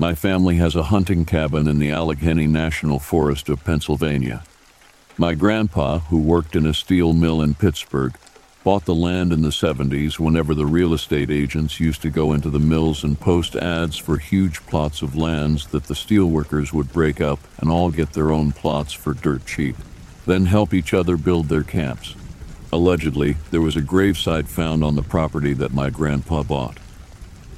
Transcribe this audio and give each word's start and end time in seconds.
My 0.00 0.14
family 0.14 0.54
has 0.58 0.76
a 0.76 0.84
hunting 0.84 1.24
cabin 1.24 1.66
in 1.66 1.80
the 1.80 1.90
Allegheny 1.90 2.46
National 2.46 3.00
Forest 3.00 3.48
of 3.48 3.64
Pennsylvania. 3.64 4.44
My 5.16 5.34
grandpa, 5.34 5.98
who 5.98 6.20
worked 6.20 6.54
in 6.54 6.66
a 6.66 6.72
steel 6.72 7.12
mill 7.12 7.42
in 7.42 7.56
Pittsburgh, 7.56 8.16
bought 8.62 8.84
the 8.84 8.94
land 8.94 9.32
in 9.32 9.42
the 9.42 9.48
70s 9.48 10.20
whenever 10.20 10.54
the 10.54 10.66
real 10.66 10.94
estate 10.94 11.32
agents 11.32 11.80
used 11.80 12.00
to 12.02 12.10
go 12.10 12.32
into 12.32 12.48
the 12.48 12.60
mills 12.60 13.02
and 13.02 13.18
post 13.18 13.56
ads 13.56 13.96
for 13.96 14.18
huge 14.18 14.64
plots 14.66 15.02
of 15.02 15.16
lands 15.16 15.66
that 15.68 15.84
the 15.84 15.94
steelworkers 15.94 16.72
would 16.72 16.92
break 16.92 17.20
up 17.20 17.40
and 17.58 17.68
all 17.68 17.90
get 17.90 18.12
their 18.12 18.30
own 18.30 18.52
plots 18.52 18.92
for 18.92 19.14
dirt 19.14 19.44
cheap, 19.46 19.74
then 20.26 20.46
help 20.46 20.72
each 20.72 20.94
other 20.94 21.16
build 21.16 21.48
their 21.48 21.64
camps. 21.64 22.14
Allegedly, 22.72 23.32
there 23.50 23.60
was 23.60 23.74
a 23.74 23.82
gravesite 23.82 24.46
found 24.46 24.84
on 24.84 24.94
the 24.94 25.02
property 25.02 25.54
that 25.54 25.74
my 25.74 25.90
grandpa 25.90 26.44
bought. 26.44 26.78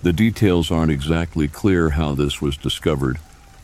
The 0.02 0.12
details 0.14 0.70
aren't 0.70 0.90
exactly 0.90 1.46
clear 1.46 1.90
how 1.90 2.14
this 2.14 2.40
was 2.40 2.56
discovered, 2.56 3.18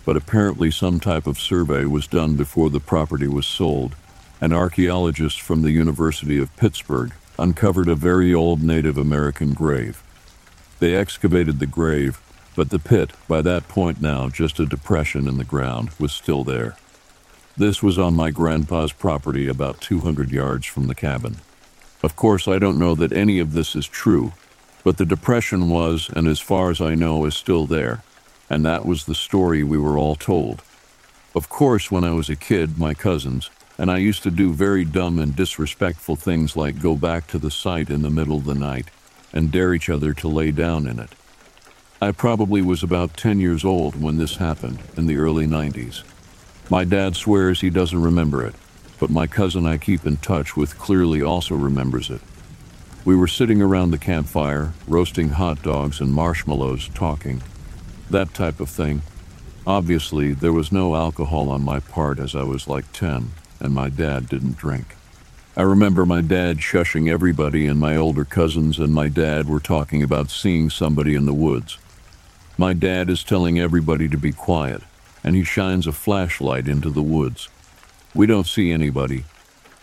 but 0.04 0.18
apparently 0.18 0.70
some 0.70 1.00
type 1.00 1.26
of 1.26 1.40
survey 1.40 1.86
was 1.86 2.06
done 2.06 2.36
before 2.36 2.68
the 2.68 2.80
property 2.80 3.26
was 3.26 3.46
sold, 3.46 3.96
An 4.38 4.52
archaeologist 4.52 5.40
from 5.40 5.62
the 5.62 5.70
University 5.70 6.36
of 6.36 6.54
Pittsburgh 6.56 7.14
uncovered 7.38 7.88
a 7.88 7.94
very 7.94 8.34
old 8.34 8.62
Native 8.62 8.98
American 8.98 9.54
grave. 9.54 10.02
They 10.78 10.94
excavated 10.94 11.58
the 11.58 11.66
grave, 11.66 12.20
but 12.54 12.68
the 12.68 12.78
pit, 12.78 13.12
by 13.26 13.40
that 13.40 13.66
point 13.66 14.02
now 14.02 14.28
just 14.28 14.60
a 14.60 14.66
depression 14.66 15.26
in 15.26 15.38
the 15.38 15.44
ground, 15.44 15.88
was 15.98 16.12
still 16.12 16.44
there. 16.44 16.76
This 17.56 17.82
was 17.82 17.98
on 17.98 18.14
my 18.14 18.30
grandpa's 18.30 18.92
property 18.92 19.48
about 19.48 19.80
200 19.80 20.30
yards 20.30 20.66
from 20.66 20.86
the 20.86 20.94
cabin. 20.94 21.36
Of 22.02 22.14
course, 22.14 22.46
I 22.46 22.58
don't 22.58 22.78
know 22.78 22.94
that 22.94 23.12
any 23.12 23.38
of 23.38 23.54
this 23.54 23.74
is 23.74 23.86
true, 23.86 24.34
but 24.86 24.98
the 24.98 25.04
depression 25.04 25.68
was, 25.68 26.08
and 26.10 26.28
as 26.28 26.38
far 26.38 26.70
as 26.70 26.80
I 26.80 26.94
know, 26.94 27.24
is 27.24 27.34
still 27.34 27.66
there, 27.66 28.04
and 28.48 28.64
that 28.64 28.86
was 28.86 29.04
the 29.04 29.16
story 29.16 29.64
we 29.64 29.76
were 29.76 29.98
all 29.98 30.14
told. 30.14 30.62
Of 31.34 31.48
course, 31.48 31.90
when 31.90 32.04
I 32.04 32.12
was 32.12 32.30
a 32.30 32.36
kid, 32.36 32.78
my 32.78 32.94
cousins, 32.94 33.50
and 33.78 33.90
I 33.90 33.96
used 33.98 34.22
to 34.22 34.30
do 34.30 34.52
very 34.52 34.84
dumb 34.84 35.18
and 35.18 35.34
disrespectful 35.34 36.14
things 36.14 36.56
like 36.56 36.80
go 36.80 36.94
back 36.94 37.26
to 37.26 37.38
the 37.40 37.50
site 37.50 37.90
in 37.90 38.02
the 38.02 38.10
middle 38.10 38.36
of 38.36 38.44
the 38.44 38.54
night 38.54 38.86
and 39.32 39.50
dare 39.50 39.74
each 39.74 39.90
other 39.90 40.14
to 40.14 40.28
lay 40.28 40.52
down 40.52 40.86
in 40.86 41.00
it. 41.00 41.16
I 42.00 42.12
probably 42.12 42.62
was 42.62 42.84
about 42.84 43.16
10 43.16 43.40
years 43.40 43.64
old 43.64 44.00
when 44.00 44.18
this 44.18 44.36
happened 44.36 44.78
in 44.96 45.08
the 45.08 45.16
early 45.16 45.48
90s. 45.48 46.04
My 46.70 46.84
dad 46.84 47.16
swears 47.16 47.60
he 47.60 47.70
doesn't 47.70 48.00
remember 48.00 48.46
it, 48.46 48.54
but 49.00 49.10
my 49.10 49.26
cousin 49.26 49.66
I 49.66 49.78
keep 49.78 50.06
in 50.06 50.18
touch 50.18 50.56
with 50.56 50.78
clearly 50.78 51.22
also 51.22 51.56
remembers 51.56 52.08
it. 52.08 52.20
We 53.06 53.14
were 53.14 53.28
sitting 53.28 53.62
around 53.62 53.92
the 53.92 53.98
campfire, 53.98 54.72
roasting 54.88 55.28
hot 55.28 55.62
dogs 55.62 56.00
and 56.00 56.12
marshmallows, 56.12 56.88
talking. 56.92 57.40
That 58.10 58.34
type 58.34 58.58
of 58.58 58.68
thing. 58.68 59.02
Obviously, 59.64 60.32
there 60.32 60.52
was 60.52 60.72
no 60.72 60.96
alcohol 60.96 61.48
on 61.48 61.62
my 61.62 61.78
part 61.78 62.18
as 62.18 62.34
I 62.34 62.42
was 62.42 62.66
like 62.66 62.92
10, 62.92 63.30
and 63.60 63.72
my 63.72 63.90
dad 63.90 64.28
didn't 64.28 64.56
drink. 64.56 64.96
I 65.56 65.62
remember 65.62 66.04
my 66.04 66.20
dad 66.20 66.58
shushing 66.58 67.08
everybody, 67.08 67.68
and 67.68 67.78
my 67.78 67.94
older 67.94 68.24
cousins 68.24 68.80
and 68.80 68.92
my 68.92 69.06
dad 69.06 69.48
were 69.48 69.60
talking 69.60 70.02
about 70.02 70.28
seeing 70.28 70.68
somebody 70.68 71.14
in 71.14 71.26
the 71.26 71.32
woods. 71.32 71.78
My 72.58 72.72
dad 72.72 73.08
is 73.08 73.22
telling 73.22 73.56
everybody 73.56 74.08
to 74.08 74.18
be 74.18 74.32
quiet, 74.32 74.82
and 75.22 75.36
he 75.36 75.44
shines 75.44 75.86
a 75.86 75.92
flashlight 75.92 76.66
into 76.66 76.90
the 76.90 77.02
woods. 77.02 77.48
We 78.16 78.26
don't 78.26 78.48
see 78.48 78.72
anybody. 78.72 79.26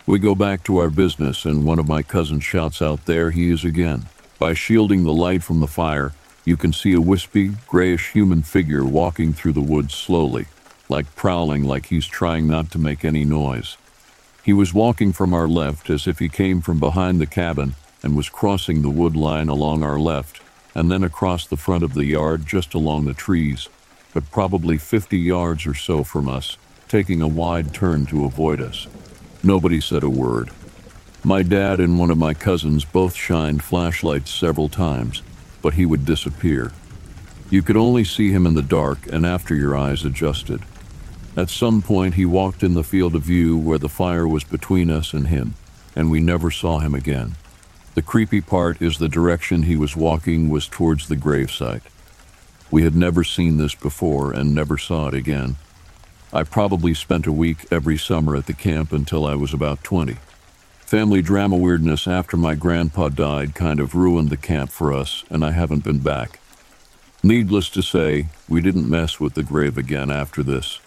We 0.06 0.18
go 0.18 0.34
back 0.34 0.64
to 0.64 0.78
our 0.78 0.90
business, 0.90 1.44
and 1.44 1.64
one 1.64 1.78
of 1.78 1.88
my 1.88 2.02
cousins 2.02 2.44
shouts 2.44 2.82
out, 2.82 3.06
There 3.06 3.30
he 3.30 3.50
is 3.50 3.64
again. 3.64 4.06
By 4.38 4.54
shielding 4.54 5.04
the 5.04 5.14
light 5.14 5.42
from 5.42 5.60
the 5.60 5.66
fire, 5.66 6.12
you 6.44 6.56
can 6.56 6.72
see 6.72 6.92
a 6.92 7.00
wispy, 7.00 7.52
grayish 7.66 8.12
human 8.12 8.42
figure 8.42 8.84
walking 8.84 9.32
through 9.32 9.54
the 9.54 9.60
woods 9.60 9.94
slowly, 9.94 10.46
like 10.88 11.16
prowling 11.16 11.64
like 11.64 11.86
he's 11.86 12.06
trying 12.06 12.46
not 12.46 12.70
to 12.72 12.78
make 12.78 13.04
any 13.04 13.24
noise. 13.24 13.76
He 14.44 14.52
was 14.52 14.74
walking 14.74 15.12
from 15.12 15.32
our 15.32 15.48
left 15.48 15.88
as 15.88 16.06
if 16.06 16.18
he 16.18 16.28
came 16.28 16.60
from 16.60 16.78
behind 16.78 17.18
the 17.20 17.26
cabin 17.26 17.74
and 18.02 18.14
was 18.14 18.28
crossing 18.28 18.82
the 18.82 18.90
wood 18.90 19.16
line 19.16 19.48
along 19.48 19.82
our 19.82 19.98
left 19.98 20.42
and 20.74 20.90
then 20.90 21.02
across 21.02 21.46
the 21.46 21.56
front 21.56 21.82
of 21.82 21.94
the 21.94 22.04
yard 22.04 22.44
just 22.46 22.74
along 22.74 23.06
the 23.06 23.14
trees 23.14 23.68
but 24.14 24.30
probably 24.30 24.78
50 24.78 25.18
yards 25.18 25.66
or 25.66 25.74
so 25.74 26.04
from 26.04 26.28
us, 26.28 26.56
taking 26.88 27.20
a 27.20 27.28
wide 27.28 27.74
turn 27.74 28.06
to 28.06 28.24
avoid 28.24 28.62
us. 28.62 28.86
Nobody 29.44 29.78
said 29.78 30.02
a 30.02 30.08
word. 30.08 30.50
My 31.22 31.42
dad 31.42 31.78
and 31.78 31.98
one 31.98 32.10
of 32.10 32.16
my 32.16 32.32
cousins 32.32 32.86
both 32.86 33.14
shined 33.14 33.62
flashlights 33.62 34.32
several 34.32 34.70
times, 34.70 35.22
but 35.60 35.74
he 35.74 35.84
would 35.84 36.06
disappear. 36.06 36.72
You 37.50 37.60
could 37.60 37.76
only 37.76 38.04
see 38.04 38.30
him 38.30 38.46
in 38.46 38.54
the 38.54 38.62
dark 38.62 39.06
and 39.12 39.26
after 39.26 39.54
your 39.54 39.76
eyes 39.76 40.02
adjusted. 40.02 40.62
At 41.36 41.50
some 41.50 41.82
point, 41.82 42.14
he 42.14 42.24
walked 42.24 42.62
in 42.62 42.72
the 42.72 42.82
field 42.82 43.14
of 43.14 43.22
view 43.22 43.58
where 43.58 43.78
the 43.78 43.88
fire 43.88 44.26
was 44.26 44.44
between 44.44 44.90
us 44.90 45.12
and 45.12 45.26
him, 45.26 45.54
and 45.94 46.10
we 46.10 46.20
never 46.20 46.50
saw 46.50 46.78
him 46.78 46.94
again. 46.94 47.34
The 47.94 48.02
creepy 48.02 48.40
part 48.40 48.80
is 48.80 48.96
the 48.96 49.08
direction 49.10 49.64
he 49.64 49.76
was 49.76 49.94
walking 49.94 50.48
was 50.48 50.66
towards 50.66 51.08
the 51.08 51.16
gravesite. 51.16 51.82
We 52.70 52.82
had 52.82 52.96
never 52.96 53.22
seen 53.24 53.58
this 53.58 53.74
before 53.74 54.32
and 54.32 54.54
never 54.54 54.78
saw 54.78 55.08
it 55.08 55.14
again. 55.14 55.56
I 56.34 56.42
probably 56.42 56.94
spent 56.94 57.28
a 57.28 57.32
week 57.32 57.64
every 57.70 57.96
summer 57.96 58.34
at 58.34 58.46
the 58.46 58.54
camp 58.54 58.92
until 58.92 59.24
I 59.24 59.36
was 59.36 59.54
about 59.54 59.84
20. 59.84 60.16
Family 60.80 61.22
drama 61.22 61.56
weirdness 61.56 62.08
after 62.08 62.36
my 62.36 62.56
grandpa 62.56 63.08
died 63.08 63.54
kind 63.54 63.78
of 63.78 63.94
ruined 63.94 64.30
the 64.30 64.36
camp 64.36 64.70
for 64.70 64.92
us, 64.92 65.22
and 65.30 65.44
I 65.44 65.52
haven't 65.52 65.84
been 65.84 66.00
back. 66.00 66.40
Needless 67.22 67.68
to 67.70 67.82
say, 67.82 68.26
we 68.48 68.60
didn't 68.60 68.90
mess 68.90 69.20
with 69.20 69.34
the 69.34 69.44
grave 69.44 69.78
again 69.78 70.10
after 70.10 70.42
this. 70.42 70.80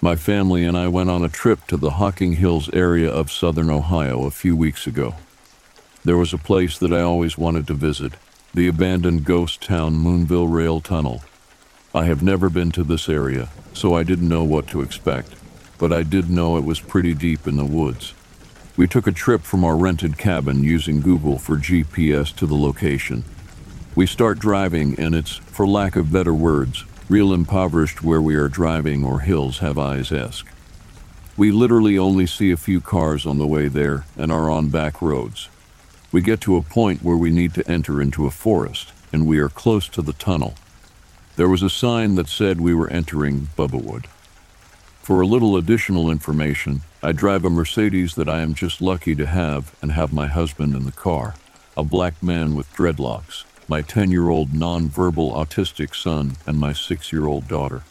My 0.00 0.16
family 0.16 0.64
and 0.64 0.76
I 0.76 0.88
went 0.88 1.10
on 1.10 1.22
a 1.22 1.28
trip 1.28 1.64
to 1.68 1.76
the 1.76 1.90
Hocking 1.90 2.32
Hills 2.32 2.68
area 2.72 3.08
of 3.08 3.30
southern 3.30 3.70
Ohio 3.70 4.24
a 4.24 4.32
few 4.32 4.56
weeks 4.56 4.88
ago. 4.88 5.14
There 6.04 6.16
was 6.16 6.32
a 6.32 6.38
place 6.38 6.76
that 6.78 6.92
I 6.92 7.02
always 7.02 7.38
wanted 7.38 7.68
to 7.68 7.74
visit 7.74 8.14
the 8.54 8.66
abandoned 8.66 9.24
ghost 9.24 9.60
town 9.60 9.94
Moonville 9.94 10.52
Rail 10.52 10.80
Tunnel. 10.80 11.22
I 11.94 12.04
have 12.04 12.22
never 12.22 12.48
been 12.48 12.70
to 12.72 12.82
this 12.82 13.08
area, 13.08 13.50
so 13.74 13.94
I 13.94 14.02
didn't 14.02 14.28
know 14.28 14.44
what 14.44 14.66
to 14.68 14.80
expect, 14.80 15.34
but 15.78 15.92
I 15.92 16.02
did 16.02 16.30
know 16.30 16.56
it 16.56 16.64
was 16.64 16.80
pretty 16.80 17.14
deep 17.14 17.46
in 17.46 17.56
the 17.56 17.64
woods. 17.64 18.14
We 18.76 18.86
took 18.86 19.06
a 19.06 19.12
trip 19.12 19.42
from 19.42 19.64
our 19.64 19.76
rented 19.76 20.16
cabin 20.16 20.64
using 20.64 21.00
Google 21.00 21.38
for 21.38 21.56
GPS 21.56 22.34
to 22.36 22.46
the 22.46 22.54
location. 22.54 23.24
We 23.94 24.06
start 24.06 24.38
driving, 24.38 24.98
and 24.98 25.14
it's, 25.14 25.36
for 25.36 25.66
lack 25.66 25.96
of 25.96 26.12
better 26.12 26.32
words, 26.32 26.84
real 27.08 27.32
impoverished 27.32 28.02
where 28.02 28.22
we 28.22 28.34
are 28.34 28.48
driving 28.48 29.04
or 29.04 29.20
hills 29.20 29.58
have 29.58 29.78
eyes 29.78 30.10
esque. 30.12 30.46
We 31.36 31.52
literally 31.52 31.98
only 31.98 32.26
see 32.26 32.50
a 32.50 32.56
few 32.56 32.80
cars 32.80 33.26
on 33.26 33.38
the 33.38 33.46
way 33.46 33.68
there 33.68 34.06
and 34.16 34.32
are 34.32 34.50
on 34.50 34.68
back 34.68 35.02
roads. 35.02 35.48
We 36.10 36.22
get 36.22 36.40
to 36.42 36.56
a 36.56 36.62
point 36.62 37.02
where 37.02 37.18
we 37.18 37.30
need 37.30 37.52
to 37.54 37.70
enter 37.70 38.00
into 38.00 38.24
a 38.24 38.30
forest, 38.30 38.92
and 39.12 39.26
we 39.26 39.38
are 39.40 39.50
close 39.50 39.88
to 39.88 40.00
the 40.00 40.14
tunnel. 40.14 40.54
There 41.36 41.50
was 41.50 41.62
a 41.62 41.68
sign 41.68 42.14
that 42.14 42.30
said 42.30 42.62
we 42.62 42.72
were 42.72 42.88
entering 42.88 43.50
Bubblewood. 43.56 44.06
For 45.02 45.20
a 45.20 45.26
little 45.26 45.54
additional 45.54 46.10
information, 46.10 46.80
I 47.02 47.12
drive 47.12 47.44
a 47.44 47.50
Mercedes 47.50 48.14
that 48.14 48.28
I 48.28 48.40
am 48.40 48.54
just 48.54 48.80
lucky 48.80 49.14
to 49.16 49.26
have 49.26 49.76
and 49.82 49.92
have 49.92 50.10
my 50.10 50.28
husband 50.28 50.74
in 50.74 50.86
the 50.86 50.92
car, 50.92 51.34
a 51.76 51.84
black 51.84 52.22
man 52.22 52.54
with 52.54 52.72
dreadlocks, 52.72 53.44
my 53.68 53.82
10 53.82 54.10
year 54.10 54.30
old 54.30 54.52
nonverbal 54.52 55.34
autistic 55.34 55.94
son, 55.94 56.36
and 56.46 56.58
my 56.58 56.72
6 56.72 57.12
year 57.12 57.26
old 57.26 57.46
daughter. 57.48 57.82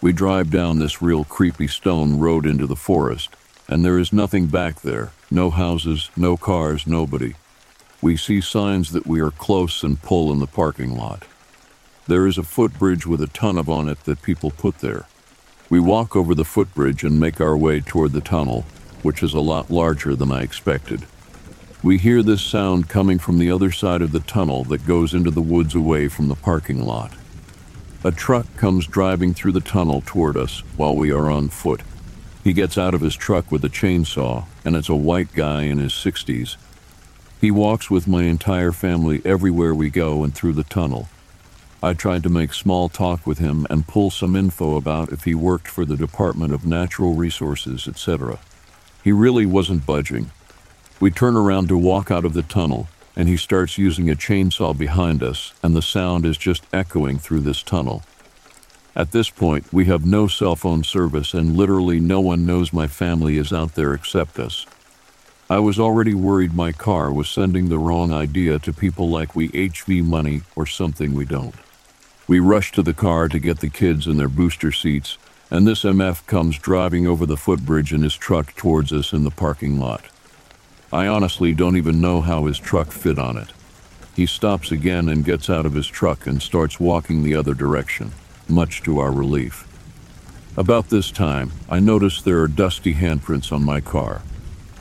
We 0.00 0.12
drive 0.12 0.50
down 0.50 0.80
this 0.80 1.00
real 1.00 1.22
creepy 1.22 1.68
stone 1.68 2.18
road 2.18 2.46
into 2.46 2.66
the 2.66 2.74
forest, 2.74 3.30
and 3.68 3.84
there 3.84 3.98
is 3.98 4.12
nothing 4.12 4.46
back 4.46 4.80
there 4.80 5.12
no 5.30 5.50
houses, 5.50 6.10
no 6.16 6.36
cars, 6.36 6.86
nobody. 6.86 7.34
We 8.04 8.18
see 8.18 8.42
signs 8.42 8.92
that 8.92 9.06
we 9.06 9.20
are 9.20 9.30
close 9.30 9.82
and 9.82 10.02
pull 10.02 10.30
in 10.30 10.38
the 10.38 10.46
parking 10.46 10.94
lot. 10.94 11.24
There 12.06 12.26
is 12.26 12.36
a 12.36 12.42
footbridge 12.42 13.06
with 13.06 13.22
a 13.22 13.28
ton 13.28 13.56
of 13.56 13.70
on 13.70 13.88
it 13.88 14.04
that 14.04 14.20
people 14.20 14.50
put 14.50 14.80
there. 14.80 15.06
We 15.70 15.80
walk 15.80 16.14
over 16.14 16.34
the 16.34 16.44
footbridge 16.44 17.02
and 17.02 17.18
make 17.18 17.40
our 17.40 17.56
way 17.56 17.80
toward 17.80 18.12
the 18.12 18.20
tunnel, 18.20 18.66
which 19.00 19.22
is 19.22 19.32
a 19.32 19.40
lot 19.40 19.70
larger 19.70 20.14
than 20.14 20.30
I 20.30 20.42
expected. 20.42 21.06
We 21.82 21.96
hear 21.96 22.22
this 22.22 22.42
sound 22.42 22.90
coming 22.90 23.18
from 23.18 23.38
the 23.38 23.50
other 23.50 23.70
side 23.70 24.02
of 24.02 24.12
the 24.12 24.20
tunnel 24.20 24.64
that 24.64 24.86
goes 24.86 25.14
into 25.14 25.30
the 25.30 25.40
woods 25.40 25.74
away 25.74 26.08
from 26.08 26.28
the 26.28 26.34
parking 26.34 26.84
lot. 26.84 27.14
A 28.04 28.12
truck 28.12 28.54
comes 28.58 28.86
driving 28.86 29.32
through 29.32 29.52
the 29.52 29.60
tunnel 29.62 30.02
toward 30.04 30.36
us 30.36 30.58
while 30.76 30.94
we 30.94 31.10
are 31.10 31.30
on 31.30 31.48
foot. 31.48 31.80
He 32.44 32.52
gets 32.52 32.76
out 32.76 32.92
of 32.92 33.00
his 33.00 33.16
truck 33.16 33.50
with 33.50 33.64
a 33.64 33.70
chainsaw, 33.70 34.44
and 34.62 34.76
it's 34.76 34.90
a 34.90 34.94
white 34.94 35.32
guy 35.32 35.62
in 35.62 35.78
his 35.78 35.92
60s. 35.92 36.58
He 37.44 37.50
walks 37.50 37.90
with 37.90 38.08
my 38.08 38.22
entire 38.22 38.72
family 38.72 39.20
everywhere 39.22 39.74
we 39.74 39.90
go 39.90 40.24
and 40.24 40.34
through 40.34 40.54
the 40.54 40.64
tunnel. 40.64 41.10
I 41.82 41.92
tried 41.92 42.22
to 42.22 42.30
make 42.30 42.54
small 42.54 42.88
talk 42.88 43.26
with 43.26 43.36
him 43.36 43.66
and 43.68 43.86
pull 43.86 44.10
some 44.10 44.34
info 44.34 44.76
about 44.76 45.12
if 45.12 45.24
he 45.24 45.34
worked 45.34 45.68
for 45.68 45.84
the 45.84 45.98
Department 45.98 46.54
of 46.54 46.64
Natural 46.64 47.12
Resources, 47.12 47.86
etc. 47.86 48.38
He 49.02 49.12
really 49.12 49.44
wasn't 49.44 49.84
budging. 49.84 50.30
We 51.00 51.10
turn 51.10 51.36
around 51.36 51.68
to 51.68 51.76
walk 51.76 52.10
out 52.10 52.24
of 52.24 52.32
the 52.32 52.40
tunnel, 52.40 52.88
and 53.14 53.28
he 53.28 53.36
starts 53.36 53.76
using 53.76 54.08
a 54.08 54.14
chainsaw 54.14 54.72
behind 54.74 55.22
us, 55.22 55.52
and 55.62 55.76
the 55.76 55.82
sound 55.82 56.24
is 56.24 56.38
just 56.38 56.64
echoing 56.72 57.18
through 57.18 57.40
this 57.40 57.62
tunnel. 57.62 58.04
At 58.96 59.12
this 59.12 59.28
point, 59.28 59.70
we 59.70 59.84
have 59.84 60.06
no 60.06 60.28
cell 60.28 60.56
phone 60.56 60.82
service, 60.82 61.34
and 61.34 61.58
literally 61.58 62.00
no 62.00 62.22
one 62.22 62.46
knows 62.46 62.72
my 62.72 62.86
family 62.86 63.36
is 63.36 63.52
out 63.52 63.74
there 63.74 63.92
except 63.92 64.38
us. 64.38 64.64
I 65.50 65.58
was 65.58 65.78
already 65.78 66.14
worried 66.14 66.54
my 66.54 66.72
car 66.72 67.12
was 67.12 67.28
sending 67.28 67.68
the 67.68 67.78
wrong 67.78 68.14
idea 68.14 68.58
to 68.60 68.72
people 68.72 69.10
like 69.10 69.36
we 69.36 69.50
HV 69.50 70.02
money 70.02 70.40
or 70.56 70.64
something 70.64 71.12
we 71.12 71.26
don't. 71.26 71.54
We 72.26 72.38
rush 72.38 72.72
to 72.72 72.82
the 72.82 72.94
car 72.94 73.28
to 73.28 73.38
get 73.38 73.60
the 73.60 73.68
kids 73.68 74.06
in 74.06 74.16
their 74.16 74.30
booster 74.30 74.72
seats, 74.72 75.18
and 75.50 75.66
this 75.66 75.84
MF 75.84 76.26
comes 76.26 76.58
driving 76.58 77.06
over 77.06 77.26
the 77.26 77.36
footbridge 77.36 77.92
in 77.92 78.02
his 78.02 78.14
truck 78.14 78.54
towards 78.54 78.90
us 78.90 79.12
in 79.12 79.24
the 79.24 79.30
parking 79.30 79.78
lot. 79.78 80.06
I 80.90 81.08
honestly 81.08 81.52
don't 81.52 81.76
even 81.76 82.00
know 82.00 82.22
how 82.22 82.46
his 82.46 82.58
truck 82.58 82.90
fit 82.90 83.18
on 83.18 83.36
it. 83.36 83.48
He 84.16 84.24
stops 84.24 84.72
again 84.72 85.10
and 85.10 85.26
gets 85.26 85.50
out 85.50 85.66
of 85.66 85.74
his 85.74 85.86
truck 85.86 86.26
and 86.26 86.40
starts 86.40 86.80
walking 86.80 87.22
the 87.22 87.34
other 87.34 87.52
direction, 87.52 88.12
much 88.48 88.82
to 88.84 88.98
our 88.98 89.12
relief. 89.12 89.68
About 90.56 90.88
this 90.88 91.10
time, 91.10 91.52
I 91.68 91.80
notice 91.80 92.22
there 92.22 92.40
are 92.40 92.48
dusty 92.48 92.94
handprints 92.94 93.52
on 93.52 93.62
my 93.62 93.82
car. 93.82 94.22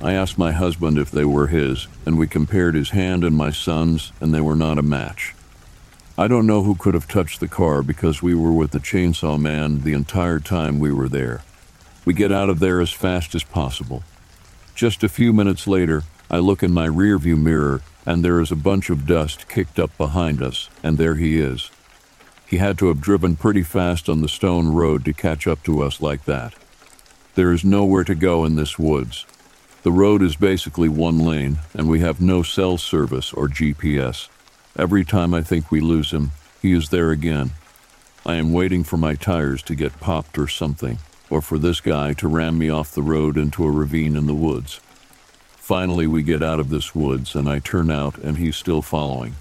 I 0.03 0.11
asked 0.15 0.37
my 0.37 0.51
husband 0.51 0.97
if 0.97 1.09
they 1.09 1.23
were 1.23 1.47
his, 1.47 1.87
and 2.05 2.19
we 2.19 2.27
compared 2.27 2.75
his 2.75 2.89
hand 2.89 3.23
and 3.23 3.37
my 3.37 3.51
son's, 3.51 4.11
and 4.19 4.33
they 4.33 4.41
were 4.41 4.55
not 4.55 4.77
a 4.77 4.81
match. 4.81 5.33
I 6.17 6.27
don't 6.27 6.45
know 6.45 6.61
who 6.61 6.75
could 6.75 6.93
have 6.93 7.07
touched 7.07 7.39
the 7.39 7.47
car 7.47 7.81
because 7.81 8.21
we 8.21 8.35
were 8.35 8.51
with 8.51 8.71
the 8.71 8.79
chainsaw 8.79 9.39
man 9.39 9.83
the 9.83 9.93
entire 9.93 10.41
time 10.41 10.77
we 10.77 10.91
were 10.91 11.07
there. 11.07 11.41
We 12.03 12.13
get 12.13 12.33
out 12.33 12.49
of 12.49 12.59
there 12.59 12.81
as 12.81 12.91
fast 12.91 13.33
as 13.33 13.45
possible. 13.45 14.03
Just 14.75 15.05
a 15.05 15.09
few 15.09 15.31
minutes 15.31 15.67
later, 15.67 16.03
I 16.29 16.39
look 16.39 16.63
in 16.63 16.73
my 16.73 16.87
rearview 16.87 17.37
mirror 17.37 17.81
and 18.05 18.25
there 18.25 18.41
is 18.41 18.51
a 18.51 18.57
bunch 18.57 18.89
of 18.89 19.07
dust 19.07 19.47
kicked 19.47 19.79
up 19.79 19.97
behind 19.97 20.41
us, 20.41 20.69
and 20.83 20.97
there 20.97 21.15
he 21.15 21.39
is. 21.39 21.71
He 22.45 22.57
had 22.57 22.77
to 22.79 22.87
have 22.87 22.99
driven 22.99 23.37
pretty 23.37 23.63
fast 23.63 24.09
on 24.09 24.21
the 24.21 24.27
stone 24.27 24.67
road 24.73 25.05
to 25.05 25.13
catch 25.13 25.47
up 25.47 25.63
to 25.63 25.81
us 25.81 26.01
like 26.01 26.25
that. 26.25 26.53
There 27.35 27.53
is 27.53 27.63
nowhere 27.63 28.03
to 28.03 28.15
go 28.15 28.43
in 28.43 28.55
this 28.55 28.77
woods. 28.77 29.25
The 29.83 29.91
road 29.91 30.21
is 30.21 30.37
basically 30.37 30.87
one 30.87 31.19
lane, 31.19 31.59
and 31.73 31.89
we 31.89 31.99
have 31.99 32.21
no 32.21 32.41
cell 32.41 32.77
service 32.77 33.33
or 33.33 33.49
GPS. 33.49 34.29
Every 34.77 35.03
time 35.03 35.33
I 35.33 35.41
think 35.41 35.69
we 35.69 35.81
lose 35.81 36.11
him, 36.11 36.31
he 36.61 36.71
is 36.71 36.87
there 36.87 37.11
again. 37.11 37.51
I 38.25 38.35
am 38.35 38.53
waiting 38.53 38.85
for 38.85 38.95
my 38.95 39.15
tires 39.15 39.61
to 39.63 39.75
get 39.75 39.99
popped 39.99 40.37
or 40.37 40.47
something, 40.47 40.99
or 41.29 41.41
for 41.41 41.57
this 41.59 41.81
guy 41.81 42.13
to 42.13 42.29
ram 42.29 42.57
me 42.57 42.69
off 42.69 42.95
the 42.95 43.01
road 43.01 43.35
into 43.37 43.65
a 43.65 43.71
ravine 43.71 44.15
in 44.15 44.25
the 44.25 44.33
woods. 44.33 44.79
Finally, 45.57 46.07
we 46.07 46.23
get 46.23 46.41
out 46.41 46.61
of 46.61 46.69
this 46.69 46.95
woods, 46.95 47.35
and 47.35 47.49
I 47.49 47.59
turn 47.59 47.91
out, 47.91 48.17
and 48.19 48.37
he's 48.37 48.55
still 48.55 48.81
following. 48.81 49.35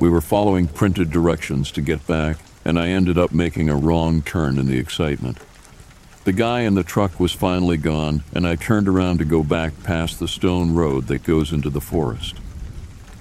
We 0.00 0.08
were 0.08 0.20
following 0.20 0.66
printed 0.66 1.12
directions 1.12 1.70
to 1.70 1.80
get 1.80 2.04
back, 2.04 2.38
and 2.64 2.80
I 2.80 2.88
ended 2.88 3.16
up 3.16 3.32
making 3.32 3.70
a 3.70 3.76
wrong 3.76 4.22
turn 4.22 4.58
in 4.58 4.66
the 4.66 4.78
excitement. 4.78 5.38
The 6.28 6.34
guy 6.34 6.60
in 6.60 6.74
the 6.74 6.84
truck 6.84 7.18
was 7.18 7.32
finally 7.32 7.78
gone, 7.78 8.22
and 8.34 8.46
I 8.46 8.54
turned 8.54 8.86
around 8.86 9.16
to 9.16 9.24
go 9.24 9.42
back 9.42 9.82
past 9.82 10.18
the 10.18 10.28
stone 10.28 10.74
road 10.74 11.06
that 11.06 11.22
goes 11.22 11.54
into 11.54 11.70
the 11.70 11.80
forest. 11.80 12.36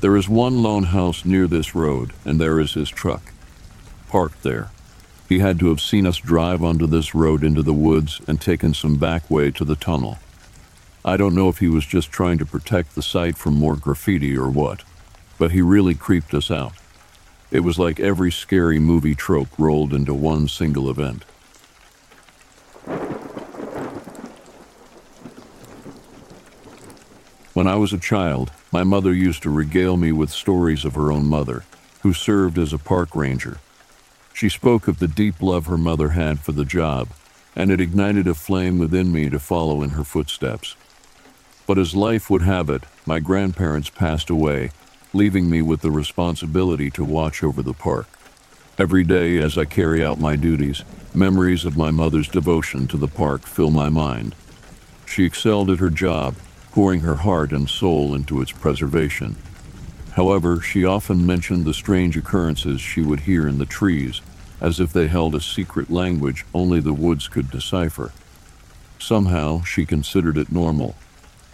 There 0.02 0.18
is 0.18 0.28
one 0.28 0.62
lone 0.62 0.84
house 0.84 1.24
near 1.24 1.48
this 1.48 1.74
road, 1.74 2.12
and 2.26 2.38
there 2.38 2.60
is 2.60 2.74
his 2.74 2.90
truck, 2.90 3.32
parked 4.10 4.44
there. 4.44 4.72
He 5.30 5.40
had 5.40 5.58
to 5.60 5.70
have 5.70 5.80
seen 5.80 6.06
us 6.06 6.18
drive 6.18 6.62
onto 6.62 6.86
this 6.86 7.16
road 7.16 7.46
into 7.46 7.62
the 7.62 7.72
woods 7.72 8.20
and 8.28 8.42
taken 8.42 8.74
some 8.74 8.98
back 8.98 9.32
way 9.32 9.52
to 9.52 9.64
the 9.64 9.78
tunnel. 9.78 10.18
I 11.06 11.16
don't 11.16 11.34
know 11.34 11.48
if 11.48 11.60
he 11.60 11.70
was 11.70 11.86
just 11.86 12.12
trying 12.12 12.40
to 12.40 12.46
protect 12.46 12.94
the 12.94 13.02
site 13.02 13.38
from 13.38 13.54
more 13.54 13.78
graffiti 13.78 14.38
or 14.38 14.50
what, 14.50 14.84
but 15.40 15.52
he 15.52 15.62
really 15.62 15.96
creeped 15.96 16.34
us 16.34 16.52
out. 16.52 16.74
It 17.52 17.62
was 17.62 17.80
like 17.80 18.02
every 18.02 18.34
scary 18.34 18.80
movie 18.80 19.16
trope 19.16 19.58
rolled 19.58 19.94
into 19.94 20.14
one 20.14 20.50
single 20.50 20.90
event. 20.90 21.24
When 27.58 27.66
I 27.66 27.76
was 27.76 27.92
a 27.92 27.98
child, 27.98 28.52
my 28.72 28.84
mother 28.84 29.12
used 29.12 29.42
to 29.42 29.50
regale 29.50 29.98
me 29.98 30.12
with 30.12 30.30
stories 30.30 30.86
of 30.86 30.94
her 30.94 31.12
own 31.12 31.26
mother, 31.26 31.64
who 32.04 32.14
served 32.14 32.60
as 32.60 32.72
a 32.72 32.78
park 32.78 33.16
ranger. 33.16 33.58
She 34.32 34.48
spoke 34.48 34.88
of 34.88 35.00
the 35.00 35.08
deep 35.08 35.42
love 35.42 35.66
her 35.66 35.76
mother 35.76 36.10
had 36.10 36.40
for 36.40 36.52
the 36.52 36.64
job, 36.64 37.08
and 37.56 37.72
it 37.72 37.82
ignited 37.82 38.28
a 38.28 38.36
flame 38.36 38.78
within 38.78 39.12
me 39.12 39.32
to 39.32 39.40
follow 39.40 39.82
in 39.82 39.90
her 39.90 40.04
footsteps. 40.04 40.76
But 41.66 41.80
as 41.80 41.96
life 41.96 42.30
would 42.30 42.44
have 42.44 42.70
it, 42.70 42.84
my 43.08 43.18
grandparents 43.18 43.90
passed 43.90 44.30
away, 44.30 44.70
leaving 45.12 45.50
me 45.50 45.64
with 45.64 45.82
the 45.82 45.90
responsibility 45.90 46.92
to 46.92 47.04
watch 47.04 47.44
over 47.44 47.64
the 47.64 47.74
park. 47.74 48.08
Every 48.78 49.04
day, 49.04 49.40
as 49.40 49.58
I 49.58 49.66
carry 49.66 50.06
out 50.06 50.20
my 50.20 50.36
duties, 50.36 50.84
memories 51.12 51.66
of 51.66 51.76
my 51.76 51.90
mother's 51.90 52.28
devotion 52.28 52.86
to 52.90 52.98
the 52.98 53.08
park 53.08 53.48
fill 53.48 53.72
my 53.72 53.90
mind. 53.90 54.36
She 55.08 55.24
excelled 55.24 55.72
at 55.72 55.80
her 55.80 55.90
job, 55.90 56.36
pouring 56.78 57.00
her 57.00 57.16
heart 57.16 57.52
and 57.52 57.68
soul 57.68 58.14
into 58.14 58.40
its 58.40 58.52
preservation. 58.52 59.36
However, 60.12 60.62
she 60.62 60.86
often 60.86 61.26
mentioned 61.26 61.66
the 61.66 61.74
strange 61.74 62.16
occurrences 62.16 62.80
she 62.80 63.02
would 63.02 63.22
hear 63.22 63.48
in 63.48 63.58
the 63.58 63.66
trees, 63.66 64.22
as 64.62 64.80
if 64.80 64.94
they 64.94 65.08
held 65.08 65.34
a 65.34 65.42
secret 65.42 65.90
language 65.90 66.46
only 66.54 66.80
the 66.80 66.94
woods 66.94 67.28
could 67.28 67.50
decipher. 67.50 68.12
Somehow, 69.00 69.64
she 69.64 69.88
considered 69.88 70.38
it 70.38 70.52
normal. 70.52 70.94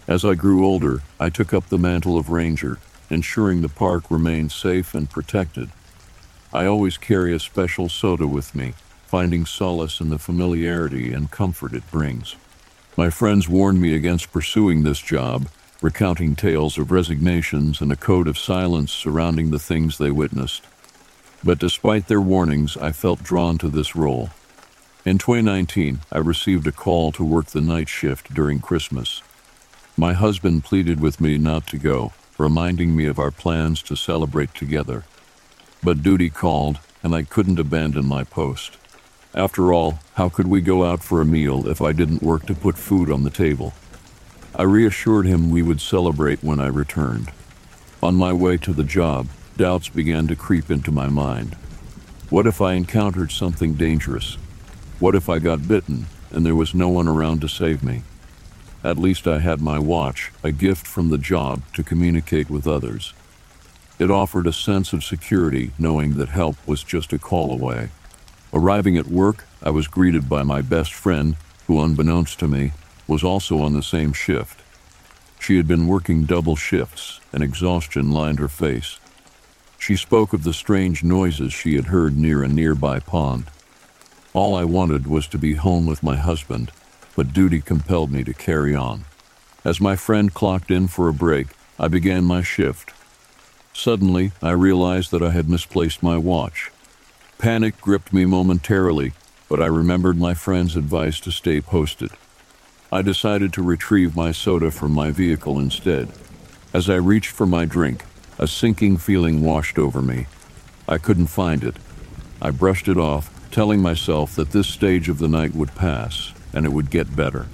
As 0.06 0.26
I 0.26 0.34
grew 0.34 0.62
older, 0.62 1.00
I 1.18 1.30
took 1.30 1.54
up 1.54 1.70
the 1.70 1.78
mantle 1.78 2.18
of 2.18 2.28
ranger, 2.28 2.76
ensuring 3.08 3.62
the 3.62 3.70
park 3.70 4.10
remained 4.10 4.52
safe 4.52 4.94
and 4.94 5.08
protected. 5.08 5.70
I 6.52 6.66
always 6.66 6.98
carry 6.98 7.34
a 7.34 7.40
special 7.40 7.88
soda 7.88 8.26
with 8.26 8.54
me, 8.54 8.74
finding 9.06 9.46
solace 9.46 10.00
in 10.00 10.10
the 10.10 10.18
familiarity 10.18 11.14
and 11.14 11.30
comfort 11.30 11.72
it 11.72 11.90
brings. 11.90 12.36
My 12.96 13.10
friends 13.10 13.48
warned 13.48 13.80
me 13.80 13.92
against 13.92 14.30
pursuing 14.30 14.84
this 14.84 15.00
job, 15.00 15.48
recounting 15.82 16.36
tales 16.36 16.78
of 16.78 16.92
resignations 16.92 17.80
and 17.80 17.90
a 17.90 17.96
code 17.96 18.28
of 18.28 18.38
silence 18.38 18.92
surrounding 18.92 19.50
the 19.50 19.58
things 19.58 19.98
they 19.98 20.12
witnessed. 20.12 20.62
But 21.42 21.58
despite 21.58 22.06
their 22.06 22.20
warnings, 22.20 22.76
I 22.76 22.92
felt 22.92 23.24
drawn 23.24 23.58
to 23.58 23.68
this 23.68 23.96
role. 23.96 24.30
In 25.04 25.18
2019, 25.18 26.02
I 26.12 26.18
received 26.18 26.68
a 26.68 26.72
call 26.72 27.10
to 27.12 27.24
work 27.24 27.46
the 27.46 27.60
night 27.60 27.88
shift 27.88 28.32
during 28.32 28.60
Christmas. 28.60 29.22
My 29.96 30.12
husband 30.12 30.62
pleaded 30.62 31.00
with 31.00 31.20
me 31.20 31.36
not 31.36 31.66
to 31.68 31.78
go, 31.78 32.12
reminding 32.38 32.94
me 32.94 33.06
of 33.06 33.18
our 33.18 33.32
plans 33.32 33.82
to 33.82 33.96
celebrate 33.96 34.54
together. 34.54 35.04
But 35.82 36.04
duty 36.04 36.30
called, 36.30 36.78
and 37.02 37.12
I 37.12 37.24
couldn't 37.24 37.58
abandon 37.58 38.06
my 38.06 38.22
post. 38.22 38.78
After 39.34 39.72
all, 39.72 39.98
how 40.14 40.28
could 40.28 40.46
we 40.46 40.60
go 40.60 40.84
out 40.84 41.02
for 41.02 41.20
a 41.20 41.26
meal 41.26 41.66
if 41.66 41.82
I 41.82 41.92
didn't 41.92 42.22
work 42.22 42.46
to 42.46 42.54
put 42.54 42.78
food 42.78 43.10
on 43.10 43.24
the 43.24 43.30
table? 43.30 43.72
I 44.54 44.62
reassured 44.62 45.26
him 45.26 45.50
we 45.50 45.60
would 45.60 45.80
celebrate 45.80 46.44
when 46.44 46.60
I 46.60 46.68
returned. 46.68 47.32
On 48.00 48.14
my 48.14 48.32
way 48.32 48.56
to 48.58 48.72
the 48.72 48.84
job, 48.84 49.26
doubts 49.56 49.88
began 49.88 50.28
to 50.28 50.36
creep 50.36 50.70
into 50.70 50.92
my 50.92 51.08
mind. 51.08 51.56
What 52.30 52.46
if 52.46 52.60
I 52.60 52.74
encountered 52.74 53.32
something 53.32 53.74
dangerous? 53.74 54.36
What 55.00 55.16
if 55.16 55.28
I 55.28 55.40
got 55.40 55.66
bitten 55.66 56.06
and 56.30 56.46
there 56.46 56.54
was 56.54 56.72
no 56.72 56.88
one 56.88 57.08
around 57.08 57.40
to 57.40 57.48
save 57.48 57.82
me? 57.82 58.02
At 58.84 58.98
least 58.98 59.26
I 59.26 59.40
had 59.40 59.60
my 59.60 59.80
watch, 59.80 60.30
a 60.44 60.52
gift 60.52 60.86
from 60.86 61.08
the 61.08 61.18
job 61.18 61.62
to 61.72 61.82
communicate 61.82 62.48
with 62.48 62.68
others. 62.68 63.14
It 63.98 64.12
offered 64.12 64.46
a 64.46 64.52
sense 64.52 64.92
of 64.92 65.02
security 65.02 65.72
knowing 65.76 66.14
that 66.18 66.28
help 66.28 66.56
was 66.68 66.84
just 66.84 67.12
a 67.12 67.18
call 67.18 67.50
away. 67.50 67.88
Arriving 68.54 68.96
at 68.96 69.08
work, 69.08 69.44
I 69.62 69.70
was 69.70 69.88
greeted 69.88 70.28
by 70.28 70.42
my 70.44 70.62
best 70.62 70.94
friend, 70.94 71.36
who, 71.66 71.82
unbeknownst 71.82 72.38
to 72.38 72.48
me, 72.48 72.72
was 73.06 73.22
also 73.22 73.58
on 73.58 73.74
the 73.74 73.82
same 73.82 74.12
shift. 74.12 74.62
She 75.40 75.56
had 75.56 75.68
been 75.68 75.86
working 75.86 76.24
double 76.24 76.56
shifts, 76.56 77.20
and 77.32 77.42
exhaustion 77.42 78.12
lined 78.12 78.38
her 78.38 78.48
face. 78.48 78.98
She 79.78 79.96
spoke 79.96 80.32
of 80.32 80.44
the 80.44 80.54
strange 80.54 81.04
noises 81.04 81.52
she 81.52 81.74
had 81.74 81.86
heard 81.86 82.16
near 82.16 82.42
a 82.42 82.48
nearby 82.48 83.00
pond. 83.00 83.46
All 84.32 84.54
I 84.54 84.64
wanted 84.64 85.06
was 85.06 85.26
to 85.28 85.38
be 85.38 85.54
home 85.54 85.84
with 85.84 86.02
my 86.02 86.16
husband, 86.16 86.70
but 87.16 87.34
duty 87.34 87.60
compelled 87.60 88.10
me 88.10 88.24
to 88.24 88.32
carry 88.32 88.74
on. 88.74 89.04
As 89.64 89.80
my 89.80 89.96
friend 89.96 90.32
clocked 90.32 90.70
in 90.70 90.86
for 90.86 91.08
a 91.08 91.12
break, 91.12 91.48
I 91.78 91.88
began 91.88 92.24
my 92.24 92.42
shift, 92.42 92.94
Suddenly, 93.74 94.30
I 94.40 94.52
realized 94.52 95.10
that 95.10 95.22
I 95.22 95.32
had 95.32 95.50
misplaced 95.50 96.00
my 96.02 96.16
watch. 96.16 96.70
Panic 97.44 97.78
gripped 97.78 98.10
me 98.10 98.24
momentarily, 98.24 99.12
but 99.50 99.60
I 99.60 99.66
remembered 99.66 100.16
my 100.16 100.32
friend's 100.32 100.76
advice 100.76 101.20
to 101.20 101.30
stay 101.30 101.60
posted. 101.60 102.10
I 102.90 103.02
decided 103.02 103.52
to 103.52 103.62
retrieve 103.62 104.16
my 104.16 104.32
soda 104.32 104.70
from 104.70 104.92
my 104.92 105.10
vehicle 105.10 105.58
instead. 105.58 106.08
As 106.72 106.88
I 106.88 106.94
reached 106.94 107.30
for 107.30 107.44
my 107.44 107.66
drink, 107.66 108.06
a 108.38 108.48
sinking 108.48 108.96
feeling 108.96 109.42
washed 109.42 109.78
over 109.78 110.00
me. 110.00 110.24
I 110.88 110.96
couldn't 110.96 111.26
find 111.26 111.62
it. 111.62 111.76
I 112.40 112.50
brushed 112.50 112.88
it 112.88 112.96
off, 112.96 113.30
telling 113.50 113.82
myself 113.82 114.34
that 114.36 114.52
this 114.52 114.68
stage 114.68 115.10
of 115.10 115.18
the 115.18 115.28
night 115.28 115.54
would 115.54 115.74
pass 115.74 116.32
and 116.54 116.64
it 116.64 116.72
would 116.72 116.88
get 116.88 117.14
better. 117.14 117.48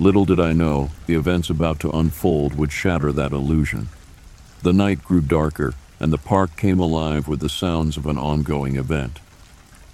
Little 0.00 0.24
did 0.24 0.40
I 0.40 0.52
know 0.52 0.90
the 1.06 1.14
events 1.14 1.48
about 1.48 1.78
to 1.78 1.92
unfold 1.92 2.58
would 2.58 2.72
shatter 2.72 3.12
that 3.12 3.30
illusion. 3.30 3.88
The 4.64 4.72
night 4.72 5.04
grew 5.04 5.20
darker, 5.20 5.74
and 5.98 6.12
the 6.12 6.18
park 6.18 6.56
came 6.56 6.78
alive 6.78 7.28
with 7.28 7.40
the 7.40 7.48
sounds 7.48 7.96
of 7.96 8.06
an 8.06 8.18
ongoing 8.18 8.76
event. 8.76 9.20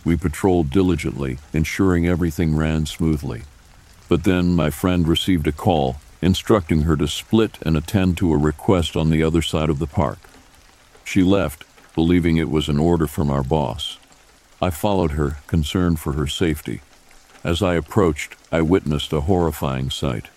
We 0.05 0.17
patrolled 0.17 0.71
diligently, 0.71 1.39
ensuring 1.53 2.07
everything 2.07 2.57
ran 2.57 2.87
smoothly. 2.87 3.43
But 4.09 4.25
then 4.25 4.55
my 4.55 4.71
friend 4.71 5.07
received 5.07 5.47
a 5.47 5.53
call 5.53 5.97
instructing 6.23 6.83
her 6.83 6.97
to 6.97 7.09
split 7.09 7.59
and 7.63 7.77
attend 7.77 8.17
to 8.17 8.33
a 8.33 8.39
request 8.39 8.97
on 8.97 9.11
the 9.11 9.23
other 9.23 9.43
side 9.43 9.69
of 9.69 9.81
the 9.81 9.87
park. 9.87 10.19
She 11.05 11.23
left, 11.23 11.65
believing 11.95 12.37
it 12.37 12.51
was 12.51 12.69
an 12.69 12.79
order 12.79 13.07
from 13.07 13.29
our 13.29 13.43
boss. 13.43 13.99
I 14.61 14.71
followed 14.71 15.13
her, 15.13 15.39
concerned 15.49 15.99
for 15.99 16.13
her 16.13 16.29
safety. 16.29 16.81
As 17.43 17.61
I 17.61 17.75
approached, 17.75 18.37
I 18.53 18.63
witnessed 18.63 19.13
a 19.13 19.23
horrifying 19.23 19.91
sight. 19.91 20.29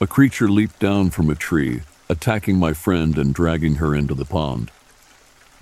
A 0.00 0.06
creature 0.06 0.48
leaped 0.48 0.80
down 0.80 1.10
from 1.10 1.30
a 1.30 1.36
tree, 1.36 1.82
attacking 2.08 2.58
my 2.58 2.72
friend 2.72 3.16
and 3.16 3.32
dragging 3.32 3.76
her 3.76 3.94
into 3.94 4.14
the 4.14 4.24
pond. 4.24 4.72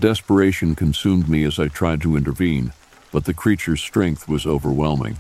Desperation 0.01 0.77
consumed 0.77 1.29
me 1.29 1.43
as 1.43 1.59
I 1.59 1.67
tried 1.67 2.01
to 2.03 2.17
intervene, 2.17 2.73
but 3.11 3.25
the 3.25 3.35
creature's 3.35 3.81
strength 3.81 4.29
was 4.29 4.47
overwhelming. 4.47 5.19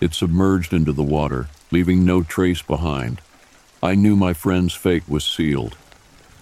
It 0.00 0.14
submerged 0.14 0.72
into 0.72 0.92
the 0.92 1.02
water, 1.02 1.48
leaving 1.70 2.02
no 2.02 2.22
trace 2.22 2.62
behind. 2.62 3.20
I 3.82 3.94
knew 3.94 4.16
my 4.16 4.32
friend's 4.32 4.72
fate 4.72 5.06
was 5.06 5.22
sealed. 5.22 5.76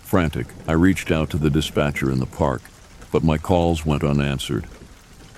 Frantic, 0.03 0.47
I 0.69 0.73
reached 0.73 1.11
out 1.11 1.31
to 1.31 1.37
the 1.37 1.51
dispatcher 1.51 2.13
in 2.13 2.21
the 2.21 2.27
park, 2.27 2.63
but 3.11 3.25
my 3.25 3.39
calls 3.39 3.85
went 3.85 4.05
unanswered. 4.05 4.69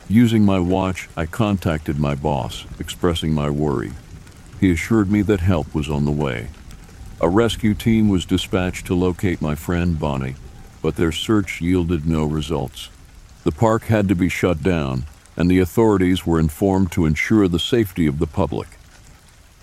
Using 0.07 0.45
my 0.45 0.59
watch, 0.59 1.09
I 1.17 1.25
contacted 1.25 1.99
my 1.99 2.15
boss, 2.15 2.67
expressing 2.79 3.33
my 3.33 3.49
worry. 3.49 3.93
He 4.61 4.71
assured 4.71 5.11
me 5.11 5.23
that 5.23 5.41
help 5.41 5.75
was 5.75 5.89
on 5.89 6.05
the 6.05 6.11
way. 6.11 6.49
A 7.23 7.31
rescue 7.31 7.73
team 7.73 8.11
was 8.11 8.27
dispatched 8.27 8.87
to 8.87 8.95
locate 8.95 9.41
my 9.41 9.55
friend 9.55 9.99
Bonnie, 9.99 10.35
but 10.82 10.96
their 10.96 11.12
search 11.12 11.60
yielded 11.60 12.06
no 12.06 12.25
results. 12.25 12.88
The 13.44 13.52
park 13.52 13.84
had 13.84 14.08
to 14.08 14.14
be 14.14 14.28
shut 14.28 14.62
down, 14.62 15.04
and 15.37 15.50
the 15.50 15.58
authorities 15.58 16.26
were 16.26 16.40
informed 16.40 16.92
to 16.92 17.06
ensure 17.06 17.49
the 17.49 17.58
safety 17.58 18.06
of 18.06 18.18
the 18.18 18.26
public. 18.26 18.68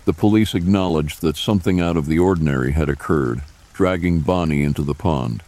The 0.04 0.12
police 0.12 0.54
acknowledged 0.54 1.20
that 1.20 1.36
something 1.36 1.80
out 1.80 1.96
of 1.96 2.06
the 2.06 2.18
ordinary 2.18 2.72
had 2.72 2.88
occurred, 2.88 3.42
dragging 3.72 4.20
Bonnie 4.20 4.62
into 4.62 4.82
the 4.82 4.94
pond. 4.94 5.42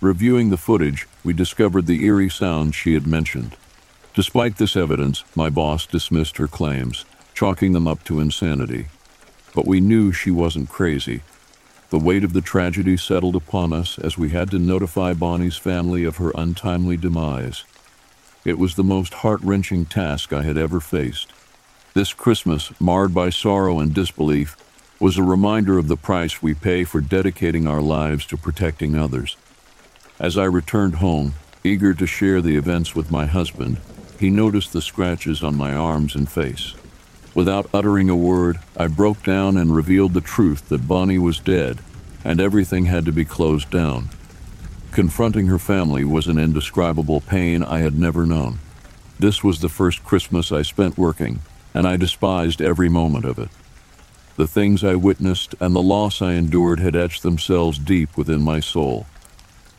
Reviewing 0.00 0.50
the 0.50 0.56
footage, 0.56 1.06
we 1.22 1.32
discovered 1.32 1.86
the 1.86 2.04
eerie 2.04 2.28
sounds 2.28 2.74
she 2.74 2.94
had 2.94 3.06
mentioned. 3.06 3.56
Despite 4.12 4.58
this 4.58 4.76
evidence, 4.76 5.24
my 5.34 5.48
boss 5.48 5.86
dismissed 5.86 6.36
her 6.36 6.48
claims, 6.48 7.04
chalking 7.34 7.72
them 7.72 7.88
up 7.88 8.04
to 8.04 8.20
insanity. 8.20 8.86
But 9.54 9.66
we 9.66 9.80
knew 9.80 10.12
she 10.12 10.30
wasn't 10.30 10.68
crazy, 10.68 11.22
the 11.90 11.98
weight 11.98 12.24
of 12.24 12.32
the 12.32 12.40
tragedy 12.40 12.96
settled 12.96 13.36
upon 13.36 13.72
us 13.72 13.98
as 13.98 14.18
we 14.18 14.30
had 14.30 14.50
to 14.50 14.58
notify 14.58 15.12
Bonnie's 15.12 15.56
family 15.56 16.04
of 16.04 16.16
her 16.16 16.32
untimely 16.34 16.96
demise. 16.96 17.64
It 18.44 18.58
was 18.58 18.74
the 18.74 18.84
most 18.84 19.14
heart 19.14 19.40
wrenching 19.42 19.86
task 19.86 20.32
I 20.32 20.42
had 20.42 20.58
ever 20.58 20.80
faced. 20.80 21.32
This 21.94 22.12
Christmas, 22.12 22.72
marred 22.80 23.14
by 23.14 23.30
sorrow 23.30 23.78
and 23.78 23.94
disbelief, 23.94 24.56
was 25.00 25.16
a 25.16 25.22
reminder 25.22 25.78
of 25.78 25.88
the 25.88 25.96
price 25.96 26.42
we 26.42 26.54
pay 26.54 26.84
for 26.84 27.00
dedicating 27.00 27.66
our 27.66 27.80
lives 27.80 28.26
to 28.26 28.36
protecting 28.36 28.96
others. 28.96 29.36
As 30.18 30.38
I 30.38 30.44
returned 30.44 30.96
home, 30.96 31.34
eager 31.62 31.94
to 31.94 32.06
share 32.06 32.40
the 32.40 32.56
events 32.56 32.94
with 32.94 33.10
my 33.10 33.26
husband, 33.26 33.78
he 34.18 34.30
noticed 34.30 34.72
the 34.72 34.82
scratches 34.82 35.42
on 35.42 35.56
my 35.56 35.74
arms 35.74 36.14
and 36.14 36.28
face. 36.28 36.74
Without 37.34 37.68
uttering 37.74 38.08
a 38.08 38.16
word, 38.16 38.60
I 38.76 38.86
broke 38.86 39.22
down 39.24 39.56
and 39.56 39.74
revealed 39.74 40.14
the 40.14 40.20
truth 40.20 40.68
that 40.68 40.86
Bonnie 40.86 41.18
was 41.18 41.40
dead 41.40 41.80
and 42.24 42.40
everything 42.40 42.86
had 42.86 43.04
to 43.04 43.12
be 43.12 43.24
closed 43.24 43.70
down. 43.70 44.08
Confronting 44.92 45.46
her 45.48 45.58
family 45.58 46.04
was 46.04 46.26
an 46.26 46.38
indescribable 46.38 47.20
pain 47.20 47.62
I 47.62 47.80
had 47.80 47.98
never 47.98 48.24
known. 48.24 48.58
This 49.18 49.44
was 49.44 49.60
the 49.60 49.68
first 49.68 50.02
Christmas 50.04 50.50
I 50.50 50.62
spent 50.62 50.96
working, 50.96 51.40
and 51.74 51.86
I 51.86 51.96
despised 51.96 52.62
every 52.62 52.88
moment 52.88 53.26
of 53.26 53.38
it. 53.38 53.50
The 54.36 54.48
things 54.48 54.82
I 54.82 54.94
witnessed 54.94 55.54
and 55.60 55.76
the 55.76 55.82
loss 55.82 56.22
I 56.22 56.32
endured 56.32 56.80
had 56.80 56.96
etched 56.96 57.22
themselves 57.22 57.78
deep 57.78 58.16
within 58.16 58.40
my 58.40 58.58
soul. 58.60 59.06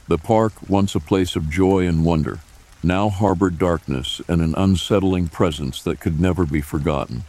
The 0.07 0.17
park, 0.17 0.53
once 0.69 0.93
a 0.93 0.99
place 0.99 1.35
of 1.35 1.49
joy 1.49 1.87
and 1.87 2.05
wonder, 2.05 2.39
now 2.83 3.09
harbored 3.09 3.57
darkness 3.57 4.21
and 4.27 4.41
an 4.41 4.53
unsettling 4.55 5.27
presence 5.29 5.81
that 5.81 5.99
could 5.99 6.19
never 6.21 6.45
be 6.45 6.61
forgotten. 6.61 7.23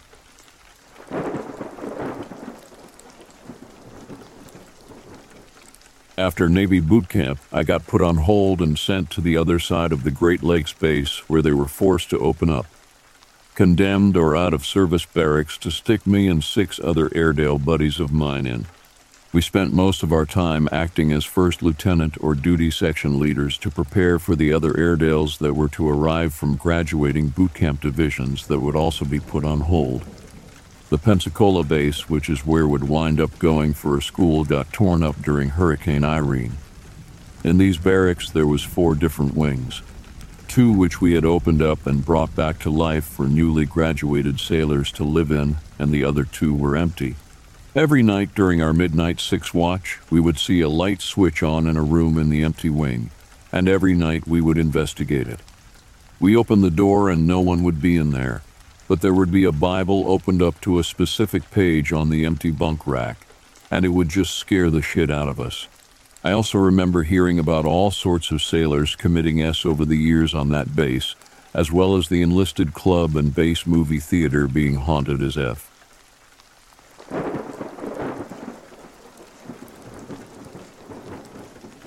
After 6.19 6.49
Navy 6.49 6.81
boot 6.81 7.11
camp, 7.11 7.41
I 7.53 7.63
got 7.63 7.87
put 7.87 8.01
on 8.01 8.17
hold 8.17 8.63
and 8.63 8.79
sent 8.79 9.11
to 9.11 9.21
the 9.21 9.37
other 9.37 9.59
side 9.59 9.93
of 9.93 10.03
the 10.03 10.11
Great 10.11 10.43
Lakes 10.43 10.73
base 10.73 11.19
where 11.29 11.43
they 11.43 11.53
were 11.53 11.69
forced 11.69 12.09
to 12.09 12.19
open 12.19 12.49
up. 12.49 12.65
Condemned 13.55 14.17
or 14.17 14.35
out 14.35 14.55
of 14.55 14.65
service 14.65 15.05
barracks 15.05 15.59
to 15.59 15.71
stick 15.71 16.07
me 16.07 16.27
and 16.27 16.43
six 16.43 16.81
other 16.83 17.11
Airedale 17.15 17.59
buddies 17.59 18.01
of 18.01 18.13
mine 18.13 18.47
in. 18.47 18.65
We 19.31 19.43
spent 19.43 19.75
most 19.75 20.03
of 20.03 20.11
our 20.11 20.25
time 20.25 20.71
acting 20.73 21.13
as 21.13 21.27
first 21.27 21.63
lieutenant 21.63 22.17
or 22.23 22.35
duty 22.35 22.71
section 22.71 23.21
leaders 23.21 23.59
to 23.59 23.71
prepare 23.71 24.19
for 24.19 24.35
the 24.35 24.55
other 24.55 24.75
Airedales 24.75 25.37
that 25.39 25.53
were 25.53 25.69
to 25.69 25.87
arrive 25.87 26.33
from 26.33 26.57
graduating 26.57 27.29
boot 27.29 27.53
camp 27.53 27.83
divisions 27.83 28.47
that 28.47 28.61
would 28.61 28.75
also 28.75 29.05
be 29.05 29.21
put 29.21 29.45
on 29.45 29.61
hold. 29.61 30.03
The 30.89 30.99
Pensacola 30.99 31.65
base, 31.65 32.09
which 32.09 32.31
is 32.31 32.47
where 32.47 32.69
we'd 32.69 32.85
wind 32.85 33.21
up 33.21 33.37
going 33.41 33.75
for 33.75 33.99
a 33.99 34.03
school, 34.03 34.45
got 34.45 34.73
torn 34.73 35.03
up 35.03 35.21
during 35.21 35.49
Hurricane 35.49 36.05
Irene. 36.05 36.53
In 37.43 37.59
these 37.59 37.77
barracks, 37.77 38.31
there 38.31 38.47
was 38.47 38.63
four 38.63 38.95
different 38.95 39.35
wings. 39.35 39.83
Two 40.47 40.71
which 40.71 41.01
we 41.01 41.15
had 41.15 41.25
opened 41.25 41.61
up 41.61 41.89
and 41.89 42.05
brought 42.05 42.37
back 42.37 42.61
to 42.61 42.71
life 42.71 43.05
for 43.05 43.27
newly 43.27 43.65
graduated 43.65 44.39
sailors 44.39 44.93
to 44.93 45.03
live 45.03 45.33
in, 45.33 45.57
and 45.77 45.91
the 45.91 46.05
other 46.05 46.23
two 46.23 46.55
were 46.55 46.77
empty. 46.77 47.17
Every 47.75 48.05
night 48.05 48.33
during 48.37 48.63
our 48.63 48.73
midnight 48.73 49.19
six 49.19 49.53
watch, 49.53 49.99
we 50.09 50.21
would 50.21 50.39
see 50.39 50.61
a 50.61 50.69
light 50.69 51.03
switch 51.03 51.43
on 51.43 51.67
in 51.67 51.77
a 51.77 51.83
room 51.83 52.17
in 52.17 52.31
the 52.31 52.45
empty 52.45 52.71
wing, 52.71 53.11
and 53.51 53.69
every 53.69 53.95
night 53.95 54.29
we 54.29 54.41
would 54.41 54.57
investigate 54.57 55.27
it. 55.27 55.41
We 56.21 56.37
opened 56.37 56.63
the 56.63 56.71
door 56.71 57.11
and 57.11 57.27
no 57.27 57.41
one 57.41 57.65
would 57.65 57.83
be 57.83 57.97
in 57.97 58.13
there 58.13 58.43
but 58.89 59.01
there 59.01 59.15
would 59.15 59.33
be 59.33 59.45
a 59.45 59.53
Bible 59.53 60.11
opened 60.11 60.43
up 60.43 60.61
to 60.61 60.79
a 60.79 60.85
specific 60.85 61.51
page 61.51 61.93
on 61.93 62.11
the 62.11 62.25
empty 62.25 62.51
bunk 62.51 62.87
rack, 62.87 63.27
and 63.71 63.85
it 63.85 63.91
would 63.91 64.09
just 64.09 64.35
scare 64.35 64.71
the 64.71 64.83
shit 64.83 65.11
out 65.11 65.29
of 65.29 65.41
us. 65.41 65.69
I 66.23 66.33
also 66.33 66.59
remember 66.59 67.03
hearing 67.03 67.39
about 67.39 67.65
all 67.65 67.91
sorts 67.91 68.31
of 68.31 68.43
sailors 68.43 68.97
committing 68.97 69.43
S 69.43 69.65
over 69.65 69.85
the 69.85 69.97
years 69.97 70.35
on 70.35 70.49
that 70.51 70.75
base, 70.75 71.15
as 71.55 71.71
well 71.71 71.97
as 71.97 72.09
the 72.09 72.23
enlisted 72.23 72.75
club 72.75 73.17
and 73.17 73.35
base 73.35 73.67
movie 73.67 74.01
theater 74.01 74.47
being 74.47 74.75
haunted 74.75 75.23
as 75.23 75.37
F. 75.37 75.71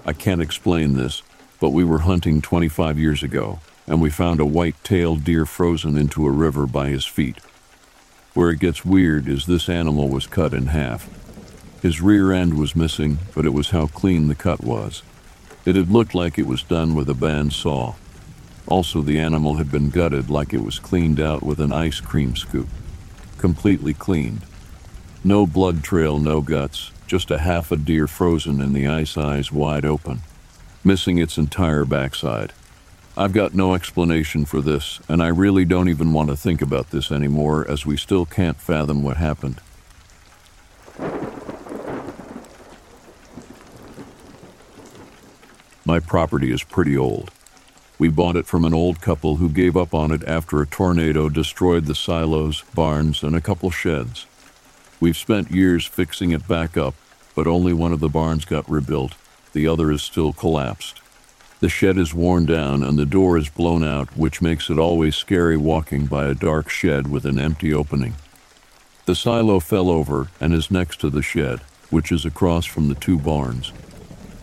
I 0.06 0.14
can't 0.14 0.42
explain 0.42 0.94
this, 0.94 1.22
but 1.60 1.70
we 1.70 1.84
were 1.84 2.00
hunting 2.00 2.42
25 2.42 2.98
years 2.98 3.22
ago, 3.22 3.60
and 3.90 4.00
we 4.00 4.10
found 4.12 4.40
a 4.40 4.46
white-tailed 4.46 5.24
deer 5.24 5.46
frozen 5.46 5.98
into 5.98 6.26
a 6.26 6.32
river 6.32 6.68
by 6.68 6.90
his 6.90 7.06
feet. 7.06 7.40
Where 8.36 8.52
it 8.52 8.60
gets 8.60 8.86
weird 8.86 9.28
is 9.28 9.46
this 9.46 9.68
animal 9.68 10.08
was 10.08 10.28
cut 10.28 10.54
in 10.54 10.68
half. 10.68 11.10
His 11.82 12.00
rear 12.00 12.32
end 12.32 12.58
was 12.58 12.76
missing, 12.76 13.18
but 13.34 13.46
it 13.46 13.54
was 13.54 13.72
how 13.72 13.88
clean 13.88 14.28
the 14.28 14.36
cut 14.36 14.64
was. 14.64 15.02
It 15.66 15.76
had 15.76 15.90
looked 15.90 16.14
like 16.14 16.38
it 16.38 16.46
was 16.46 16.62
done 16.62 16.94
with 16.94 17.10
a 17.10 17.16
band 17.16 17.52
saw. 17.52 17.96
Also, 18.68 19.02
the 19.02 19.18
animal 19.18 19.56
had 19.56 19.72
been 19.72 19.90
gutted 19.90 20.30
like 20.30 20.54
it 20.54 20.64
was 20.64 20.78
cleaned 20.78 21.20
out 21.20 21.42
with 21.42 21.60
an 21.60 21.74
ice 21.74 22.00
cream 22.00 22.36
scoop. 22.36 22.70
Completely 23.40 23.96
cleaned. 23.96 24.42
No 25.24 25.48
blood 25.48 25.84
trail, 25.84 26.20
no 26.20 26.42
guts, 26.42 26.92
just 27.08 27.32
a 27.32 27.40
half 27.40 27.72
a 27.72 27.76
deer 27.76 28.08
frozen 28.08 28.62
and 28.62 28.76
the 28.76 28.88
ice 28.88 29.18
eyes 29.18 29.52
wide 29.52 29.86
open, 29.86 30.22
missing 30.84 31.18
its 31.18 31.40
entire 31.40 31.86
backside. 31.86 32.54
I've 33.20 33.34
got 33.34 33.54
no 33.54 33.74
explanation 33.76 34.46
for 34.46 34.62
this, 34.62 35.02
and 35.10 35.22
I 35.22 35.28
really 35.28 35.66
don't 35.66 35.90
even 35.90 36.14
want 36.14 36.30
to 36.30 36.38
think 36.38 36.62
about 36.62 36.92
this 36.92 37.12
anymore 37.12 37.70
as 37.70 37.86
we 37.86 37.98
still 37.98 38.26
can't 38.26 38.56
fathom 38.56 39.04
what 39.04 39.18
happened. 39.18 39.60
My 45.84 46.00
property 46.00 46.50
is 46.50 46.64
pretty 46.64 46.98
old. 46.98 47.32
We 47.98 48.08
bought 48.08 48.38
it 48.38 48.46
from 48.46 48.64
an 48.64 48.74
old 48.74 49.02
couple 49.02 49.36
who 49.36 49.50
gave 49.50 49.76
up 49.76 49.94
on 49.94 50.14
it 50.14 50.24
after 50.24 50.62
a 50.62 50.66
tornado 50.66 51.28
destroyed 51.28 51.88
the 51.88 51.96
silos, 51.96 52.62
barns, 52.74 53.22
and 53.22 53.36
a 53.36 53.42
couple 53.42 53.70
sheds. 53.70 54.28
We've 55.02 55.18
spent 55.18 55.52
years 55.52 55.86
fixing 55.86 56.32
it 56.32 56.48
back 56.48 56.78
up, 56.78 56.96
but 57.36 57.48
only 57.48 57.74
one 57.74 57.92
of 57.92 58.00
the 58.00 58.08
barns 58.08 58.46
got 58.46 58.72
rebuilt. 58.72 59.16
The 59.52 59.68
other 59.68 59.92
is 59.92 60.02
still 60.02 60.32
collapsed. 60.32 61.02
The 61.60 61.68
shed 61.68 61.98
is 61.98 62.14
worn 62.14 62.46
down 62.46 62.84
and 62.84 62.98
the 62.98 63.06
door 63.06 63.38
is 63.38 63.50
blown 63.50 63.84
out, 63.84 64.16
which 64.16 64.42
makes 64.42 64.70
it 64.70 64.80
always 64.80 65.18
scary 65.18 65.58
walking 65.58 66.06
by 66.06 66.28
a 66.28 66.34
dark 66.34 66.70
shed 66.70 67.08
with 67.08 67.26
an 67.26 67.38
empty 67.38 67.74
opening. 67.74 68.16
The 69.06 69.16
silo 69.16 69.60
fell 69.60 69.90
over 69.90 70.30
and 70.40 70.54
is 70.54 70.72
next 70.72 71.02
to 71.02 71.10
the 71.10 71.22
shed, 71.22 71.60
which 71.90 72.14
is 72.14 72.24
across 72.24 72.66
from 72.66 72.88
the 72.88 72.96
two 72.96 73.20
barns. 73.20 73.74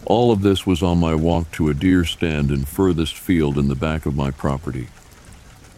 All 0.05 0.31
of 0.31 0.43
this 0.43 0.67
was 0.67 0.83
on 0.83 0.99
my 0.99 1.15
walk 1.15 1.51
to 1.53 1.71
a 1.71 1.75
deer 1.75 2.05
stand 2.05 2.51
in 2.51 2.67
furthest 2.67 3.17
field 3.17 3.57
in 3.57 3.69
the 3.69 3.75
back 3.75 4.05
of 4.05 4.15
my 4.15 4.31
property. 4.31 4.89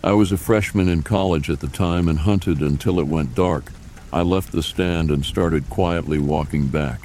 I 0.03 0.15
was 0.15 0.33
a 0.33 0.37
freshman 0.37 0.89
in 0.89 1.03
college 1.05 1.49
at 1.51 1.61
the 1.61 1.69
time 1.69 2.09
and 2.09 2.19
hunted 2.19 2.61
until 2.61 2.99
it 2.99 3.07
went 3.07 3.37
dark. 3.37 3.71
I 4.13 4.23
left 4.23 4.51
the 4.51 4.63
stand 4.63 5.13
and 5.13 5.25
started 5.25 5.71
quietly 5.71 6.19
walking 6.19 6.67
back. 6.67 7.03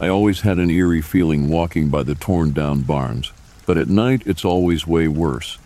I 0.00 0.08
always 0.08 0.40
had 0.40 0.58
an 0.58 0.70
eerie 0.70 1.02
feeling 1.02 1.48
walking 1.48 1.88
by 1.88 2.02
the 2.02 2.16
torn 2.16 2.52
down 2.52 2.82
barns 2.82 3.32
but 3.70 3.78
at 3.78 3.88
night 3.88 4.20
it's 4.26 4.44
always 4.44 4.84
way 4.84 5.06
worse. 5.06 5.56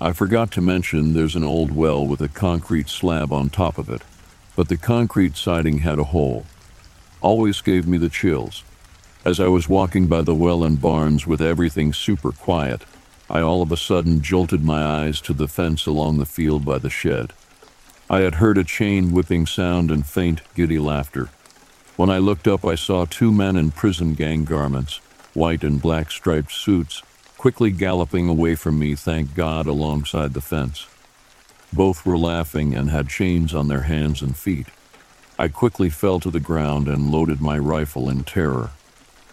I 0.00 0.14
forgot 0.14 0.50
to 0.52 0.62
mention 0.62 1.12
there's 1.12 1.36
an 1.36 1.44
old 1.44 1.70
well 1.70 2.06
with 2.06 2.22
a 2.22 2.28
concrete 2.28 2.88
slab 2.88 3.30
on 3.30 3.50
top 3.50 3.76
of 3.76 3.90
it, 3.90 4.00
but 4.56 4.70
the 4.70 4.78
concrete 4.78 5.36
siding 5.36 5.80
had 5.80 5.98
a 5.98 6.04
hole. 6.04 6.46
Always 7.20 7.60
gave 7.60 7.86
me 7.86 7.98
the 7.98 8.08
chills. 8.08 8.64
As 9.22 9.38
I 9.38 9.48
was 9.48 9.68
walking 9.68 10.06
by 10.06 10.22
the 10.22 10.34
well 10.34 10.64
and 10.64 10.80
barns 10.80 11.26
with 11.26 11.42
everything 11.42 11.92
super 11.92 12.32
quiet, 12.32 12.86
I 13.28 13.42
all 13.42 13.60
of 13.60 13.70
a 13.70 13.76
sudden 13.76 14.22
jolted 14.22 14.64
my 14.64 14.82
eyes 14.82 15.20
to 15.20 15.34
the 15.34 15.46
fence 15.46 15.84
along 15.84 16.16
the 16.16 16.24
field 16.24 16.64
by 16.64 16.78
the 16.78 16.88
shed. 16.88 17.34
I 18.08 18.20
had 18.20 18.36
heard 18.36 18.56
a 18.56 18.64
chain 18.64 19.12
whipping 19.12 19.44
sound 19.44 19.90
and 19.90 20.06
faint, 20.06 20.40
giddy 20.54 20.78
laughter. 20.78 21.28
When 21.96 22.08
I 22.08 22.16
looked 22.16 22.48
up, 22.48 22.64
I 22.64 22.76
saw 22.76 23.04
two 23.04 23.30
men 23.30 23.56
in 23.58 23.72
prison 23.72 24.14
gang 24.14 24.44
garments, 24.44 25.02
white 25.34 25.62
and 25.62 25.82
black 25.82 26.10
striped 26.10 26.52
suits, 26.52 27.02
quickly 27.38 27.70
galloping 27.70 28.28
away 28.28 28.54
from 28.54 28.78
me, 28.78 28.94
thank 28.94 29.34
God, 29.34 29.66
alongside 29.66 30.32
the 30.32 30.40
fence. 30.40 30.86
Both 31.72 32.06
were 32.06 32.18
laughing 32.18 32.74
and 32.74 32.90
had 32.90 33.08
chains 33.08 33.54
on 33.54 33.68
their 33.68 33.82
hands 33.82 34.22
and 34.22 34.36
feet. 34.36 34.68
I 35.38 35.48
quickly 35.48 35.90
fell 35.90 36.18
to 36.20 36.30
the 36.30 36.40
ground 36.40 36.88
and 36.88 37.10
loaded 37.10 37.40
my 37.40 37.58
rifle 37.58 38.08
in 38.08 38.24
terror. 38.24 38.70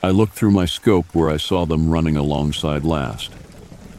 I 0.01 0.09
looked 0.09 0.33
through 0.33 0.51
my 0.51 0.65
scope 0.65 1.15
where 1.15 1.29
I 1.29 1.37
saw 1.37 1.65
them 1.65 1.89
running 1.89 2.17
alongside 2.17 2.83
last. 2.83 3.31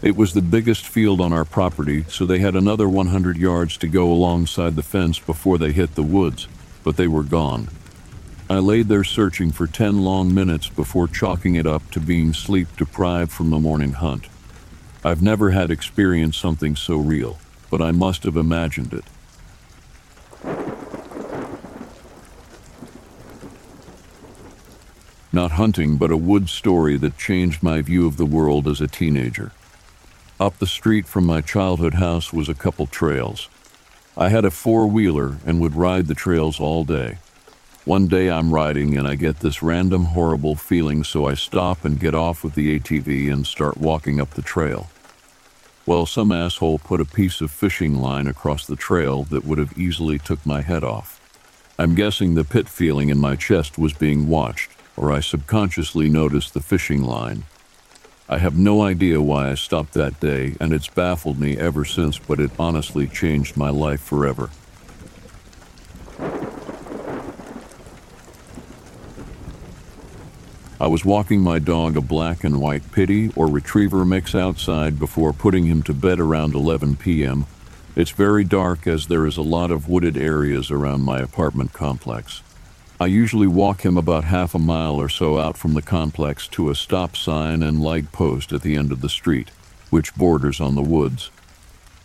It 0.02 0.16
was 0.16 0.34
the 0.34 0.42
biggest 0.42 0.86
field 0.86 1.22
on 1.22 1.32
our 1.32 1.46
property, 1.46 2.04
so 2.08 2.26
they 2.26 2.40
had 2.40 2.54
another 2.54 2.86
100 2.86 3.38
yards 3.38 3.78
to 3.78 3.88
go 3.88 4.12
alongside 4.12 4.76
the 4.76 4.82
fence 4.82 5.18
before 5.18 5.56
they 5.56 5.72
hit 5.72 5.94
the 5.94 6.02
woods, 6.02 6.46
but 6.82 6.98
they 6.98 7.08
were 7.08 7.22
gone. 7.22 7.68
I 8.54 8.58
laid 8.58 8.86
there 8.86 9.02
searching 9.02 9.50
for 9.50 9.66
10 9.66 10.04
long 10.04 10.32
minutes 10.32 10.68
before 10.68 11.08
chalking 11.08 11.56
it 11.56 11.66
up 11.66 11.90
to 11.90 11.98
being 11.98 12.32
sleep 12.32 12.68
deprived 12.76 13.32
from 13.32 13.50
the 13.50 13.58
morning 13.58 13.94
hunt. 13.94 14.28
I've 15.04 15.20
never 15.20 15.50
had 15.50 15.72
experienced 15.72 16.38
something 16.38 16.76
so 16.76 16.98
real, 16.98 17.38
but 17.68 17.82
I 17.82 17.90
must 17.90 18.22
have 18.22 18.36
imagined 18.36 18.92
it. 18.92 19.04
Not 25.32 25.50
hunting, 25.50 25.96
but 25.96 26.12
a 26.12 26.16
wood 26.16 26.48
story 26.48 26.96
that 26.98 27.18
changed 27.18 27.60
my 27.60 27.82
view 27.82 28.06
of 28.06 28.18
the 28.18 28.24
world 28.24 28.68
as 28.68 28.80
a 28.80 28.86
teenager. 28.86 29.50
Up 30.38 30.56
the 30.60 30.68
street 30.68 31.08
from 31.08 31.26
my 31.26 31.40
childhood 31.40 31.94
house 31.94 32.32
was 32.32 32.48
a 32.48 32.54
couple 32.54 32.86
trails. 32.86 33.48
I 34.16 34.28
had 34.28 34.44
a 34.44 34.52
four 34.52 34.86
wheeler 34.86 35.38
and 35.44 35.60
would 35.60 35.74
ride 35.74 36.06
the 36.06 36.14
trails 36.14 36.60
all 36.60 36.84
day. 36.84 37.18
One 37.84 38.06
day 38.06 38.30
I'm 38.30 38.54
riding 38.54 38.96
and 38.96 39.06
I 39.06 39.14
get 39.14 39.40
this 39.40 39.62
random 39.62 40.06
horrible 40.06 40.54
feeling, 40.54 41.04
so 41.04 41.26
I 41.26 41.34
stop 41.34 41.84
and 41.84 42.00
get 42.00 42.14
off 42.14 42.42
with 42.42 42.54
the 42.54 42.80
ATV 42.80 43.30
and 43.30 43.46
start 43.46 43.76
walking 43.76 44.18
up 44.18 44.30
the 44.30 44.40
trail. 44.40 44.88
Well, 45.84 46.06
some 46.06 46.32
asshole 46.32 46.78
put 46.78 47.02
a 47.02 47.04
piece 47.04 47.42
of 47.42 47.50
fishing 47.50 47.96
line 47.96 48.26
across 48.26 48.66
the 48.66 48.74
trail 48.74 49.24
that 49.24 49.44
would 49.44 49.58
have 49.58 49.78
easily 49.78 50.18
took 50.18 50.46
my 50.46 50.62
head 50.62 50.82
off. 50.82 51.20
I'm 51.78 51.94
guessing 51.94 52.34
the 52.34 52.42
pit 52.44 52.70
feeling 52.70 53.10
in 53.10 53.18
my 53.18 53.36
chest 53.36 53.76
was 53.76 53.92
being 53.92 54.28
watched, 54.28 54.70
or 54.96 55.12
I 55.12 55.20
subconsciously 55.20 56.08
noticed 56.08 56.54
the 56.54 56.60
fishing 56.60 57.02
line. 57.02 57.42
I 58.30 58.38
have 58.38 58.56
no 58.56 58.80
idea 58.80 59.20
why 59.20 59.50
I 59.50 59.56
stopped 59.56 59.92
that 59.92 60.20
day, 60.20 60.54
and 60.58 60.72
it's 60.72 60.88
baffled 60.88 61.38
me 61.38 61.58
ever 61.58 61.84
since, 61.84 62.18
but 62.18 62.40
it 62.40 62.52
honestly 62.58 63.06
changed 63.06 63.58
my 63.58 63.68
life 63.68 64.00
forever. 64.00 64.48
I 70.84 70.86
was 70.86 71.02
walking 71.02 71.40
my 71.40 71.60
dog 71.60 71.96
a 71.96 72.02
black 72.02 72.44
and 72.44 72.60
white 72.60 72.92
pitty 72.92 73.32
or 73.34 73.46
retriever 73.46 74.04
mix 74.04 74.34
outside 74.34 74.98
before 74.98 75.32
putting 75.32 75.64
him 75.64 75.82
to 75.84 75.94
bed 75.94 76.20
around 76.20 76.54
11 76.54 76.96
p.m. 76.96 77.46
It's 77.96 78.10
very 78.10 78.44
dark 78.44 78.86
as 78.86 79.06
there 79.06 79.24
is 79.24 79.38
a 79.38 79.42
lot 79.42 79.70
of 79.70 79.88
wooded 79.88 80.18
areas 80.18 80.70
around 80.70 81.00
my 81.00 81.20
apartment 81.20 81.72
complex. 81.72 82.42
I 83.00 83.06
usually 83.06 83.46
walk 83.46 83.82
him 83.82 83.96
about 83.96 84.24
half 84.24 84.54
a 84.54 84.58
mile 84.58 84.96
or 84.96 85.08
so 85.08 85.38
out 85.38 85.56
from 85.56 85.72
the 85.72 85.80
complex 85.80 86.46
to 86.48 86.68
a 86.68 86.74
stop 86.74 87.16
sign 87.16 87.62
and 87.62 87.80
light 87.82 88.12
post 88.12 88.52
at 88.52 88.60
the 88.60 88.76
end 88.76 88.92
of 88.92 89.00
the 89.00 89.08
street, 89.08 89.48
which 89.88 90.14
borders 90.14 90.60
on 90.60 90.74
the 90.74 90.82
woods. 90.82 91.30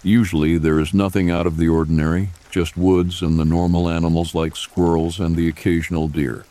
Usually 0.03 0.57
there 0.57 0.79
is 0.79 0.93
nothing 0.93 1.29
out 1.29 1.45
of 1.45 1.57
the 1.57 1.67
ordinary, 1.67 2.29
just 2.49 2.77
woods 2.77 3.21
and 3.21 3.37
the 3.37 3.43
normal 3.43 3.89
animals 3.89 4.33
like 4.33 4.55
squirrels 4.55 5.19
and 5.19 5.35
the 5.35 5.49
occasional 5.49 6.07
deer. 6.07 6.45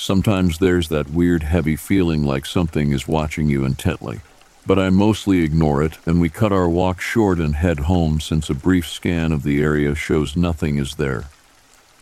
Sometimes 0.00 0.58
there's 0.58 0.88
that 0.90 1.10
weird 1.10 1.42
heavy 1.42 1.74
feeling 1.74 2.22
like 2.22 2.46
something 2.46 2.92
is 2.92 3.08
watching 3.08 3.48
you 3.48 3.64
intently. 3.64 4.20
But 4.64 4.78
I 4.78 4.90
mostly 4.90 5.40
ignore 5.40 5.82
it, 5.82 5.98
and 6.06 6.20
we 6.20 6.28
cut 6.28 6.52
our 6.52 6.68
walk 6.68 7.00
short 7.00 7.40
and 7.40 7.56
head 7.56 7.80
home 7.80 8.20
since 8.20 8.48
a 8.48 8.54
brief 8.54 8.88
scan 8.88 9.32
of 9.32 9.42
the 9.42 9.60
area 9.60 9.96
shows 9.96 10.36
nothing 10.36 10.78
is 10.78 10.94
there. 10.94 11.24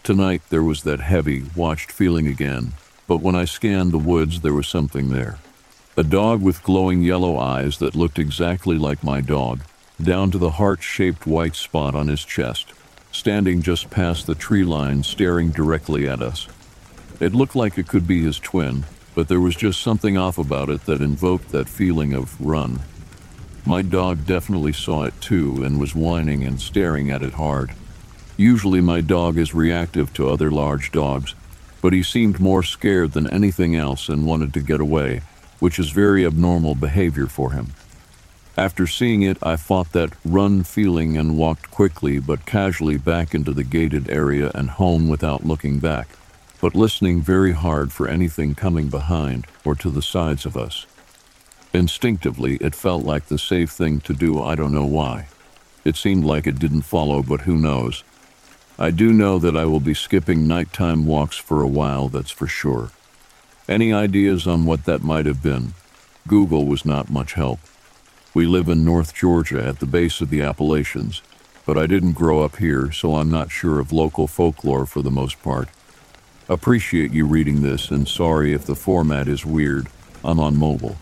Tonight 0.05 0.43
there 0.51 0.63
was 0.63 0.83
that 0.83 1.01
heavy, 1.01 1.47
watched 1.57 1.91
feeling 1.91 2.27
again, 2.27 2.75
but 3.09 3.23
when 3.23 3.35
I 3.35 3.47
scanned 3.47 3.93
the 3.93 3.99
woods, 3.99 4.43
there 4.43 4.53
was 4.53 4.69
something 4.69 5.09
there. 5.09 5.39
A 5.97 6.05
dog 6.05 6.43
with 6.43 6.63
glowing 6.63 7.03
yellow 7.03 7.39
eyes 7.39 7.79
that 7.79 7.97
looked 7.97 8.19
exactly 8.19 8.77
like 8.77 9.03
my 9.03 9.23
dog, 9.23 9.63
down 10.01 10.31
to 10.33 10.39
the 10.39 10.51
heart 10.51 10.83
shaped 10.83 11.27
white 11.27 11.57
spot 11.57 11.95
on 11.95 12.09
his 12.09 12.27
chest, 12.27 12.75
standing 13.11 13.63
just 13.63 13.89
past 13.89 14.27
the 14.27 14.35
tree 14.35 14.65
line, 14.65 15.03
staring 15.03 15.49
directly 15.49 16.07
at 16.07 16.21
us. 16.21 16.47
It 17.19 17.35
looked 17.35 17.57
like 17.57 17.79
it 17.79 17.89
could 17.89 18.07
be 18.07 18.23
his 18.23 18.39
twin, 18.39 18.85
but 19.15 19.29
there 19.29 19.41
was 19.41 19.57
just 19.57 19.81
something 19.81 20.19
off 20.19 20.37
about 20.37 20.69
it 20.69 20.85
that 20.85 21.01
invoked 21.01 21.49
that 21.51 21.69
feeling 21.69 22.13
of 22.13 22.39
run. 22.39 22.81
My 23.65 23.81
dog 23.81 24.27
definitely 24.27 24.75
saw 24.75 25.05
it 25.05 25.19
too 25.21 25.65
and 25.65 25.81
was 25.81 25.95
whining 25.95 26.45
and 26.45 26.61
staring 26.61 27.11
at 27.11 27.23
it 27.23 27.33
hard. 27.33 27.73
Usually, 28.37 28.83
my 28.83 29.01
dog 29.01 29.39
is 29.39 29.55
reactive 29.55 30.13
to 30.15 30.29
other 30.29 30.51
large 30.51 30.93
dogs, 30.93 31.35
but 31.81 31.95
he 31.95 32.03
seemed 32.03 32.39
more 32.39 32.63
scared 32.63 33.13
than 33.13 33.31
anything 33.31 33.75
else 33.75 34.11
and 34.11 34.27
wanted 34.27 34.53
to 34.53 34.61
get 34.61 34.81
away, 34.81 35.23
which 35.59 35.79
is 35.79 35.91
very 35.91 36.27
abnormal 36.27 36.75
behavior 36.75 37.27
for 37.27 37.53
him. 37.53 37.69
After 38.59 38.87
seeing 38.87 39.23
it, 39.23 39.39
I 39.43 39.57
fought 39.57 39.93
that 39.93 40.13
run 40.23 40.65
feeling 40.65 41.17
and 41.17 41.39
walked 41.39 41.71
quickly 41.71 42.19
but 42.19 42.45
casually 42.45 42.99
back 42.99 43.35
into 43.35 43.53
the 43.53 43.65
gated 43.65 44.11
area 44.11 44.51
and 44.55 44.69
home 44.69 45.09
without 45.09 45.47
looking 45.47 45.79
back, 45.79 46.09
but 46.61 46.75
listening 46.75 47.21
very 47.21 47.53
hard 47.53 47.93
for 47.93 48.09
anything 48.09 48.55
coming 48.55 48.89
behind 48.89 49.47
or 49.65 49.75
to 49.75 49.91
the 49.91 50.03
sides 50.03 50.47
of 50.47 50.57
us. 50.57 50.87
Instinctively, 51.73 52.57
it 52.57 52.75
felt 52.75 53.05
like 53.05 53.27
the 53.27 53.39
safe 53.39 53.71
thing 53.71 54.01
to 54.01 54.15
do, 54.15 54.43
I 54.43 54.55
don't 54.55 54.73
know 54.73 54.87
why. 54.87 55.29
It 55.85 55.97
seemed 55.97 56.25
like 56.25 56.47
it 56.47 56.59
didn't 56.59 56.83
follow, 56.83 57.23
but 57.23 57.43
who 57.43 57.57
knows. 57.57 58.03
I 58.79 58.91
do 58.91 59.13
know 59.13 59.39
that 59.39 59.57
I 59.57 59.65
will 59.65 59.81
be 59.81 59.95
skipping 59.95 60.47
nighttime 60.47 61.07
walks 61.07 61.37
for 61.37 61.63
a 61.63 61.69
while, 61.69 62.09
that's 62.09 62.31
for 62.31 62.47
sure. 62.47 62.91
Any 63.69 63.93
ideas 63.93 64.47
on 64.47 64.65
what 64.65 64.85
that 64.85 65.03
might 65.03 65.27
have 65.27 65.43
been? 65.43 65.75
Google 66.27 66.67
was 66.67 66.85
not 66.85 67.11
much 67.11 67.35
help. 67.35 67.61
We 68.35 68.47
live 68.47 68.69
in 68.69 68.85
North 68.85 69.15
Georgia 69.15 69.65
at 69.65 69.79
the 69.79 69.87
base 69.87 70.21
of 70.21 70.31
the 70.31 70.43
Appalachians, 70.43 71.23
but 71.65 71.79
I 71.79 71.87
didn't 71.87 72.13
grow 72.13 72.43
up 72.43 72.57
here, 72.57 72.93
so 72.93 73.17
I'm 73.17 73.31
not 73.31 73.51
sure 73.51 73.81
of 73.81 73.93
local 73.93 74.27
folklore 74.27 74.87
for 74.87 75.03
the 75.03 75.11
most 75.11 75.43
part. 75.43 75.69
Appreciate 76.49 77.13
you 77.13 77.27
reading 77.27 77.63
this, 77.63 77.91
and 77.91 78.07
sorry 78.07 78.53
if 78.53 78.65
the 78.67 78.77
format 78.77 79.27
is 79.27 79.45
weird. 79.45 79.89
I'm 80.25 80.39
on 80.39 80.57
mobile. 80.57 80.97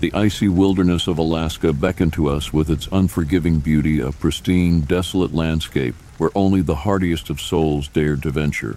The 0.00 0.12
icy 0.12 0.48
wilderness 0.48 1.06
of 1.06 1.18
Alaska 1.18 1.72
beckoned 1.72 2.12
to 2.14 2.28
us 2.28 2.52
with 2.52 2.68
its 2.68 2.88
unforgiving 2.90 3.60
beauty, 3.60 4.00
a 4.00 4.10
pristine, 4.10 4.80
desolate 4.80 5.32
landscape 5.32 5.94
where 6.18 6.30
only 6.34 6.60
the 6.60 6.74
hardiest 6.74 7.30
of 7.30 7.40
souls 7.40 7.86
dared 7.86 8.24
to 8.24 8.30
venture. 8.32 8.76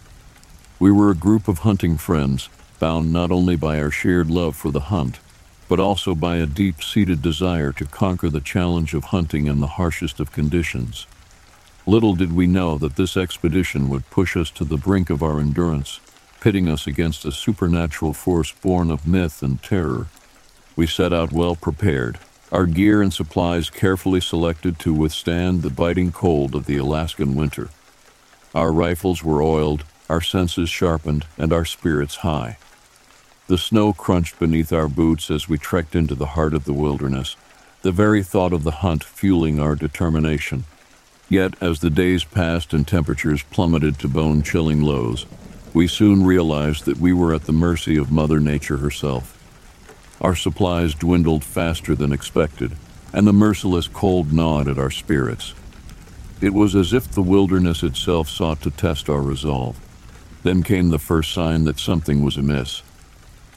We 0.78 0.92
were 0.92 1.10
a 1.10 1.16
group 1.16 1.48
of 1.48 1.60
hunting 1.60 1.98
friends, 1.98 2.50
bound 2.80 3.12
not 3.12 3.32
only 3.32 3.56
by 3.56 3.82
our 3.82 3.90
shared 3.90 4.30
love 4.30 4.56
for 4.56 4.70
the 4.70 4.82
hunt, 4.82 5.20
but 5.68 5.80
also 5.80 6.14
by 6.14 6.38
a 6.38 6.46
deep 6.46 6.84
seated 6.84 7.22
desire 7.22 7.72
to 7.72 7.86
conquer 7.86 8.30
the 8.30 8.42
challenge 8.42 8.94
of 8.94 9.06
hunting 9.06 9.48
in 9.48 9.60
the 9.60 9.76
harshest 9.80 10.20
of 10.20 10.32
conditions. 10.32 11.08
Little 11.88 12.16
did 12.16 12.34
we 12.34 12.48
know 12.48 12.78
that 12.78 12.96
this 12.96 13.16
expedition 13.16 13.90
would 13.90 14.10
push 14.10 14.36
us 14.36 14.50
to 14.52 14.66
the 14.66 14.78
brink 14.78 15.10
of 15.10 15.22
our 15.22 15.40
endurance, 15.40 16.00
pitting 16.40 16.68
us 16.68 16.88
against 16.88 17.26
a 17.26 17.32
supernatural 17.32 18.14
force 18.14 18.52
born 18.52 18.90
of 18.90 19.08
myth 19.08 19.42
and 19.44 19.62
terror. 19.62 20.08
We 20.76 20.88
set 20.88 21.14
out 21.14 21.32
well 21.32 21.56
prepared, 21.56 22.20
our 22.52 22.66
gear 22.66 23.02
and 23.02 23.14
supplies 23.14 23.70
carefully 23.70 24.22
selected 24.22 24.80
to 24.80 24.94
withstand 24.94 25.62
the 25.62 25.70
biting 25.70 26.12
cold 26.12 26.56
of 26.56 26.66
the 26.66 26.78
Alaskan 26.78 27.36
winter. 27.36 27.70
Our 28.54 28.72
rifles 28.72 29.24
were 29.24 29.42
oiled, 29.42 29.84
our 30.10 30.22
senses 30.22 30.70
sharpened, 30.70 31.26
and 31.38 31.52
our 31.52 31.66
spirits 31.66 32.18
high. 32.18 32.58
The 33.48 33.58
snow 33.60 33.94
crunched 33.94 34.40
beneath 34.40 34.74
our 34.74 34.88
boots 34.88 35.30
as 35.30 35.48
we 35.48 35.60
trekked 35.60 35.96
into 35.96 36.16
the 36.16 36.34
heart 36.34 36.56
of 36.56 36.66
the 36.66 36.74
wilderness, 36.74 37.36
the 37.84 37.92
very 37.92 38.24
thought 38.24 38.54
of 38.54 38.64
the 38.64 38.82
hunt 38.82 39.04
fueling 39.04 39.60
our 39.60 39.76
determination. 39.76 40.64
Yet, 41.30 41.54
as 41.62 41.80
the 41.80 41.92
days 41.92 42.24
passed 42.24 42.74
and 42.74 42.88
temperatures 42.88 43.44
plummeted 43.44 44.00
to 44.00 44.08
bone 44.08 44.42
chilling 44.42 44.82
lows, 44.82 45.28
we 45.76 45.88
soon 45.88 46.26
realized 46.26 46.86
that 46.86 46.98
we 46.98 47.14
were 47.14 47.36
at 47.36 47.44
the 47.44 47.54
mercy 47.54 47.98
of 47.98 48.12
Mother 48.12 48.40
Nature 48.40 48.78
herself. 48.78 49.38
Our 50.20 50.36
supplies 50.36 50.96
dwindled 50.96 51.44
faster 51.44 51.94
than 51.94 52.12
expected, 52.12 52.76
and 53.14 53.28
the 53.28 53.34
merciless 53.34 53.88
cold 53.88 54.34
gnawed 54.34 54.68
at 54.68 54.80
our 54.80 54.90
spirits. 54.90 55.54
It 56.42 56.54
was 56.54 56.76
as 56.76 56.94
if 56.94 57.12
the 57.12 57.22
wilderness 57.22 57.84
itself 57.84 58.28
sought 58.28 58.62
to 58.62 58.72
test 58.72 59.08
our 59.08 59.22
resolve. 59.22 59.80
Then 60.42 60.64
came 60.64 60.90
the 60.90 60.98
first 60.98 61.32
sign 61.32 61.66
that 61.66 61.80
something 61.80 62.24
was 62.24 62.38
amiss. 62.38 62.82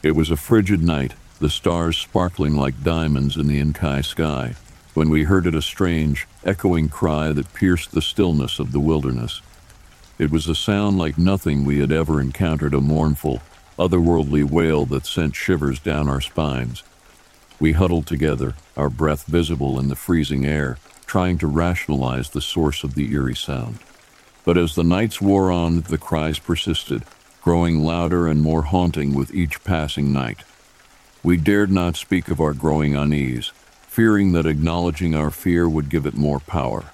It 0.01 0.15
was 0.15 0.31
a 0.31 0.37
frigid 0.37 0.81
night, 0.81 1.15
the 1.41 1.51
stars 1.51 1.97
sparkling 1.97 2.55
like 2.55 2.85
diamonds 2.85 3.37
in 3.37 3.49
the 3.49 3.61
Inkai 3.61 4.05
sky, 4.05 4.55
when 4.95 5.11
we 5.11 5.25
heard 5.25 5.53
a 5.53 5.61
strange, 5.61 6.29
echoing 6.45 6.89
cry 6.89 7.33
that 7.33 7.53
pierced 7.53 7.91
the 7.91 8.01
stillness 8.01 8.61
of 8.61 8.71
the 8.71 8.79
wilderness. 8.79 9.41
It 10.17 10.31
was 10.31 10.47
a 10.47 10.55
sound 10.55 10.99
like 10.99 11.19
nothing 11.19 11.65
we 11.65 11.81
had 11.81 11.91
ever 11.91 12.21
encountered, 12.21 12.75
a 12.75 12.81
mournful, 12.81 13.43
otherworldly 13.77 14.45
wail 14.49 14.87
that 14.87 15.05
sent 15.05 15.35
shivers 15.35 15.81
down 15.81 16.09
our 16.09 16.21
spines. 16.21 16.85
We 17.59 17.73
huddled 17.73 18.07
together, 18.07 18.55
our 18.77 18.91
breath 18.91 19.25
visible 19.25 19.81
in 19.81 19.89
the 19.89 19.97
freezing 19.97 20.47
air, 20.47 20.79
trying 21.07 21.39
to 21.39 21.49
rationalize 21.49 22.31
the 22.31 22.41
source 22.41 22.85
of 22.85 22.95
the 22.95 23.13
eerie 23.13 23.35
sound. 23.35 23.81
But 24.45 24.57
as 24.57 24.77
the 24.77 24.85
nights 24.85 25.21
wore 25.21 25.51
on, 25.51 25.81
the 25.81 25.99
cries 25.99 26.39
persisted, 26.39 27.03
growing 27.49 27.83
louder 27.83 28.29
and 28.29 28.43
more 28.43 28.61
haunting 28.61 29.15
with 29.15 29.33
each 29.35 29.65
passing 29.65 30.13
night. 30.13 30.41
We 31.23 31.39
dared 31.39 31.73
not 31.73 31.97
speak 31.97 32.29
of 32.29 32.43
our 32.43 32.53
growing 32.53 32.95
unease, 32.95 33.53
fearing 33.87 34.33
that 34.33 34.45
acknowledging 34.45 35.15
our 35.15 35.31
fear 35.31 35.67
would 35.67 35.89
give 35.89 36.05
it 36.05 36.13
more 36.13 36.41
power. 36.41 36.91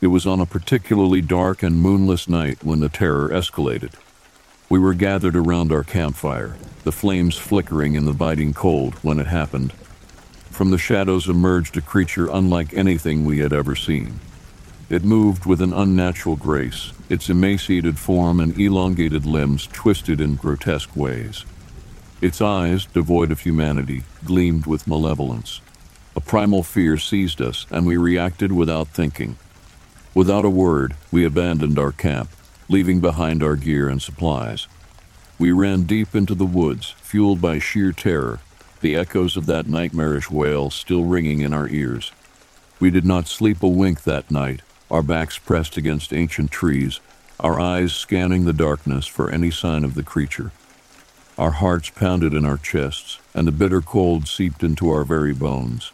It 0.00 0.08
was 0.08 0.26
on 0.26 0.40
a 0.40 0.44
particularly 0.44 1.20
dark 1.20 1.62
and 1.62 1.80
moonless 1.80 2.28
night 2.28 2.64
when 2.64 2.80
the 2.80 2.88
terror 2.88 3.28
escalated. 3.28 3.92
We 4.68 4.80
were 4.80 4.94
gathered 4.94 5.36
around 5.36 5.70
our 5.70 5.84
campfire, 5.84 6.56
the 6.82 6.90
flames 6.90 7.36
flickering 7.36 7.94
in 7.94 8.04
the 8.04 8.12
biting 8.12 8.54
cold 8.54 8.94
when 9.04 9.20
it 9.20 9.28
happened. 9.28 9.72
From 10.50 10.72
the 10.72 10.78
shadows 10.78 11.28
emerged 11.28 11.76
a 11.76 11.80
creature 11.80 12.28
unlike 12.28 12.74
anything 12.74 13.24
we 13.24 13.38
had 13.38 13.52
ever 13.52 13.76
seen. 13.76 14.18
It 14.90 15.04
moved 15.04 15.46
with 15.46 15.62
an 15.62 15.72
unnatural 15.72 16.36
grace, 16.36 16.92
its 17.08 17.30
emaciated 17.30 17.98
form 17.98 18.40
and 18.40 18.58
elongated 18.58 19.24
limbs 19.24 19.66
twisted 19.66 20.20
in 20.20 20.34
grotesque 20.34 20.94
ways. 20.94 21.44
Its 22.20 22.40
eyes, 22.40 22.86
devoid 22.86 23.32
of 23.32 23.40
humanity, 23.40 24.02
gleamed 24.24 24.66
with 24.66 24.86
malevolence. 24.86 25.60
A 26.14 26.20
primal 26.20 26.62
fear 26.62 26.98
seized 26.98 27.40
us, 27.40 27.66
and 27.70 27.86
we 27.86 27.96
reacted 27.96 28.52
without 28.52 28.88
thinking. 28.88 29.36
Without 30.14 30.44
a 30.44 30.50
word, 30.50 30.94
we 31.10 31.24
abandoned 31.24 31.78
our 31.78 31.92
camp, 31.92 32.30
leaving 32.68 33.00
behind 33.00 33.42
our 33.42 33.56
gear 33.56 33.88
and 33.88 34.02
supplies. 34.02 34.68
We 35.38 35.52
ran 35.52 35.84
deep 35.84 36.14
into 36.14 36.34
the 36.34 36.44
woods, 36.44 36.94
fueled 36.98 37.40
by 37.40 37.58
sheer 37.58 37.92
terror, 37.92 38.40
the 38.82 38.94
echoes 38.94 39.36
of 39.36 39.46
that 39.46 39.66
nightmarish 39.66 40.30
wail 40.30 40.68
still 40.68 41.04
ringing 41.04 41.40
in 41.40 41.54
our 41.54 41.68
ears. 41.68 42.12
We 42.78 42.90
did 42.90 43.06
not 43.06 43.26
sleep 43.26 43.62
a 43.62 43.68
wink 43.68 44.02
that 44.02 44.30
night, 44.30 44.60
our 44.92 45.02
backs 45.02 45.38
pressed 45.38 45.78
against 45.78 46.12
ancient 46.12 46.50
trees, 46.50 47.00
our 47.40 47.58
eyes 47.58 47.94
scanning 47.94 48.44
the 48.44 48.52
darkness 48.52 49.06
for 49.06 49.30
any 49.30 49.50
sign 49.50 49.84
of 49.84 49.94
the 49.94 50.02
creature. 50.02 50.52
Our 51.38 51.52
hearts 51.52 51.88
pounded 51.88 52.34
in 52.34 52.44
our 52.44 52.58
chests, 52.58 53.18
and 53.34 53.48
the 53.48 53.52
bitter 53.52 53.80
cold 53.80 54.28
seeped 54.28 54.62
into 54.62 54.90
our 54.90 55.02
very 55.04 55.32
bones. 55.32 55.92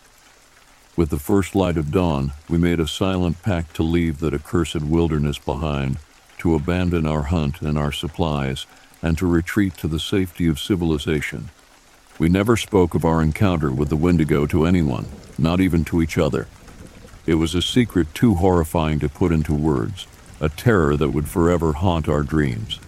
With 0.97 1.11
the 1.11 1.19
first 1.19 1.55
light 1.55 1.77
of 1.77 1.93
dawn, 1.93 2.33
we 2.49 2.59
made 2.59 2.81
a 2.81 2.89
silent 2.89 3.41
pact 3.45 3.77
to 3.77 3.85
leave 3.85 4.19
that 4.19 4.35
accursed 4.35 4.83
wilderness 4.83 5.39
behind 5.39 5.99
to 6.39 6.57
abandon 6.57 7.07
our 7.07 7.23
hunt 7.23 7.63
and 7.63 7.79
our 7.79 7.93
supplies 7.93 8.67
and 9.01 9.17
to 9.19 9.27
retreat 9.27 9.75
to 9.75 9.87
the 9.87 10.01
safety 10.01 10.49
of 10.49 10.59
civilization. 10.59 11.51
We 12.19 12.29
never 12.29 12.57
spoke 12.57 12.97
of 12.97 13.05
our 13.05 13.23
encounter 13.23 13.71
with 13.71 13.91
the 13.91 13.97
Wendigo 13.97 14.45
to 14.47 14.65
anyone, 14.65 15.07
not 15.39 15.61
even 15.61 15.85
to 15.85 16.03
each 16.03 16.19
other. 16.19 16.49
It 17.29 17.35
was 17.35 17.55
a 17.55 17.61
secret 17.61 18.15
too 18.15 18.37
horrifying 18.37 19.01
to 19.01 19.09
put 19.11 19.33
into 19.33 19.53
words, 19.53 20.07
a 20.41 20.49
terror 20.49 20.97
that 20.97 21.11
would 21.11 21.29
forever 21.29 21.75
haunt 21.75 22.09
our 22.09 22.23
dreams. 22.23 22.81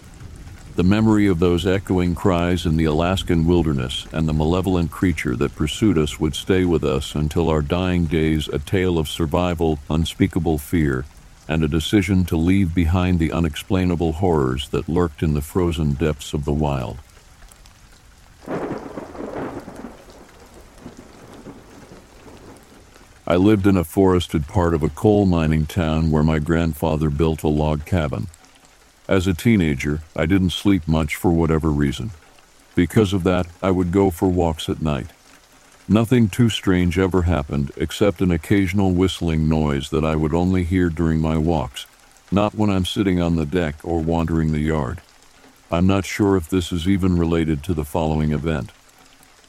The 0.76 0.82
memory 0.82 1.26
of 1.26 1.40
those 1.40 1.66
echoing 1.66 2.14
cries 2.14 2.64
in 2.64 2.78
the 2.78 2.86
Alaskan 2.86 3.44
wilderness 3.44 4.06
and 4.14 4.26
the 4.26 4.32
malevolent 4.32 4.90
creature 4.90 5.36
that 5.36 5.54
pursued 5.54 5.98
us 5.98 6.18
would 6.18 6.34
stay 6.34 6.64
with 6.64 6.84
us 6.84 7.14
until 7.14 7.50
our 7.50 7.60
dying 7.60 8.06
days 8.06 8.48
a 8.48 8.58
tale 8.58 8.98
of 8.98 9.10
survival, 9.10 9.78
unspeakable 9.90 10.56
fear, 10.56 11.04
and 11.46 11.62
a 11.62 11.68
decision 11.68 12.24
to 12.24 12.38
leave 12.38 12.74
behind 12.74 13.18
the 13.18 13.32
unexplainable 13.32 14.12
horrors 14.12 14.70
that 14.70 14.88
lurked 14.88 15.22
in 15.22 15.34
the 15.34 15.42
frozen 15.42 15.92
depths 15.92 16.32
of 16.32 16.46
the 16.46 16.52
wild. 16.54 16.96
I 23.30 23.36
lived 23.36 23.68
in 23.68 23.76
a 23.76 23.84
forested 23.84 24.48
part 24.48 24.74
of 24.74 24.82
a 24.82 24.88
coal 24.88 25.24
mining 25.24 25.64
town 25.64 26.10
where 26.10 26.24
my 26.24 26.40
grandfather 26.40 27.10
built 27.10 27.44
a 27.44 27.48
log 27.48 27.86
cabin. 27.86 28.26
As 29.06 29.28
a 29.28 29.34
teenager, 29.34 30.02
I 30.16 30.26
didn't 30.26 30.50
sleep 30.50 30.88
much 30.88 31.14
for 31.14 31.30
whatever 31.30 31.70
reason. 31.70 32.10
Because 32.74 33.12
of 33.12 33.22
that, 33.22 33.46
I 33.62 33.70
would 33.70 33.92
go 33.92 34.10
for 34.10 34.26
walks 34.28 34.68
at 34.68 34.82
night. 34.82 35.10
Nothing 35.86 36.28
too 36.28 36.48
strange 36.48 36.98
ever 36.98 37.22
happened 37.22 37.70
except 37.76 38.20
an 38.20 38.32
occasional 38.32 38.90
whistling 38.90 39.48
noise 39.48 39.90
that 39.90 40.04
I 40.04 40.16
would 40.16 40.34
only 40.34 40.64
hear 40.64 40.88
during 40.88 41.20
my 41.20 41.36
walks, 41.36 41.86
not 42.32 42.56
when 42.56 42.68
I'm 42.68 42.84
sitting 42.84 43.22
on 43.22 43.36
the 43.36 43.46
deck 43.46 43.76
or 43.84 44.00
wandering 44.00 44.50
the 44.50 44.58
yard. 44.58 45.02
I'm 45.70 45.86
not 45.86 46.04
sure 46.04 46.36
if 46.36 46.50
this 46.50 46.72
is 46.72 46.88
even 46.88 47.16
related 47.16 47.62
to 47.62 47.74
the 47.74 47.84
following 47.84 48.32
event. 48.32 48.72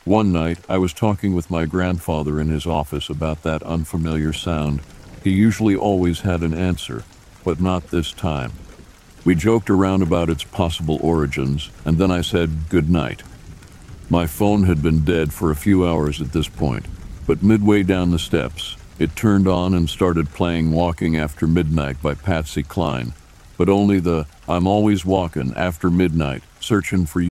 One 0.06 0.32
night, 0.32 0.58
I 0.68 0.80
was 0.80 0.94
talking 0.94 1.36
with 1.36 1.52
my 1.52 1.66
grandfather 1.66 2.40
in 2.40 2.50
his 2.50 2.66
office 2.66 3.08
about 3.08 3.44
that 3.44 3.62
unfamiliar 3.62 4.34
sound. 4.34 4.82
He 5.24 5.30
usually 5.30 5.76
always 5.76 6.22
had 6.22 6.42
an 6.42 6.56
answer, 6.56 7.04
but 7.44 7.62
not 7.62 7.92
this 7.92 8.12
time. 8.12 8.52
We 9.24 9.36
joked 9.36 9.70
around 9.70 10.02
about 10.02 10.32
its 10.32 10.44
possible 10.44 10.98
origins, 11.04 11.70
and 11.86 12.00
then 12.00 12.10
I 12.10 12.22
said 12.22 12.68
good 12.70 12.90
night. 12.90 13.22
My 14.10 14.26
phone 14.26 14.64
had 14.64 14.82
been 14.82 15.06
dead 15.06 15.34
for 15.34 15.52
a 15.52 15.56
few 15.56 15.88
hours 15.88 16.20
at 16.20 16.34
this 16.34 16.48
point, 16.48 16.88
but 17.28 17.44
midway 17.44 17.84
down 17.84 18.10
the 18.10 18.18
steps, 18.18 18.78
it 18.98 19.16
turned 19.16 19.48
on 19.48 19.76
and 19.76 19.88
started 19.88 20.32
playing 20.32 20.72
Walking 20.72 21.16
After 21.16 21.46
Midnight 21.46 22.02
by 22.02 22.16
Patsy 22.16 22.64
Cline, 22.64 23.14
but 23.56 23.70
only 23.70 24.00
the 24.00 24.26
I'm 24.50 24.66
always 24.66 25.06
walking 25.06 25.54
after 25.56 25.92
midnight, 25.92 26.42
searching 26.60 27.06
for 27.06 27.22
you. 27.22 27.31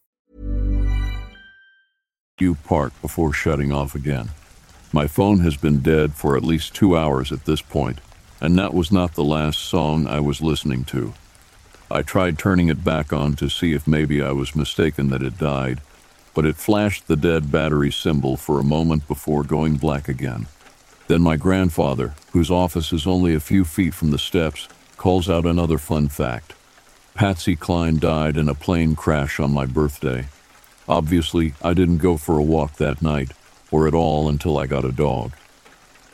You 2.41 2.55
Park 2.55 2.99
before 3.03 3.33
shutting 3.33 3.71
off 3.71 3.93
again. 3.93 4.31
My 4.91 5.05
phone 5.05 5.41
has 5.41 5.57
been 5.57 5.81
dead 5.81 6.15
for 6.15 6.35
at 6.35 6.43
least 6.43 6.73
two 6.73 6.97
hours 6.97 7.31
at 7.31 7.45
this 7.45 7.61
point, 7.61 8.01
and 8.41 8.57
that 8.57 8.73
was 8.73 8.91
not 8.91 9.13
the 9.13 9.23
last 9.23 9.59
song 9.59 10.07
I 10.07 10.21
was 10.21 10.41
listening 10.41 10.83
to. 10.85 11.13
I 11.91 12.01
tried 12.01 12.39
turning 12.39 12.67
it 12.67 12.83
back 12.83 13.13
on 13.13 13.35
to 13.35 13.47
see 13.47 13.73
if 13.73 13.85
maybe 13.87 14.23
I 14.23 14.31
was 14.31 14.55
mistaken 14.55 15.09
that 15.09 15.21
it 15.21 15.37
died, 15.37 15.81
but 16.33 16.47
it 16.47 16.55
flashed 16.55 17.07
the 17.07 17.15
dead 17.15 17.51
battery 17.51 17.91
symbol 17.91 18.37
for 18.37 18.59
a 18.59 18.63
moment 18.63 19.07
before 19.07 19.43
going 19.43 19.75
black 19.75 20.07
again. 20.07 20.47
Then 21.07 21.21
my 21.21 21.37
grandfather, 21.37 22.15
whose 22.31 22.49
office 22.49 22.91
is 22.91 23.05
only 23.05 23.35
a 23.35 23.39
few 23.39 23.63
feet 23.65 23.93
from 23.93 24.09
the 24.09 24.17
steps, 24.17 24.67
calls 24.97 25.29
out 25.29 25.45
another 25.45 25.77
fun 25.77 26.07
fact. 26.07 26.55
Patsy 27.13 27.55
Cline 27.55 27.99
died 27.99 28.35
in 28.35 28.49
a 28.49 28.55
plane 28.55 28.95
crash 28.95 29.39
on 29.39 29.53
my 29.53 29.67
birthday. 29.67 30.25
Obviously, 30.87 31.53
I 31.61 31.73
didn't 31.73 31.99
go 31.99 32.17
for 32.17 32.37
a 32.37 32.43
walk 32.43 32.77
that 32.77 33.01
night, 33.01 33.31
or 33.69 33.87
at 33.87 33.93
all 33.93 34.27
until 34.27 34.57
I 34.57 34.67
got 34.67 34.85
a 34.85 34.91
dog. 34.91 35.33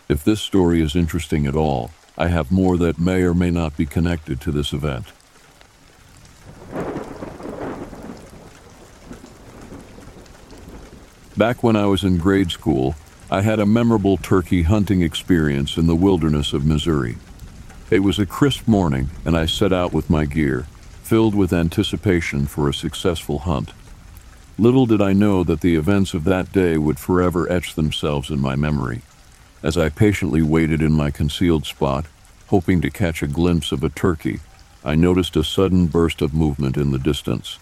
If 0.09 0.23
this 0.23 0.41
story 0.41 0.81
is 0.81 0.95
interesting 0.95 1.47
at 1.47 1.55
all, 1.55 1.91
I 2.17 2.27
have 2.27 2.51
more 2.51 2.77
that 2.77 2.99
may 2.99 3.21
or 3.23 3.33
may 3.33 3.51
not 3.51 3.77
be 3.77 3.85
connected 3.85 4.41
to 4.41 4.51
this 4.51 4.73
event. 4.73 5.07
Back 11.35 11.61
when 11.61 11.75
I 11.75 11.85
was 11.85 12.03
in 12.03 12.17
grade 12.17 12.51
school, 12.51 12.95
I 13.29 13.41
had 13.41 13.59
a 13.59 13.65
memorable 13.65 14.17
turkey 14.17 14.63
hunting 14.63 15.01
experience 15.01 15.77
in 15.77 15.85
the 15.85 15.95
wilderness 15.95 16.53
of 16.53 16.65
Missouri. 16.65 17.17
It 17.91 17.99
was 17.99 18.17
a 18.17 18.25
crisp 18.25 18.67
morning, 18.67 19.09
and 19.23 19.37
I 19.37 19.45
set 19.45 19.71
out 19.71 19.93
with 19.93 20.09
my 20.09 20.25
gear, 20.25 20.65
filled 21.03 21.35
with 21.35 21.53
anticipation 21.53 22.47
for 22.47 22.67
a 22.67 22.73
successful 22.73 23.39
hunt. 23.39 23.71
Little 24.59 24.87
did 24.87 25.03
I 25.03 25.13
know 25.13 25.43
that 25.43 25.61
the 25.61 25.75
events 25.75 26.15
of 26.15 26.23
that 26.23 26.51
day 26.51 26.79
would 26.79 26.97
forever 26.97 27.51
etch 27.51 27.75
themselves 27.75 28.31
in 28.31 28.39
my 28.39 28.55
memory. 28.55 29.03
As 29.61 29.77
I 29.77 29.89
patiently 29.89 30.41
waited 30.41 30.81
in 30.81 30.93
my 30.93 31.11
concealed 31.11 31.67
spot, 31.67 32.07
hoping 32.47 32.81
to 32.81 32.89
catch 32.89 33.21
a 33.21 33.27
glimpse 33.27 33.71
of 33.71 33.83
a 33.83 33.89
turkey, 33.89 34.39
I 34.83 34.95
noticed 34.95 35.35
a 35.35 35.43
sudden 35.43 35.85
burst 35.85 36.23
of 36.23 36.33
movement 36.33 36.75
in 36.75 36.89
the 36.89 36.97
distance. 36.97 37.59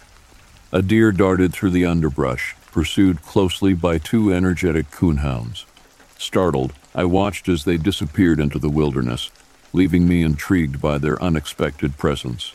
A 0.72 0.82
deer 0.82 1.12
darted 1.12 1.52
through 1.52 1.72
the 1.72 1.86
underbrush, 1.86 2.56
pursued 2.72 3.22
closely 3.22 3.74
by 3.74 3.98
two 3.98 4.32
energetic 4.32 4.90
coonhounds. 4.90 5.66
Startled, 6.18 6.72
I 6.94 7.04
watched 7.04 7.50
as 7.50 7.66
they 7.66 7.76
disappeared 7.76 8.40
into 8.40 8.58
the 8.58 8.70
wilderness, 8.70 9.32
leaving 9.74 10.08
me 10.08 10.24
intrigued 10.24 10.82
by 10.82 10.98
their 10.98 11.22
unexpected 11.22 11.98
presence. 11.98 12.54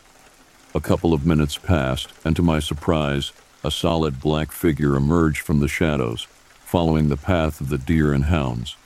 A 0.75 0.81
couple 0.81 1.13
of 1.13 1.27
minutes 1.27 1.59
passed, 1.59 2.09
and 2.25 2.35
to 2.37 2.43
my 2.43 2.59
surprise, 2.59 3.33
a 3.63 3.71
solid 3.71 4.21
black 4.21 4.53
figure 4.53 4.97
emerged 4.97 5.41
from 5.41 5.61
the 5.61 5.69
shadows, 5.69 6.27
following 6.61 7.09
the 7.09 7.17
path 7.17 7.61
of 7.61 7.69
the 7.69 7.79
deer 7.79 8.13
and 8.13 8.25
hounds. 8.25 8.77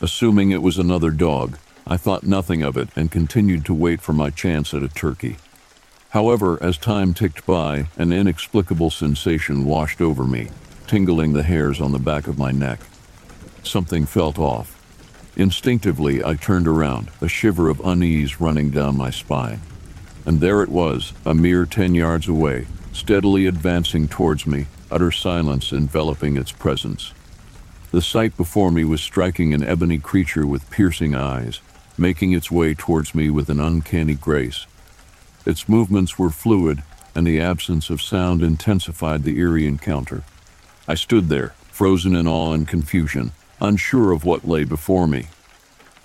Assuming 0.00 0.50
it 0.50 0.62
was 0.62 0.78
another 0.78 1.10
dog, 1.10 1.58
I 1.86 1.96
thought 1.96 2.24
nothing 2.24 2.62
of 2.62 2.76
it 2.76 2.88
and 2.94 3.10
continued 3.10 3.64
to 3.66 3.74
wait 3.74 4.00
for 4.00 4.12
my 4.12 4.30
chance 4.30 4.74
at 4.74 4.82
a 4.82 4.88
turkey. 4.88 5.36
However, 6.10 6.62
as 6.62 6.78
time 6.78 7.14
ticked 7.14 7.46
by, 7.46 7.88
an 7.96 8.12
inexplicable 8.12 8.90
sensation 8.90 9.64
washed 9.64 10.00
over 10.00 10.24
me, 10.24 10.48
tingling 10.86 11.32
the 11.32 11.42
hairs 11.42 11.80
on 11.80 11.92
the 11.92 11.98
back 11.98 12.26
of 12.26 12.38
my 12.38 12.50
neck. 12.50 12.80
Something 13.62 14.06
felt 14.06 14.38
off. 14.38 14.74
Instinctively, 15.36 16.24
I 16.24 16.34
turned 16.34 16.66
around, 16.66 17.10
a 17.20 17.28
shiver 17.28 17.68
of 17.68 17.80
unease 17.84 18.40
running 18.40 18.70
down 18.70 18.96
my 18.96 19.10
spine. 19.10 19.60
And 20.26 20.40
there 20.40 20.62
it 20.62 20.68
was, 20.68 21.12
a 21.24 21.34
mere 21.34 21.64
ten 21.64 21.94
yards 21.94 22.26
away, 22.28 22.66
steadily 22.98 23.46
advancing 23.46 24.08
towards 24.08 24.46
me, 24.46 24.66
utter 24.90 25.12
silence 25.12 25.72
enveloping 25.72 26.36
its 26.36 26.52
presence. 26.52 27.12
The 27.90 28.02
sight 28.02 28.36
before 28.36 28.70
me 28.70 28.84
was 28.84 29.00
striking 29.00 29.54
an 29.54 29.64
ebony 29.64 29.98
creature 29.98 30.46
with 30.46 30.70
piercing 30.70 31.14
eyes, 31.14 31.60
making 31.96 32.32
its 32.32 32.50
way 32.50 32.74
towards 32.74 33.14
me 33.14 33.30
with 33.30 33.48
an 33.48 33.60
uncanny 33.60 34.14
grace. 34.14 34.66
Its 35.46 35.68
movements 35.68 36.18
were 36.18 36.30
fluid, 36.30 36.82
and 37.14 37.26
the 37.26 37.40
absence 37.40 37.88
of 37.88 38.02
sound 38.02 38.42
intensified 38.42 39.22
the 39.22 39.38
eerie 39.38 39.66
encounter. 39.66 40.22
I 40.86 40.94
stood 40.94 41.28
there, 41.28 41.54
frozen 41.70 42.14
in 42.14 42.26
awe 42.26 42.52
and 42.52 42.68
confusion, 42.68 43.32
unsure 43.60 44.12
of 44.12 44.24
what 44.24 44.46
lay 44.46 44.64
before 44.64 45.06
me. 45.06 45.28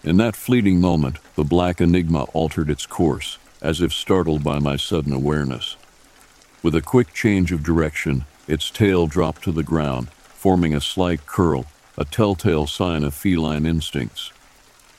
In 0.04 0.18
that 0.18 0.36
fleeting 0.36 0.80
moment, 0.80 1.18
the 1.36 1.44
black 1.44 1.82
enigma 1.82 2.24
altered 2.34 2.70
its 2.70 2.86
course, 2.86 3.38
as 3.62 3.82
if 3.82 3.92
startled 3.92 4.44
by 4.44 4.60
my 4.60 4.76
sudden 4.76 5.14
awareness. 5.14 5.76
With 6.63 6.76
a 6.76 6.82
quick 6.82 7.13
change 7.13 7.52
of 7.52 7.62
direction, 7.62 8.23
its 8.47 8.69
tail 8.69 9.06
dropped 9.06 9.43
to 9.43 9.52
the 9.52 9.63
ground, 9.63 10.10
forming 10.30 10.73
a 10.73 10.80
slight 10.80 11.26
curl, 11.26 11.65
a 11.97 12.06
telltale 12.06 12.67
sign 12.67 13.04
of 13.04 13.13
feline 13.13 13.65
instincts. 13.65 14.32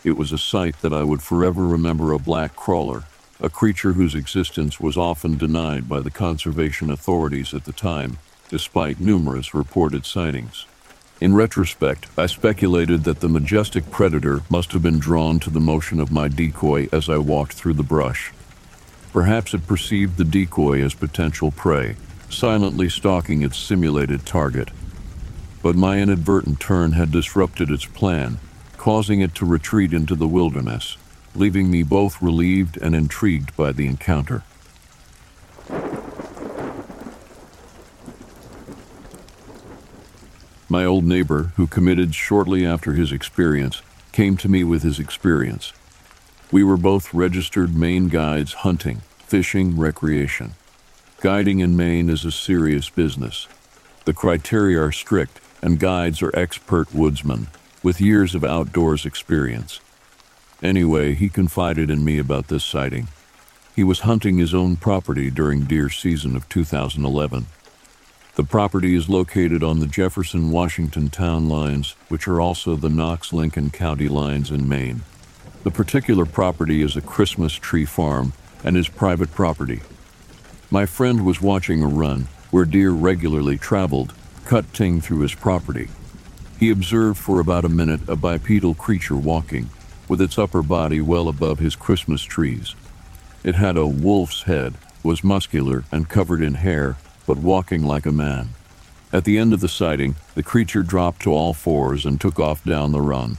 It 0.04 0.18
was 0.18 0.30
a 0.30 0.36
sight 0.36 0.82
that 0.82 0.92
I 0.92 1.04
would 1.04 1.22
forever 1.22 1.66
remember 1.66 2.12
a 2.12 2.18
black 2.18 2.54
crawler, 2.54 3.04
a 3.40 3.48
creature 3.48 3.94
whose 3.94 4.14
existence 4.14 4.78
was 4.78 4.98
often 4.98 5.38
denied 5.38 5.88
by 5.88 6.00
the 6.00 6.10
conservation 6.10 6.90
authorities 6.90 7.54
at 7.54 7.64
the 7.64 7.72
time, 7.72 8.18
despite 8.50 9.00
numerous 9.00 9.54
reported 9.54 10.04
sightings. 10.04 10.66
In 11.18 11.34
retrospect, 11.34 12.08
I 12.18 12.26
speculated 12.26 13.04
that 13.04 13.20
the 13.20 13.28
majestic 13.30 13.90
predator 13.90 14.42
must 14.50 14.72
have 14.72 14.82
been 14.82 14.98
drawn 14.98 15.40
to 15.40 15.48
the 15.48 15.60
motion 15.60 15.98
of 15.98 16.12
my 16.12 16.28
decoy 16.28 16.88
as 16.92 17.08
I 17.08 17.16
walked 17.16 17.54
through 17.54 17.74
the 17.74 17.82
brush. 17.82 18.34
Perhaps 19.14 19.54
it 19.54 19.68
perceived 19.68 20.16
the 20.16 20.24
decoy 20.24 20.82
as 20.82 20.92
potential 20.92 21.52
prey, 21.52 21.94
silently 22.28 22.88
stalking 22.88 23.42
its 23.42 23.56
simulated 23.56 24.26
target. 24.26 24.70
But 25.62 25.76
my 25.76 26.00
inadvertent 26.00 26.58
turn 26.58 26.92
had 26.92 27.12
disrupted 27.12 27.70
its 27.70 27.84
plan, 27.84 28.40
causing 28.76 29.20
it 29.20 29.32
to 29.36 29.46
retreat 29.46 29.92
into 29.92 30.16
the 30.16 30.26
wilderness, 30.26 30.96
leaving 31.36 31.70
me 31.70 31.84
both 31.84 32.20
relieved 32.20 32.76
and 32.78 32.92
intrigued 32.92 33.56
by 33.56 33.70
the 33.70 33.86
encounter. 33.86 34.42
My 40.68 40.84
old 40.84 41.04
neighbor, 41.04 41.52
who 41.54 41.68
committed 41.68 42.16
shortly 42.16 42.66
after 42.66 42.94
his 42.94 43.12
experience, 43.12 43.80
came 44.10 44.36
to 44.38 44.48
me 44.48 44.64
with 44.64 44.82
his 44.82 44.98
experience. 44.98 45.72
We 46.54 46.62
were 46.62 46.76
both 46.76 47.12
registered 47.12 47.74
Maine 47.74 48.06
guides 48.06 48.52
hunting, 48.52 49.00
fishing, 49.26 49.76
recreation. 49.76 50.52
Guiding 51.20 51.58
in 51.58 51.76
Maine 51.76 52.08
is 52.08 52.24
a 52.24 52.30
serious 52.30 52.88
business. 52.88 53.48
The 54.04 54.14
criteria 54.14 54.80
are 54.80 54.92
strict, 54.92 55.40
and 55.60 55.80
guides 55.80 56.22
are 56.22 56.30
expert 56.32 56.94
woodsmen 56.94 57.48
with 57.82 58.00
years 58.00 58.36
of 58.36 58.44
outdoors 58.44 59.04
experience. 59.04 59.80
Anyway, 60.62 61.14
he 61.14 61.28
confided 61.28 61.90
in 61.90 62.04
me 62.04 62.20
about 62.20 62.46
this 62.46 62.62
sighting. 62.62 63.08
He 63.74 63.82
was 63.82 64.06
hunting 64.06 64.38
his 64.38 64.54
own 64.54 64.76
property 64.76 65.32
during 65.32 65.64
deer 65.64 65.90
season 65.90 66.36
of 66.36 66.48
2011. 66.48 67.46
The 68.36 68.44
property 68.44 68.94
is 68.94 69.08
located 69.08 69.64
on 69.64 69.80
the 69.80 69.88
Jefferson 69.88 70.52
Washington 70.52 71.10
town 71.10 71.48
lines, 71.48 71.96
which 72.08 72.28
are 72.28 72.40
also 72.40 72.76
the 72.76 72.88
Knox 72.88 73.32
Lincoln 73.32 73.70
County 73.70 74.06
lines 74.06 74.52
in 74.52 74.68
Maine. 74.68 75.02
The 75.64 75.70
particular 75.70 76.26
property 76.26 76.82
is 76.82 76.94
a 76.94 77.00
Christmas 77.00 77.54
tree 77.54 77.86
farm 77.86 78.34
and 78.62 78.76
is 78.76 78.86
private 78.86 79.32
property. 79.32 79.80
My 80.70 80.84
friend 80.84 81.24
was 81.24 81.40
watching 81.40 81.82
a 81.82 81.86
run 81.86 82.28
where 82.50 82.66
deer 82.66 82.90
regularly 82.90 83.56
traveled, 83.56 84.12
cutting 84.44 85.00
through 85.00 85.20
his 85.20 85.34
property. 85.34 85.88
He 86.60 86.70
observed 86.70 87.18
for 87.18 87.40
about 87.40 87.64
a 87.64 87.70
minute 87.70 88.06
a 88.08 88.14
bipedal 88.14 88.74
creature 88.74 89.16
walking, 89.16 89.70
with 90.06 90.20
its 90.20 90.38
upper 90.38 90.62
body 90.62 91.00
well 91.00 91.28
above 91.28 91.60
his 91.60 91.76
Christmas 91.76 92.22
trees. 92.22 92.74
It 93.42 93.54
had 93.54 93.78
a 93.78 93.86
wolf's 93.86 94.42
head, 94.42 94.74
was 95.02 95.24
muscular 95.24 95.84
and 95.90 96.10
covered 96.10 96.42
in 96.42 96.54
hair, 96.56 96.98
but 97.26 97.38
walking 97.38 97.82
like 97.82 98.04
a 98.04 98.12
man. 98.12 98.50
At 99.14 99.24
the 99.24 99.38
end 99.38 99.54
of 99.54 99.60
the 99.60 99.68
sighting, 99.68 100.16
the 100.34 100.42
creature 100.42 100.82
dropped 100.82 101.22
to 101.22 101.32
all 101.32 101.54
fours 101.54 102.04
and 102.04 102.20
took 102.20 102.38
off 102.38 102.62
down 102.64 102.92
the 102.92 103.00
run. 103.00 103.38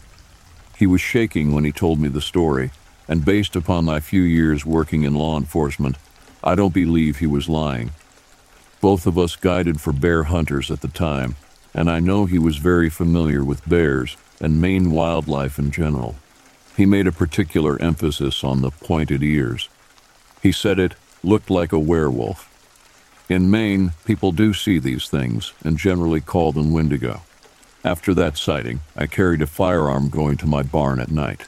He 0.77 0.88
was 0.88 1.01
shaking 1.01 1.53
when 1.53 1.63
he 1.63 1.71
told 1.71 1.99
me 1.99 2.09
the 2.09 2.21
story, 2.21 2.71
and 3.07 3.23
based 3.23 3.55
upon 3.55 3.85
my 3.85 3.99
few 3.99 4.21
years 4.21 4.65
working 4.65 5.03
in 5.03 5.13
law 5.13 5.38
enforcement, 5.38 5.97
I 6.43 6.55
don't 6.55 6.73
believe 6.73 7.17
he 7.17 7.27
was 7.27 7.49
lying. 7.49 7.91
Both 8.81 9.07
of 9.07 9.17
us 9.17 9.35
guided 9.35 9.79
for 9.79 9.93
bear 9.93 10.25
hunters 10.25 10.69
at 10.69 10.81
the 10.81 10.88
time, 10.88 11.38
and 11.73 11.89
I 11.89 11.99
know 11.99 12.25
he 12.25 12.39
was 12.39 12.57
very 12.57 12.89
familiar 12.89 13.43
with 13.43 13.67
bears 13.67 14.17
and 14.39 14.61
Maine 14.61 14.91
wildlife 14.91 15.57
in 15.57 15.71
general. 15.71 16.15
He 16.75 16.85
made 16.85 17.07
a 17.07 17.11
particular 17.11 17.81
emphasis 17.81 18.43
on 18.43 18.61
the 18.61 18.71
pointed 18.71 19.23
ears. 19.23 19.69
He 20.43 20.51
said 20.51 20.77
it 20.77 20.95
looked 21.23 21.49
like 21.49 21.71
a 21.71 21.79
werewolf. 21.79 22.51
In 23.29 23.49
Maine, 23.49 23.93
people 24.03 24.31
do 24.31 24.53
see 24.53 24.77
these 24.77 25.09
things 25.09 25.53
and 25.63 25.77
generally 25.77 26.21
call 26.21 26.51
them 26.51 26.71
wendigo. 26.71 27.21
After 27.86 28.15
that 28.15 28.36
sighting, 28.36 28.80
I 28.95 29.06
carried 29.06 29.43
a 29.43 29.45
firearm 29.45 30.10
going 30.10 30.38
to 30.38 30.48
my 30.48 30.63
barn 30.63 31.00
at 31.00 31.12
night. 31.12 31.45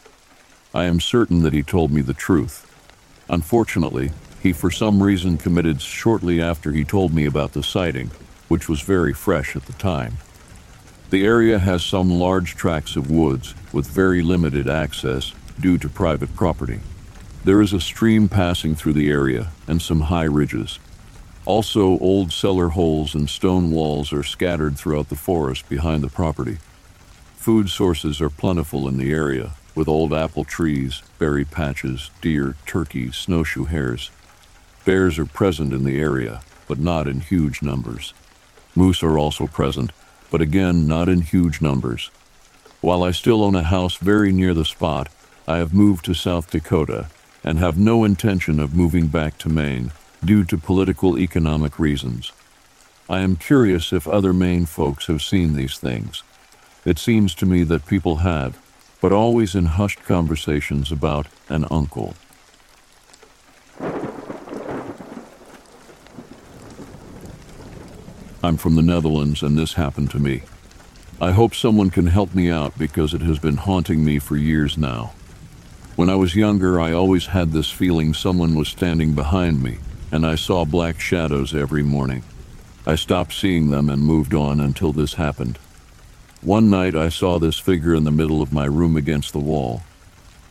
I 0.72 0.84
am 0.84 1.00
certain 1.00 1.42
that 1.42 1.52
he 1.52 1.64
told 1.64 1.92
me 1.92 2.02
the 2.02 2.14
truth. 2.14 2.64
Unfortunately, 3.28 4.12
he 4.44 4.54
for 4.54 4.70
some 4.70 5.02
reason 5.02 5.40
committed 5.40 5.82
shortly 5.82 6.40
after 6.40 6.72
he 6.72 6.84
told 6.86 7.12
me 7.12 7.26
about 7.26 7.54
the 7.54 7.64
sighting, 7.64 8.12
which 8.50 8.70
was 8.70 8.82
very 8.82 9.14
fresh 9.14 9.56
at 9.56 9.66
the 9.66 9.74
time. 9.74 10.18
The 11.10 11.26
area 11.26 11.58
has 11.58 11.84
some 11.84 12.12
large 12.12 12.56
tracts 12.56 12.96
of 12.96 13.10
woods 13.10 13.56
with 13.74 13.88
very 13.88 14.22
limited 14.22 14.70
access 14.70 15.34
due 15.60 15.80
to 15.80 15.90
private 15.90 16.36
property. 16.36 16.82
There 17.46 17.64
is 17.64 17.74
a 17.74 17.82
stream 17.82 18.30
passing 18.30 18.76
through 18.76 18.94
the 18.94 19.10
area 19.10 19.48
and 19.68 19.82
some 19.82 20.02
high 20.02 20.26
ridges. 20.26 20.78
Also, 21.48 21.98
old 22.00 22.34
cellar 22.34 22.68
holes 22.68 23.16
and 23.16 23.30
stone 23.30 23.72
walls 23.72 24.12
are 24.12 24.22
scattered 24.22 24.78
throughout 24.78 25.08
the 25.08 25.16
forest 25.16 25.70
behind 25.70 26.04
the 26.04 26.10
property. 26.10 26.58
Food 27.38 27.70
sources 27.70 28.20
are 28.20 28.30
plentiful 28.30 28.86
in 28.86 28.98
the 28.98 29.14
area, 29.14 29.52
with 29.74 29.88
old 29.88 30.14
apple 30.14 30.44
trees, 30.44 31.02
berry 31.18 31.46
patches, 31.46 32.12
deer, 32.20 32.58
turkey, 32.66 33.14
snowshoe 33.14 33.64
hares. 33.64 34.12
Bears 34.84 35.18
are 35.18 35.26
present 35.26 35.72
in 35.72 35.86
the 35.86 36.02
area, 36.02 36.42
but 36.68 36.80
not 36.80 37.08
in 37.08 37.22
huge 37.22 37.62
numbers. 37.62 38.14
Moose 38.76 39.02
are 39.02 39.18
also 39.18 39.48
present, 39.48 39.94
but 40.30 40.42
again 40.42 40.86
not 40.86 41.08
in 41.08 41.22
huge 41.22 41.62
numbers. 41.62 42.12
While 42.82 43.04
I 43.04 43.12
still 43.12 43.42
own 43.42 43.56
a 43.56 43.64
house 43.64 43.96
very 43.96 44.34
near 44.34 44.54
the 44.54 44.66
spot, 44.66 45.08
I 45.48 45.60
have 45.60 45.74
moved 45.74 46.04
to 46.06 46.14
South 46.14 46.52
Dakota 46.52 47.08
and 47.42 47.58
have 47.58 47.78
no 47.78 48.04
intention 48.04 48.60
of 48.60 48.76
moving 48.76 49.08
back 49.08 49.38
to 49.38 49.48
Maine 49.48 49.94
due 50.24 50.44
to 50.46 50.58
political 50.58 51.18
economic 51.18 51.80
reasons. 51.80 52.32
I 53.10 53.20
am 53.20 53.36
curious 53.36 53.94
if 53.94 54.08
other 54.08 54.34
Maine 54.34 54.66
folks 54.66 55.08
have 55.08 55.22
seen 55.22 55.54
these 55.54 55.78
things. 55.78 56.24
It 56.84 57.00
seems 57.00 57.34
to 57.36 57.46
me 57.46 57.64
that 57.64 57.86
people 57.86 58.18
have, 58.18 58.60
but 59.02 59.12
always 59.12 59.56
in 59.56 59.66
hushed 59.66 60.04
conversations 60.04 60.92
about 60.92 61.28
an 61.50 61.66
uncle. 61.72 62.16
I'm 68.44 68.58
from 68.58 68.76
the 68.76 68.82
Netherlands 68.82 69.42
and 69.44 69.58
this 69.58 69.74
happened 69.74 70.12
to 70.12 70.20
me. 70.20 70.44
I 71.20 71.32
hope 71.32 71.56
someone 71.56 71.90
can 71.90 72.08
help 72.08 72.36
me 72.36 72.52
out 72.52 72.78
because 72.78 73.14
it 73.14 73.22
has 73.22 73.40
been 73.40 73.58
haunting 73.58 74.06
me 74.06 74.20
for 74.20 74.38
years 74.38 74.78
now. 74.78 75.14
When 75.96 76.10
I 76.10 76.16
was 76.16 76.36
younger, 76.36 76.80
I 76.80 76.92
always 76.92 77.26
had 77.26 77.52
this 77.52 77.72
feeling 77.72 78.14
someone 78.14 78.54
was 78.54 78.68
standing 78.68 79.14
behind 79.14 79.64
me, 79.64 79.80
and 80.12 80.26
I 80.26 80.36
saw 80.36 80.66
black 80.66 81.00
shadows 81.00 81.54
every 81.54 81.84
morning. 81.84 82.24
I 82.86 82.96
stopped 82.96 83.34
seeing 83.34 83.70
them 83.70 83.90
and 83.90 84.02
moved 84.02 84.34
on 84.34 84.60
until 84.60 84.94
this 84.94 85.16
happened. 85.16 85.58
One 86.42 86.70
night 86.70 86.96
I 86.96 87.10
saw 87.10 87.40
this 87.40 87.60
figure 87.60 87.94
in 87.94 88.04
the 88.04 88.12
middle 88.12 88.42
of 88.42 88.54
my 88.54 88.66
room 88.66 88.96
against 88.96 89.34
the 89.34 89.40
wall. 89.40 89.82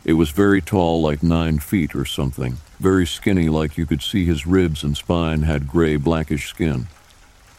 It 0.05 0.13
was 0.13 0.29
very 0.29 0.61
tall, 0.61 1.01
like 1.01 1.23
nine 1.23 1.59
feet 1.59 1.95
or 1.95 2.05
something, 2.05 2.57
very 2.79 3.07
skinny, 3.07 3.49
like 3.49 3.77
you 3.77 3.85
could 3.85 4.01
see 4.01 4.25
his 4.25 4.45
ribs 4.45 4.83
and 4.83 4.95
spine 4.95 5.41
had 5.41 5.67
gray 5.67 5.95
blackish 5.95 6.47
skin. 6.47 6.87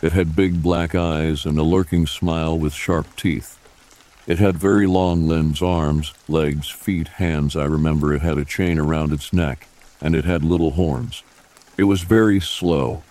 It 0.00 0.12
had 0.12 0.36
big 0.36 0.62
black 0.62 0.94
eyes 0.94 1.44
and 1.44 1.58
a 1.58 1.62
lurking 1.62 2.06
smile 2.06 2.56
with 2.56 2.72
sharp 2.72 3.16
teeth. 3.16 3.58
It 4.28 4.38
had 4.38 4.56
very 4.56 4.86
long 4.86 5.26
limbs, 5.26 5.60
arms, 5.60 6.12
legs, 6.28 6.68
feet, 6.68 7.08
hands. 7.08 7.56
I 7.56 7.64
remember 7.64 8.14
it 8.14 8.22
had 8.22 8.38
a 8.38 8.44
chain 8.44 8.78
around 8.78 9.12
its 9.12 9.32
neck, 9.32 9.66
and 10.00 10.14
it 10.14 10.24
had 10.24 10.44
little 10.44 10.72
horns. 10.72 11.22
It 11.78 11.84
was 11.84 12.02
very 12.02 12.40
slow. 12.40 13.04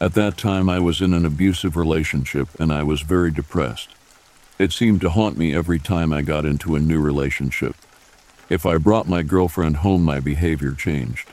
At 0.00 0.14
that 0.14 0.38
time, 0.38 0.70
I 0.70 0.78
was 0.78 1.02
in 1.02 1.12
an 1.12 1.26
abusive 1.26 1.76
relationship 1.76 2.48
and 2.58 2.72
I 2.72 2.82
was 2.82 3.02
very 3.02 3.30
depressed. 3.30 3.90
It 4.58 4.72
seemed 4.72 5.02
to 5.02 5.10
haunt 5.10 5.36
me 5.36 5.54
every 5.54 5.78
time 5.78 6.10
I 6.10 6.22
got 6.22 6.46
into 6.46 6.74
a 6.74 6.80
new 6.80 6.98
relationship. 6.98 7.76
If 8.48 8.64
I 8.64 8.78
brought 8.78 9.06
my 9.06 9.22
girlfriend 9.22 9.76
home, 9.76 10.02
my 10.02 10.18
behavior 10.18 10.72
changed. 10.72 11.28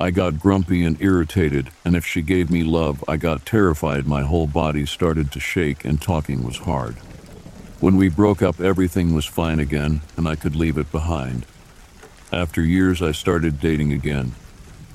I 0.00 0.10
got 0.10 0.40
grumpy 0.40 0.82
and 0.82 1.00
irritated, 1.02 1.70
and 1.84 1.94
if 1.94 2.06
she 2.06 2.22
gave 2.22 2.50
me 2.50 2.62
love, 2.62 3.04
I 3.06 3.18
got 3.18 3.44
terrified. 3.44 4.06
My 4.06 4.22
whole 4.22 4.46
body 4.46 4.86
started 4.86 5.30
to 5.32 5.40
shake, 5.40 5.84
and 5.84 6.00
talking 6.00 6.42
was 6.42 6.58
hard. 6.58 6.94
When 7.80 7.96
we 7.96 8.08
broke 8.08 8.40
up, 8.40 8.60
everything 8.60 9.14
was 9.14 9.26
fine 9.26 9.60
again, 9.60 10.00
and 10.16 10.26
I 10.26 10.36
could 10.36 10.56
leave 10.56 10.78
it 10.78 10.90
behind. 10.90 11.46
After 12.32 12.62
years, 12.62 13.02
I 13.02 13.12
started 13.12 13.60
dating 13.60 13.92
again. 13.92 14.34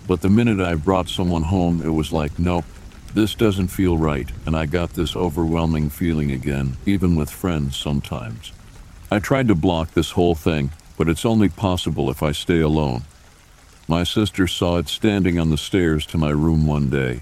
But 0.08 0.22
the 0.22 0.30
minute 0.30 0.60
I 0.60 0.76
brought 0.76 1.08
someone 1.08 1.44
home, 1.44 1.82
it 1.82 1.90
was 1.90 2.12
like, 2.12 2.38
nope, 2.38 2.66
this 3.14 3.36
doesn't 3.36 3.68
feel 3.68 3.98
right, 3.98 4.30
and 4.46 4.56
I 4.56 4.66
got 4.66 4.94
this 4.94 5.16
overwhelming 5.16 5.90
feeling 5.90 6.32
again, 6.32 6.78
even 6.86 7.16
with 7.16 7.30
friends 7.30 7.78
sometimes. 7.78 8.52
I 9.12 9.20
tried 9.20 9.48
to 9.50 9.56
block 9.56 9.92
this 9.92 10.12
whole 10.12 10.36
thing, 10.36 10.72
but 10.98 11.08
it's 11.08 11.26
only 11.26 11.48
possible 11.48 12.10
if 12.10 12.24
I 12.24 12.32
stay 12.32 12.60
alone. 12.60 13.04
My 13.88 14.04
sister 14.04 14.48
saw 14.48 14.78
it 14.78 14.90
standing 14.90 15.38
on 15.38 15.52
the 15.52 15.58
stairs 15.58 16.06
to 16.08 16.18
my 16.18 16.32
room 16.32 16.66
one 16.66 16.90
day. 16.90 17.22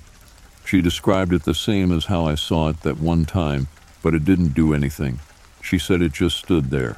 She 0.65 0.81
described 0.81 1.33
it 1.33 1.43
the 1.43 1.53
same 1.53 1.91
as 1.91 2.05
how 2.05 2.25
I 2.25 2.35
saw 2.35 2.69
it 2.69 2.81
that 2.81 2.99
one 2.99 3.25
time, 3.25 3.67
but 4.01 4.13
it 4.13 4.25
didn't 4.25 4.53
do 4.53 4.73
anything. 4.73 5.19
She 5.61 5.77
said 5.77 6.01
it 6.01 6.13
just 6.13 6.37
stood 6.37 6.69
there. 6.69 6.97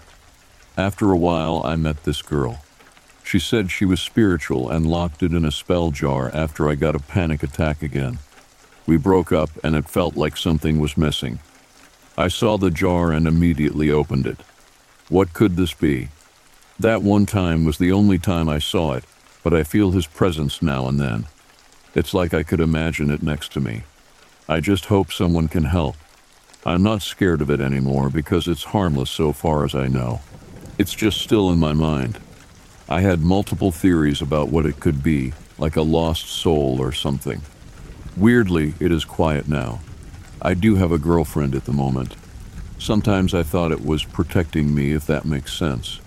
After 0.77 1.11
a 1.11 1.17
while, 1.17 1.61
I 1.65 1.75
met 1.75 2.03
this 2.03 2.21
girl. 2.21 2.62
She 3.23 3.39
said 3.39 3.71
she 3.71 3.85
was 3.85 4.01
spiritual 4.01 4.69
and 4.69 4.85
locked 4.85 5.23
it 5.23 5.33
in 5.33 5.45
a 5.45 5.51
spell 5.51 5.91
jar 5.91 6.29
after 6.33 6.69
I 6.69 6.75
got 6.75 6.95
a 6.95 6.99
panic 6.99 7.41
attack 7.41 7.81
again. 7.81 8.19
We 8.85 8.97
broke 8.97 9.31
up 9.31 9.49
and 9.63 9.75
it 9.75 9.89
felt 9.89 10.15
like 10.15 10.35
something 10.37 10.79
was 10.79 10.97
missing. 10.97 11.39
I 12.17 12.27
saw 12.27 12.57
the 12.57 12.69
jar 12.69 13.11
and 13.11 13.27
immediately 13.27 13.89
opened 13.89 14.27
it. 14.27 14.39
What 15.09 15.33
could 15.33 15.55
this 15.55 15.73
be? 15.73 16.09
That 16.79 17.01
one 17.01 17.25
time 17.25 17.65
was 17.65 17.77
the 17.77 17.91
only 17.91 18.19
time 18.19 18.49
I 18.49 18.59
saw 18.59 18.93
it, 18.93 19.05
but 19.41 19.53
I 19.53 19.63
feel 19.63 19.91
his 19.91 20.05
presence 20.05 20.61
now 20.61 20.87
and 20.87 20.99
then. 20.99 21.25
It's 21.95 22.13
like 22.13 22.33
I 22.33 22.43
could 22.43 22.59
imagine 22.59 23.09
it 23.09 23.23
next 23.23 23.51
to 23.53 23.61
me. 23.61 23.83
I 24.49 24.59
just 24.59 24.85
hope 24.85 25.11
someone 25.11 25.47
can 25.47 25.65
help. 25.65 25.95
I'm 26.65 26.83
not 26.83 27.01
scared 27.01 27.41
of 27.41 27.49
it 27.49 27.61
anymore 27.61 28.09
because 28.09 28.47
it's 28.47 28.63
harmless 28.65 29.09
so 29.09 29.31
far 29.31 29.63
as 29.65 29.75
I 29.75 29.87
know. 29.87 30.21
It's 30.77 30.93
just 30.93 31.21
still 31.21 31.49
in 31.51 31.59
my 31.59 31.73
mind. 31.73 32.19
I 32.93 33.01
had 33.01 33.21
multiple 33.21 33.71
theories 33.71 34.21
about 34.21 34.49
what 34.49 34.67
it 34.67 34.79
could 34.79 35.01
be, 35.01 35.33
like 35.57 35.75
a 35.75 35.81
lost 35.81 36.27
soul 36.27 36.79
or 36.79 36.91
something. 36.91 37.41
Weirdly, 38.15 38.75
it 38.79 38.91
is 38.91 39.03
quiet 39.03 39.47
now. 39.47 39.79
I 40.39 40.53
do 40.53 40.75
have 40.75 40.91
a 40.91 40.99
girlfriend 40.99 41.55
at 41.55 41.65
the 41.65 41.73
moment. 41.73 42.15
Sometimes 42.77 43.33
I 43.33 43.41
thought 43.41 43.71
it 43.71 43.83
was 43.83 44.03
protecting 44.03 44.75
me, 44.75 44.91
if 44.91 45.07
that 45.07 45.25
makes 45.25 45.57
sense. 45.57 46.01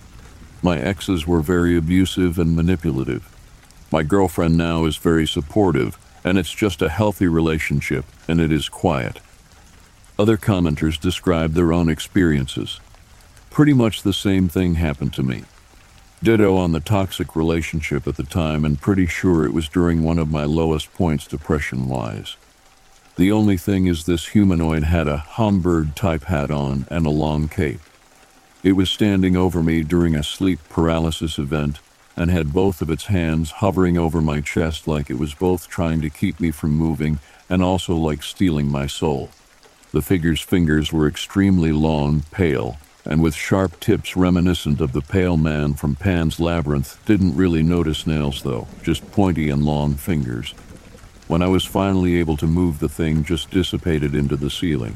My 0.61 0.79
exes 0.79 1.27
were 1.27 1.41
very 1.41 1.75
abusive 1.75 2.39
and 2.39 2.55
manipulative. 2.55 3.27
My 3.91 4.03
girlfriend 4.03 4.55
now 4.55 4.85
is 4.85 4.95
very 4.95 5.27
supportive, 5.27 5.97
and 6.23 6.37
it's 6.37 6.53
just 6.53 6.81
a 6.81 6.87
healthy 6.87 7.27
relationship, 7.27 8.05
and 8.29 8.39
it 8.39 8.49
is 8.49 8.69
quiet. 8.69 9.19
Other 10.17 10.37
commenters 10.37 10.97
describe 10.97 11.51
their 11.51 11.73
own 11.73 11.89
experiences. 11.89 12.79
Pretty 13.49 13.73
much 13.73 14.03
the 14.03 14.13
same 14.13 14.47
thing 14.47 14.75
happened 14.75 15.13
to 15.15 15.23
me. 15.23 15.43
Ditto 16.23 16.55
on 16.55 16.71
the 16.71 16.79
toxic 16.79 17.35
relationship 17.35 18.07
at 18.07 18.15
the 18.15 18.23
time, 18.23 18.65
and 18.65 18.81
pretty 18.81 19.05
sure 19.05 19.45
it 19.45 19.53
was 19.53 19.69
during 19.69 20.01
one 20.01 20.17
of 20.17 20.31
my 20.31 20.45
lowest 20.45 20.91
points 20.93 21.27
depression 21.27 21.87
wise. 21.87 22.37
The 23.17 23.31
only 23.31 23.55
thing 23.55 23.85
is, 23.85 24.05
this 24.05 24.29
humanoid 24.29 24.83
had 24.83 25.07
a 25.07 25.17
Homburg 25.17 25.93
type 25.93 26.23
hat 26.23 26.49
on 26.49 26.87
and 26.89 27.05
a 27.05 27.11
long 27.11 27.47
cape. 27.47 27.81
It 28.63 28.71
was 28.71 28.89
standing 28.89 29.37
over 29.37 29.61
me 29.61 29.83
during 29.83 30.15
a 30.15 30.23
sleep 30.23 30.59
paralysis 30.69 31.37
event 31.37 31.79
and 32.15 32.31
had 32.31 32.51
both 32.51 32.81
of 32.81 32.89
its 32.89 33.05
hands 33.05 33.51
hovering 33.51 33.95
over 33.97 34.19
my 34.19 34.41
chest 34.41 34.87
like 34.87 35.11
it 35.11 35.19
was 35.19 35.35
both 35.35 35.67
trying 35.67 36.01
to 36.01 36.09
keep 36.09 36.39
me 36.39 36.49
from 36.49 36.71
moving 36.71 37.19
and 37.47 37.61
also 37.61 37.95
like 37.95 38.23
stealing 38.23 38.67
my 38.67 38.87
soul. 38.87 39.29
The 39.91 40.01
figure's 40.01 40.41
fingers 40.41 40.91
were 40.91 41.07
extremely 41.07 41.71
long, 41.71 42.23
pale, 42.31 42.77
and 43.07 43.23
with 43.23 43.33
sharp 43.33 43.79
tips 43.79 44.17
reminiscent 44.17 44.81
of 44.81 44.91
the 44.91 45.01
pale 45.01 45.37
man 45.37 45.73
from 45.73 45.95
Pan's 45.95 46.39
Labyrinth. 46.39 47.03
Didn't 47.05 47.37
really 47.37 47.63
notice 47.63 48.05
nails 48.05 48.43
though, 48.43 48.67
just 48.83 49.11
pointy 49.11 49.49
and 49.49 49.63
long 49.63 49.95
fingers. 49.95 50.53
When 51.27 51.41
I 51.41 51.47
was 51.47 51.65
finally 51.65 52.17
able 52.17 52.37
to 52.37 52.47
move, 52.47 52.79
the 52.79 52.89
thing 52.89 53.23
just 53.23 53.49
dissipated 53.51 54.13
into 54.13 54.35
the 54.35 54.49
ceiling. 54.49 54.95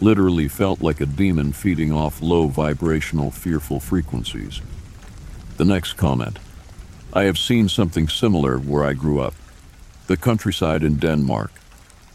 Literally 0.00 0.48
felt 0.48 0.82
like 0.82 1.00
a 1.00 1.06
demon 1.06 1.52
feeding 1.52 1.92
off 1.92 2.22
low 2.22 2.48
vibrational, 2.48 3.30
fearful 3.30 3.80
frequencies. 3.80 4.60
The 5.56 5.64
next 5.64 5.94
comment 5.94 6.38
I 7.12 7.24
have 7.24 7.38
seen 7.38 7.68
something 7.68 8.08
similar 8.08 8.58
where 8.58 8.84
I 8.84 8.92
grew 8.92 9.20
up. 9.20 9.34
The 10.06 10.16
countryside 10.16 10.82
in 10.82 10.96
Denmark. 10.96 11.50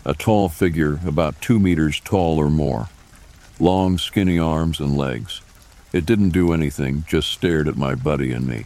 A 0.05 0.14
tall 0.14 0.47
figure, 0.47 0.99
about 1.05 1.41
two 1.41 1.59
meters 1.59 1.99
tall 1.99 2.38
or 2.38 2.49
more. 2.49 2.89
Long, 3.62 3.99
skinny 3.99 4.39
arms 4.39 4.80
and 4.80 4.97
legs. 4.97 5.41
It 5.93 6.07
didn't 6.07 6.32
do 6.32 6.51
anything, 6.51 7.05
just 7.07 7.30
stared 7.30 7.68
at 7.68 7.78
my 7.78 7.93
buddy 7.93 8.32
and 8.32 8.47
me. 8.47 8.66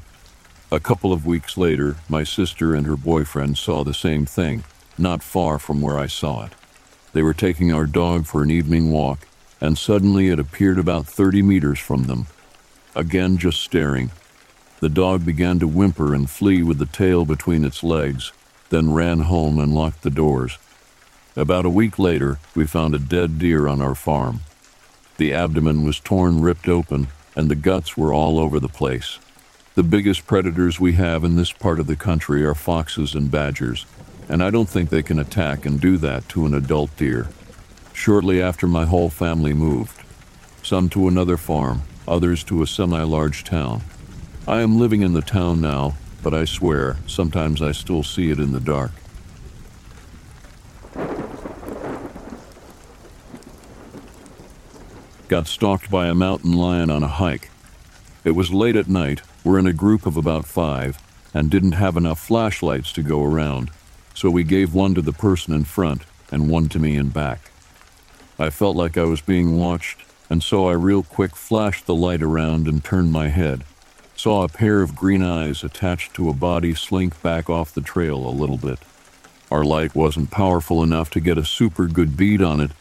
A 0.72 0.80
couple 0.80 1.12
of 1.12 1.26
weeks 1.26 1.58
later, 1.58 1.98
my 2.08 2.24
sister 2.24 2.74
and 2.74 2.88
her 2.88 2.96
boyfriend 2.96 3.58
saw 3.58 3.84
the 3.84 3.94
same 3.94 4.26
thing, 4.26 4.64
not 4.98 5.22
far 5.22 5.60
from 5.60 5.82
where 5.82 6.00
I 6.00 6.08
saw 6.08 6.46
it. 6.46 6.54
They 7.12 7.22
were 7.22 7.34
taking 7.34 7.74
our 7.74 7.86
dog 7.86 8.26
for 8.26 8.42
an 8.42 8.50
evening 8.50 8.90
walk, 8.90 9.28
and 9.60 9.78
suddenly 9.78 10.30
it 10.30 10.40
appeared 10.40 10.80
about 10.80 11.08
30 11.08 11.42
meters 11.42 11.80
from 11.80 12.04
them. 12.04 12.28
Again, 12.96 13.38
just 13.38 13.60
staring. 13.62 14.12
The 14.80 14.88
dog 14.88 15.26
began 15.26 15.60
to 15.60 15.68
whimper 15.68 16.14
and 16.14 16.30
flee 16.30 16.64
with 16.64 16.78
the 16.78 16.86
tail 16.86 17.26
between 17.26 17.66
its 17.66 17.84
legs, 17.84 18.32
then 18.70 18.94
ran 18.94 19.20
home 19.20 19.60
and 19.60 19.76
locked 19.76 20.04
the 20.04 20.10
doors. 20.10 20.58
About 21.36 21.66
a 21.66 21.70
week 21.70 22.00
later, 22.00 22.40
we 22.56 22.66
found 22.66 22.96
a 22.96 22.98
dead 22.98 23.38
deer 23.40 23.68
on 23.68 23.82
our 23.82 23.94
farm. 23.94 24.40
The 25.18 25.34
abdomen 25.34 25.84
was 25.84 26.00
torn, 26.00 26.42
ripped 26.42 26.68
open, 26.68 27.08
and 27.36 27.50
the 27.50 27.56
guts 27.56 27.96
were 27.96 28.14
all 28.14 28.40
over 28.40 28.60
the 28.60 28.68
place. 28.68 29.20
The 29.76 29.84
biggest 29.84 30.26
predators 30.28 30.80
we 30.80 30.94
have 30.94 31.24
in 31.24 31.36
this 31.36 31.52
part 31.52 31.80
of 31.80 31.88
the 31.88 31.96
country 31.96 32.46
are 32.46 32.56
foxes 32.56 33.16
and 33.16 33.32
badgers, 33.32 33.86
and 34.30 34.44
I 34.44 34.50
don't 34.50 34.70
think 34.70 34.90
they 34.90 35.04
can 35.04 35.20
attack 35.20 35.66
and 35.66 35.80
do 35.80 35.98
that 35.98 36.28
to 36.30 36.46
an 36.46 36.54
adult 36.54 36.96
deer. 36.98 37.30
Shortly 37.94 38.42
after, 38.42 38.68
my 38.68 38.86
whole 38.86 39.10
family 39.10 39.54
moved. 39.54 40.02
Some 40.64 40.90
to 40.90 41.08
another 41.08 41.38
farm, 41.38 41.84
others 42.08 42.44
to 42.46 42.62
a 42.62 42.68
semi 42.68 43.04
large 43.04 43.44
town. 43.44 43.84
I 44.48 44.62
am 44.62 44.80
living 44.80 45.02
in 45.02 45.14
the 45.14 45.22
town 45.22 45.62
now, 45.62 45.96
but 46.24 46.34
I 46.34 46.46
swear, 46.46 46.98
sometimes 47.08 47.62
I 47.62 47.72
still 47.72 48.04
see 48.04 48.32
it 48.32 48.40
in 48.40 48.52
the 48.52 48.60
dark. 48.60 48.92
Got 55.28 55.48
stalked 55.48 55.90
by 55.90 56.06
a 56.06 56.14
mountain 56.14 56.54
lion 56.54 56.92
on 56.92 57.02
a 57.02 57.08
hike. 57.08 57.50
It 58.24 58.32
was 58.32 58.54
late 58.54 58.76
at 58.76 58.88
night, 58.88 59.24
we're 59.44 59.58
in 59.58 59.66
a 59.66 59.74
group 59.74 60.06
of 60.06 60.18
about 60.18 60.46
five, 60.46 61.00
and 61.34 61.50
didn't 61.50 61.72
have 61.72 61.98
enough 61.98 62.20
flashlights 62.20 62.94
to 62.94 63.02
go 63.02 63.24
around, 63.24 63.72
so 64.14 64.30
we 64.30 64.44
gave 64.44 64.76
one 64.76 64.94
to 64.94 65.02
the 65.02 65.12
person 65.12 65.52
in 65.56 65.64
front 65.64 66.04
and 66.32 66.48
one 66.48 66.70
to 66.70 66.78
me 66.78 66.96
in 66.96 67.10
back. 67.10 67.50
I 68.38 68.52
felt 68.52 68.76
like 68.76 69.00
I 69.00 69.06
was 69.06 69.22
being 69.22 69.58
watched, 69.58 70.06
and 70.30 70.44
so 70.44 70.68
I 70.68 70.74
real 70.74 71.02
quick 71.02 71.36
flashed 71.36 71.88
the 71.88 71.96
light 71.96 72.22
around 72.22 72.68
and 72.68 72.84
turned 72.84 73.12
my 73.12 73.30
head. 73.30 73.64
Saw 74.16 74.44
a 74.44 74.48
pair 74.48 74.84
of 74.84 74.96
green 74.96 75.24
eyes 75.24 75.64
attached 75.64 76.14
to 76.16 76.30
a 76.30 76.34
body 76.34 76.76
slink 76.76 77.20
back 77.24 77.50
off 77.50 77.74
the 77.74 77.82
trail 77.82 78.18
a 78.18 78.30
little 78.30 78.58
bit. 78.58 78.78
Our 79.50 79.64
light 79.64 79.96
wasn't 79.96 80.30
powerful 80.30 80.84
enough 80.84 81.10
to 81.12 81.20
get 81.20 81.40
a 81.40 81.46
super 81.46 81.88
good 81.88 82.16
bead 82.16 82.44
on 82.44 82.62
it, 82.62 82.72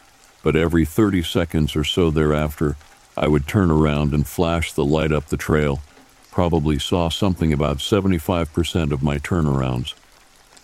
but 0.45 0.55
every 0.55 0.85
30 0.85 1.23
seconds 1.23 1.75
or 1.75 1.83
so 1.83 2.11
thereafter, 2.11 2.77
I 3.17 3.27
would 3.27 3.47
turn 3.47 3.71
around 3.71 4.13
and 4.13 4.27
flash 4.27 4.71
the 4.71 4.85
light 4.85 5.11
up 5.11 5.25
the 5.25 5.37
trail 5.37 5.81
probably 6.29 6.77
saw 6.77 7.09
something 7.09 7.51
about 7.51 7.77
75% 7.77 8.91
of 8.91 9.01
my 9.01 9.17
turnarounds. 9.17 9.95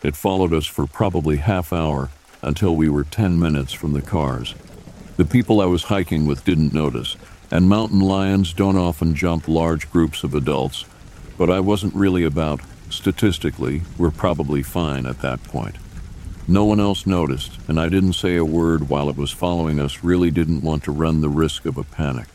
It 0.03 0.15
followed 0.15 0.53
us 0.53 0.67
for 0.67 0.85
probably 0.85 1.37
half 1.37 1.73
hour 1.73 2.09
until 2.43 2.75
we 2.75 2.89
were 2.89 3.05
10 3.05 3.39
minutes 3.39 3.73
from 3.73 3.93
the 3.93 4.03
cars. 4.03 4.53
The 5.17 5.25
people 5.25 5.61
I 5.61 5.65
was 5.65 5.83
hiking 5.83 6.27
with 6.27 6.45
didn't 6.45 6.73
notice, 6.73 7.15
and 7.49 7.67
mountain 7.67 8.01
lions 8.01 8.53
don't 8.53 8.77
often 8.77 9.15
jump 9.15 9.47
large 9.47 9.89
groups 9.89 10.23
of 10.23 10.35
adults, 10.35 10.85
but 11.39 11.49
I 11.49 11.59
wasn't 11.59 11.95
really 11.95 12.23
about, 12.23 12.59
statistically, 12.91 13.81
we're 13.97 14.11
probably 14.11 14.61
fine 14.61 15.07
at 15.07 15.21
that 15.21 15.41
point. 15.45 15.77
No 16.51 16.65
one 16.65 16.81
else 16.81 17.07
noticed, 17.07 17.59
and 17.69 17.79
I 17.79 17.87
didn't 17.87 18.11
say 18.11 18.35
a 18.35 18.43
word 18.43 18.89
while 18.89 19.07
it 19.07 19.15
was 19.15 19.31
following 19.31 19.79
us, 19.79 20.03
really 20.03 20.31
didn't 20.31 20.63
want 20.63 20.83
to 20.83 20.91
run 20.91 21.21
the 21.21 21.29
risk 21.29 21.65
of 21.65 21.77
a 21.77 21.85
panic. 21.85 22.27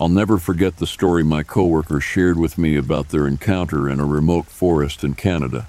I'll 0.00 0.08
never 0.08 0.38
forget 0.38 0.78
the 0.78 0.86
story 0.88 1.22
my 1.22 1.44
coworker 1.44 2.00
shared 2.00 2.40
with 2.40 2.58
me 2.58 2.74
about 2.74 3.10
their 3.10 3.28
encounter 3.28 3.88
in 3.88 4.00
a 4.00 4.04
remote 4.04 4.46
forest 4.46 5.04
in 5.04 5.14
Canada. 5.14 5.68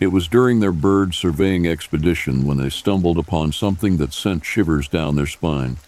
It 0.00 0.08
was 0.08 0.28
during 0.28 0.60
their 0.60 0.70
bird 0.70 1.14
surveying 1.14 1.66
expedition 1.66 2.44
when 2.44 2.58
they 2.58 2.68
stumbled 2.68 3.16
upon 3.16 3.52
something 3.52 3.96
that 3.96 4.12
sent 4.12 4.44
shivers 4.44 4.86
down 4.86 5.16
their 5.16 5.26
spine. 5.26 5.78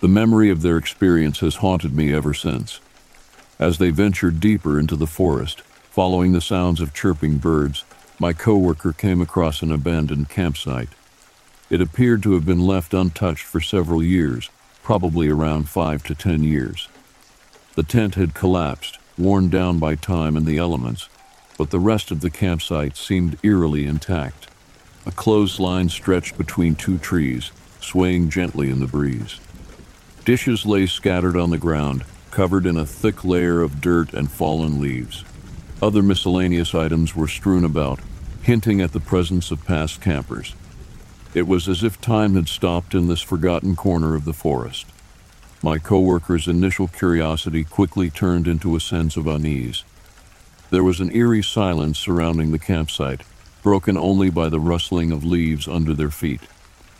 The 0.00 0.08
memory 0.08 0.48
of 0.48 0.62
their 0.62 0.78
experience 0.78 1.40
has 1.40 1.56
haunted 1.56 1.94
me 1.94 2.14
ever 2.14 2.32
since. 2.32 2.80
As 3.58 3.78
they 3.78 3.90
ventured 3.90 4.38
deeper 4.38 4.78
into 4.78 4.96
the 4.96 5.06
forest, 5.06 5.62
following 5.62 6.32
the 6.32 6.40
sounds 6.40 6.80
of 6.80 6.92
chirping 6.92 7.38
birds, 7.38 7.84
my 8.18 8.32
coworker 8.32 8.92
came 8.92 9.20
across 9.20 9.62
an 9.62 9.72
abandoned 9.72 10.28
campsite. 10.28 10.90
It 11.70 11.80
appeared 11.80 12.22
to 12.24 12.34
have 12.34 12.44
been 12.44 12.60
left 12.60 12.92
untouched 12.92 13.44
for 13.44 13.60
several 13.60 14.02
years, 14.02 14.50
probably 14.82 15.28
around 15.28 15.68
five 15.68 16.04
to 16.04 16.14
ten 16.14 16.44
years. 16.44 16.88
The 17.74 17.82
tent 17.82 18.14
had 18.14 18.34
collapsed, 18.34 18.98
worn 19.18 19.48
down 19.48 19.78
by 19.78 19.94
time 19.94 20.36
and 20.36 20.46
the 20.46 20.58
elements, 20.58 21.08
but 21.58 21.70
the 21.70 21.80
rest 21.80 22.10
of 22.10 22.20
the 22.20 22.30
campsite 22.30 22.96
seemed 22.96 23.38
eerily 23.42 23.86
intact. 23.86 24.48
A 25.06 25.10
clothesline 25.10 25.88
stretched 25.88 26.36
between 26.36 26.74
two 26.74 26.98
trees, 26.98 27.52
swaying 27.80 28.28
gently 28.30 28.70
in 28.70 28.80
the 28.80 28.86
breeze. 28.86 29.40
Dishes 30.24 30.66
lay 30.66 30.86
scattered 30.86 31.36
on 31.36 31.50
the 31.50 31.58
ground, 31.58 32.04
covered 32.36 32.66
in 32.66 32.76
a 32.76 32.84
thick 32.84 33.24
layer 33.24 33.62
of 33.62 33.80
dirt 33.80 34.12
and 34.12 34.30
fallen 34.30 34.78
leaves. 34.78 35.24
Other 35.80 36.02
miscellaneous 36.02 36.74
items 36.74 37.16
were 37.16 37.28
strewn 37.28 37.64
about, 37.64 37.98
hinting 38.42 38.82
at 38.82 38.92
the 38.92 39.00
presence 39.00 39.50
of 39.50 39.64
past 39.64 40.02
campers. 40.02 40.54
It 41.32 41.46
was 41.46 41.66
as 41.66 41.82
if 41.82 41.98
time 41.98 42.34
had 42.34 42.46
stopped 42.46 42.94
in 42.94 43.06
this 43.06 43.22
forgotten 43.22 43.74
corner 43.74 44.14
of 44.14 44.26
the 44.26 44.34
forest. 44.34 44.84
My 45.62 45.78
coworker's 45.78 46.46
initial 46.46 46.88
curiosity 46.88 47.64
quickly 47.64 48.10
turned 48.10 48.46
into 48.46 48.76
a 48.76 48.80
sense 48.80 49.16
of 49.16 49.26
unease. 49.26 49.82
There 50.68 50.84
was 50.84 51.00
an 51.00 51.16
eerie 51.16 51.42
silence 51.42 51.98
surrounding 51.98 52.52
the 52.52 52.58
campsite, 52.58 53.22
broken 53.62 53.96
only 53.96 54.28
by 54.28 54.50
the 54.50 54.60
rustling 54.60 55.10
of 55.10 55.24
leaves 55.24 55.66
under 55.66 55.94
their 55.94 56.10
feet. 56.10 56.42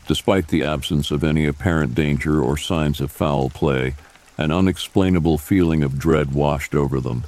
Despite 0.08 0.48
the 0.48 0.64
absence 0.64 1.10
of 1.10 1.22
any 1.22 1.44
apparent 1.44 1.94
danger 1.94 2.40
or 2.40 2.56
signs 2.56 3.02
of 3.02 3.12
foul 3.12 3.50
play, 3.50 3.96
an 4.38 4.50
unexplainable 4.50 5.38
feeling 5.38 5.82
of 5.82 5.98
dread 5.98 6.32
washed 6.32 6.74
over 6.74 7.00
them. 7.00 7.24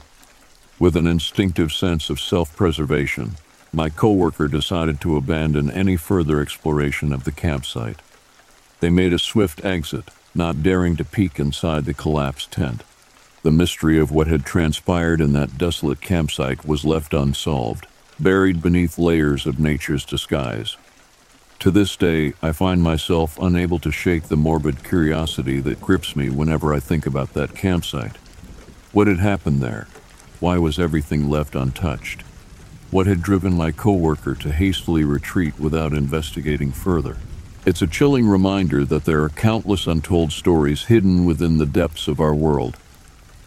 With 0.78 0.96
an 0.96 1.06
instinctive 1.06 1.72
sense 1.72 2.10
of 2.10 2.20
self 2.20 2.54
preservation, 2.54 3.36
my 3.72 3.88
coworker 3.88 4.48
decided 4.48 5.00
to 5.00 5.16
abandon 5.16 5.70
any 5.70 5.96
further 5.96 6.40
exploration 6.40 7.12
of 7.12 7.24
the 7.24 7.32
campsite. 7.32 8.00
They 8.80 8.90
made 8.90 9.12
a 9.12 9.18
swift 9.18 9.64
exit, 9.64 10.10
not 10.34 10.62
daring 10.62 10.96
to 10.96 11.04
peek 11.04 11.40
inside 11.40 11.84
the 11.84 11.94
collapsed 11.94 12.52
tent. 12.52 12.82
The 13.42 13.50
mystery 13.50 13.98
of 13.98 14.10
what 14.10 14.26
had 14.26 14.44
transpired 14.44 15.20
in 15.20 15.32
that 15.32 15.58
desolate 15.58 16.00
campsite 16.00 16.66
was 16.66 16.84
left 16.84 17.14
unsolved, 17.14 17.86
buried 18.20 18.62
beneath 18.62 18.98
layers 18.98 19.46
of 19.46 19.58
nature's 19.58 20.04
disguise. 20.04 20.76
To 21.60 21.72
this 21.72 21.96
day, 21.96 22.34
I 22.40 22.52
find 22.52 22.84
myself 22.84 23.36
unable 23.40 23.80
to 23.80 23.90
shake 23.90 24.24
the 24.24 24.36
morbid 24.36 24.84
curiosity 24.84 25.58
that 25.60 25.80
grips 25.80 26.14
me 26.14 26.30
whenever 26.30 26.72
I 26.72 26.78
think 26.78 27.04
about 27.04 27.34
that 27.34 27.56
campsite. 27.56 28.16
What 28.92 29.08
had 29.08 29.18
happened 29.18 29.60
there? 29.60 29.88
Why 30.38 30.56
was 30.58 30.78
everything 30.78 31.28
left 31.28 31.56
untouched? 31.56 32.22
What 32.92 33.08
had 33.08 33.22
driven 33.22 33.56
my 33.56 33.72
coworker 33.72 34.36
to 34.36 34.52
hastily 34.52 35.02
retreat 35.02 35.58
without 35.58 35.92
investigating 35.92 36.70
further? 36.70 37.16
It's 37.66 37.82
a 37.82 37.88
chilling 37.88 38.28
reminder 38.28 38.84
that 38.84 39.04
there 39.04 39.24
are 39.24 39.28
countless 39.28 39.88
untold 39.88 40.30
stories 40.30 40.84
hidden 40.84 41.24
within 41.24 41.58
the 41.58 41.66
depths 41.66 42.06
of 42.06 42.20
our 42.20 42.34
world. 42.34 42.76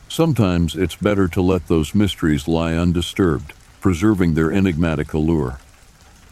Sometimes 0.10 0.76
it's 0.76 0.98
better 0.98 1.30
to 1.30 1.42
let 1.42 1.70
those 1.70 1.96
mysteries 1.96 2.46
lie 2.46 2.74
undisturbed, 2.74 3.54
preserving 3.80 4.34
their 4.34 4.52
enigmatic 4.52 5.14
allure. 5.14 5.60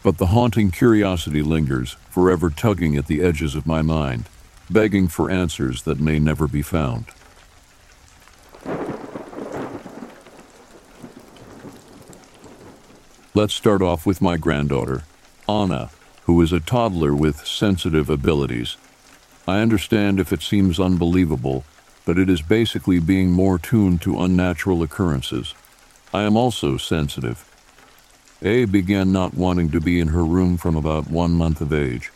But 0.02 0.18
the 0.18 0.26
haunting 0.26 0.70
curiosity 0.70 1.42
lingers, 1.42 1.96
forever 2.08 2.48
tugging 2.48 2.96
at 2.96 3.06
the 3.06 3.22
edges 3.22 3.54
of 3.54 3.66
my 3.66 3.82
mind, 3.82 4.28
begging 4.70 5.08
for 5.08 5.30
answers 5.30 5.82
that 5.82 6.00
may 6.00 6.18
never 6.18 6.48
be 6.48 6.62
found. 6.62 7.06
Let's 13.34 13.54
start 13.54 13.82
off 13.82 14.06
with 14.06 14.20
my 14.20 14.36
granddaughter, 14.36 15.04
Anna, 15.48 15.90
who 16.24 16.40
is 16.42 16.52
a 16.52 16.60
toddler 16.60 17.14
with 17.14 17.46
sensitive 17.46 18.08
abilities. 18.10 18.76
I 19.46 19.60
understand 19.60 20.18
if 20.18 20.32
it 20.32 20.42
seems 20.42 20.80
unbelievable, 20.80 21.64
but 22.04 22.18
it 22.18 22.28
is 22.28 22.42
basically 22.42 22.98
being 22.98 23.30
more 23.30 23.58
tuned 23.58 24.02
to 24.02 24.20
unnatural 24.20 24.82
occurrences. 24.82 25.54
I 26.12 26.22
am 26.22 26.36
also 26.36 26.76
sensitive. 26.76 27.49
A 28.42 28.64
began 28.64 29.12
not 29.12 29.34
wanting 29.34 29.70
to 29.70 29.82
be 29.82 30.00
in 30.00 30.08
her 30.08 30.24
room 30.24 30.56
from 30.56 30.74
about 30.74 31.10
one 31.10 31.32
month 31.32 31.60
of 31.60 31.74
age. 31.74 32.10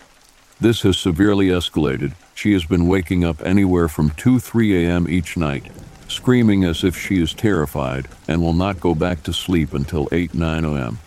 This 0.58 0.80
has 0.80 0.96
severely 0.96 1.48
escalated. 1.48 2.14
She 2.34 2.54
has 2.54 2.64
been 2.64 2.88
waking 2.88 3.24
up 3.24 3.42
anywhere 3.44 3.88
from 3.88 4.08
2 4.08 4.38
3 4.38 4.86
a.m. 4.86 5.06
each 5.06 5.36
night, 5.36 5.70
screaming 6.08 6.64
as 6.64 6.82
if 6.82 6.96
she 6.96 7.20
is 7.20 7.34
terrified 7.34 8.08
and 8.26 8.40
will 8.40 8.54
not 8.54 8.80
go 8.80 8.94
back 8.94 9.22
to 9.24 9.34
sleep 9.34 9.74
until 9.74 10.08
8 10.12 10.32
9 10.32 10.64
a.m. 10.64 10.98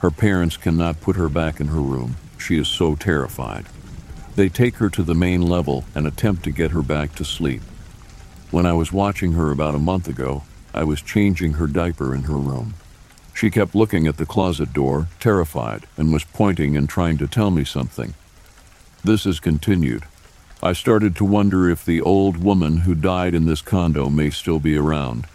Her 0.00 0.10
parents 0.10 0.58
cannot 0.58 1.00
put 1.00 1.16
her 1.16 1.30
back 1.30 1.58
in 1.58 1.68
her 1.68 1.80
room. 1.80 2.16
She 2.36 2.58
is 2.58 2.68
so 2.68 2.94
terrified. 2.94 3.64
They 4.36 4.50
take 4.50 4.76
her 4.76 4.90
to 4.90 5.02
the 5.02 5.14
main 5.14 5.40
level 5.40 5.84
and 5.94 6.06
attempt 6.06 6.42
to 6.44 6.50
get 6.50 6.72
her 6.72 6.82
back 6.82 7.14
to 7.14 7.24
sleep. 7.24 7.62
When 8.50 8.66
I 8.66 8.74
was 8.74 8.92
watching 8.92 9.32
her 9.32 9.50
about 9.50 9.74
a 9.74 9.78
month 9.78 10.08
ago, 10.08 10.42
I 10.74 10.84
was 10.84 11.00
changing 11.00 11.54
her 11.54 11.66
diaper 11.66 12.14
in 12.14 12.24
her 12.24 12.36
room. 12.36 12.74
She 13.34 13.50
kept 13.50 13.74
looking 13.74 14.06
at 14.06 14.18
the 14.18 14.26
closet 14.26 14.72
door, 14.72 15.08
terrified, 15.18 15.86
and 15.96 16.12
was 16.12 16.24
pointing 16.24 16.76
and 16.76 16.88
trying 16.88 17.18
to 17.18 17.26
tell 17.26 17.50
me 17.50 17.64
something. 17.64 18.14
This 19.04 19.24
has 19.24 19.40
continued. 19.40 20.04
I 20.62 20.74
started 20.74 21.16
to 21.16 21.24
wonder 21.24 21.68
if 21.68 21.84
the 21.84 22.00
old 22.00 22.36
woman 22.36 22.78
who 22.78 22.94
died 22.94 23.34
in 23.34 23.46
this 23.46 23.62
condo 23.62 24.08
may 24.08 24.30
still 24.30 24.60
be 24.60 24.76
around. 24.76 25.26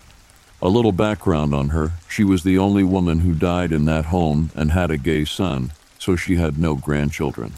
A 0.61 0.69
little 0.69 0.93
background 0.93 1.53
on 1.53 1.69
her 1.69 1.91
she 2.09 2.23
was 2.23 2.43
the 2.43 2.57
only 2.57 2.83
woman 2.83 3.19
who 3.19 3.33
died 3.33 3.71
in 3.71 3.85
that 3.85 4.05
home 4.05 4.51
and 4.55 4.71
had 4.71 4.89
a 4.89 4.97
gay 4.97 5.25
son, 5.25 5.71
so 5.99 6.15
she 6.15 6.37
had 6.37 6.57
no 6.57 6.75
grandchildren. 6.75 7.53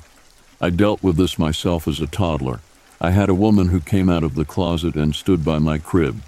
I 0.59 0.71
dealt 0.71 1.03
with 1.03 1.15
this 1.15 1.39
myself 1.39 1.87
as 1.87 2.01
a 2.01 2.07
toddler. 2.07 2.59
I 2.99 3.11
had 3.11 3.29
a 3.29 3.35
woman 3.35 3.69
who 3.69 3.79
came 3.79 4.09
out 4.09 4.23
of 4.23 4.35
the 4.35 4.43
closet 4.43 4.95
and 4.95 5.15
stood 5.15 5.45
by 5.45 5.59
my 5.59 5.77
crib, 5.77 6.21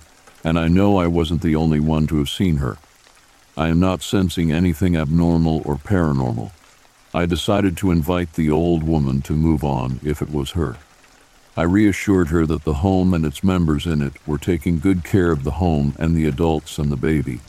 and 0.43 0.57
I 0.57 0.67
know 0.67 0.97
I 0.97 1.07
wasn't 1.07 1.41
the 1.41 1.55
only 1.55 1.79
one 1.79 2.07
to 2.07 2.19
have 2.19 2.29
seen 2.29 2.57
her. 2.57 2.77
I 3.61 3.67
am 3.67 3.79
not 3.79 4.01
sensing 4.01 4.51
anything 4.51 4.97
abnormal 4.97 5.61
or 5.65 5.75
paranormal. 5.75 6.51
I 7.13 7.27
decided 7.27 7.77
to 7.77 7.91
invite 7.91 8.33
the 8.33 8.49
old 8.49 8.81
woman 8.81 9.21
to 9.21 9.33
move 9.33 9.63
on 9.63 9.99
if 10.03 10.19
it 10.19 10.31
was 10.31 10.53
her. 10.53 10.77
I 11.55 11.61
reassured 11.61 12.29
her 12.29 12.47
that 12.47 12.63
the 12.63 12.81
home 12.81 13.13
and 13.13 13.23
its 13.23 13.43
members 13.43 13.85
in 13.85 14.01
it 14.01 14.13
were 14.25 14.39
taking 14.39 14.79
good 14.79 15.03
care 15.03 15.31
of 15.31 15.43
the 15.43 15.59
home 15.61 15.93
and 15.99 16.15
the 16.15 16.25
adults 16.25 16.79
and 16.79 16.91
the 16.91 16.97
baby. 16.97 17.39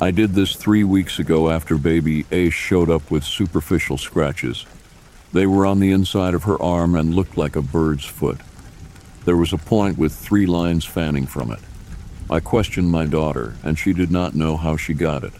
I 0.00 0.12
did 0.12 0.34
this 0.34 0.54
three 0.54 0.84
weeks 0.84 1.18
ago 1.18 1.50
after 1.50 1.76
baby 1.76 2.24
Ace 2.30 2.54
showed 2.54 2.88
up 2.88 3.10
with 3.10 3.24
superficial 3.24 3.98
scratches. 3.98 4.64
They 5.32 5.46
were 5.46 5.66
on 5.66 5.80
the 5.80 5.90
inside 5.90 6.34
of 6.34 6.44
her 6.44 6.62
arm 6.62 6.94
and 6.94 7.16
looked 7.16 7.36
like 7.36 7.56
a 7.56 7.62
bird's 7.62 8.04
foot. 8.04 8.38
There 9.24 9.36
was 9.36 9.52
a 9.52 9.58
point 9.58 9.98
with 9.98 10.14
three 10.14 10.46
lines 10.46 10.84
fanning 10.84 11.26
from 11.26 11.50
it. 11.50 11.58
I 12.30 12.38
questioned 12.38 12.92
my 12.92 13.06
daughter, 13.06 13.56
and 13.64 13.76
she 13.76 13.92
did 13.92 14.12
not 14.12 14.36
know 14.36 14.56
how 14.56 14.76
she 14.76 14.94
got 14.94 15.24
it. 15.24 15.32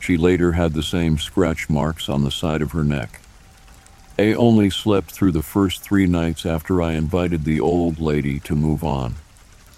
She 0.00 0.16
later 0.16 0.52
had 0.52 0.72
the 0.72 0.82
same 0.82 1.18
scratch 1.18 1.68
marks 1.68 2.08
on 2.08 2.24
the 2.24 2.30
side 2.30 2.62
of 2.62 2.72
her 2.72 2.82
neck. 2.82 3.20
A 4.18 4.34
only 4.34 4.70
slept 4.70 5.12
through 5.12 5.32
the 5.32 5.42
first 5.42 5.82
three 5.82 6.06
nights 6.06 6.44
after 6.44 6.82
I 6.82 6.92
invited 6.92 7.44
the 7.44 7.60
old 7.60 8.00
lady 8.00 8.40
to 8.40 8.56
move 8.56 8.82
on. 8.82 9.16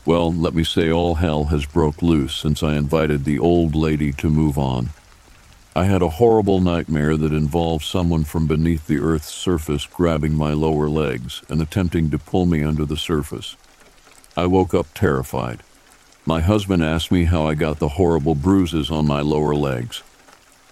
Well, 0.04 0.32
let 0.32 0.54
me 0.54 0.64
say 0.64 0.90
all 0.90 1.16
hell 1.16 1.44
has 1.44 1.66
broke 1.66 2.02
loose 2.02 2.34
since 2.34 2.62
I 2.62 2.74
invited 2.74 3.24
the 3.24 3.38
old 3.38 3.74
lady 3.74 4.12
to 4.14 4.30
move 4.30 4.58
on. 4.58 4.90
I 5.74 5.84
had 5.84 6.02
a 6.02 6.08
horrible 6.20 6.60
nightmare 6.60 7.16
that 7.16 7.32
involved 7.32 7.84
someone 7.84 8.24
from 8.24 8.46
beneath 8.46 8.86
the 8.86 8.98
earth's 8.98 9.32
surface 9.32 9.86
grabbing 9.86 10.34
my 10.34 10.52
lower 10.52 10.88
legs 10.88 11.42
and 11.48 11.62
attempting 11.62 12.10
to 12.10 12.18
pull 12.18 12.46
me 12.46 12.62
under 12.62 12.84
the 12.84 12.96
surface. 12.96 13.56
I 14.36 14.46
woke 14.46 14.74
up 14.74 14.86
terrified. 14.94 15.62
My 16.26 16.40
husband 16.40 16.84
asked 16.84 17.10
me 17.10 17.24
how 17.24 17.46
I 17.46 17.54
got 17.54 17.78
the 17.78 17.90
horrible 17.90 18.34
bruises 18.34 18.90
on 18.90 19.06
my 19.06 19.20
lower 19.20 19.54
legs. 19.54 20.02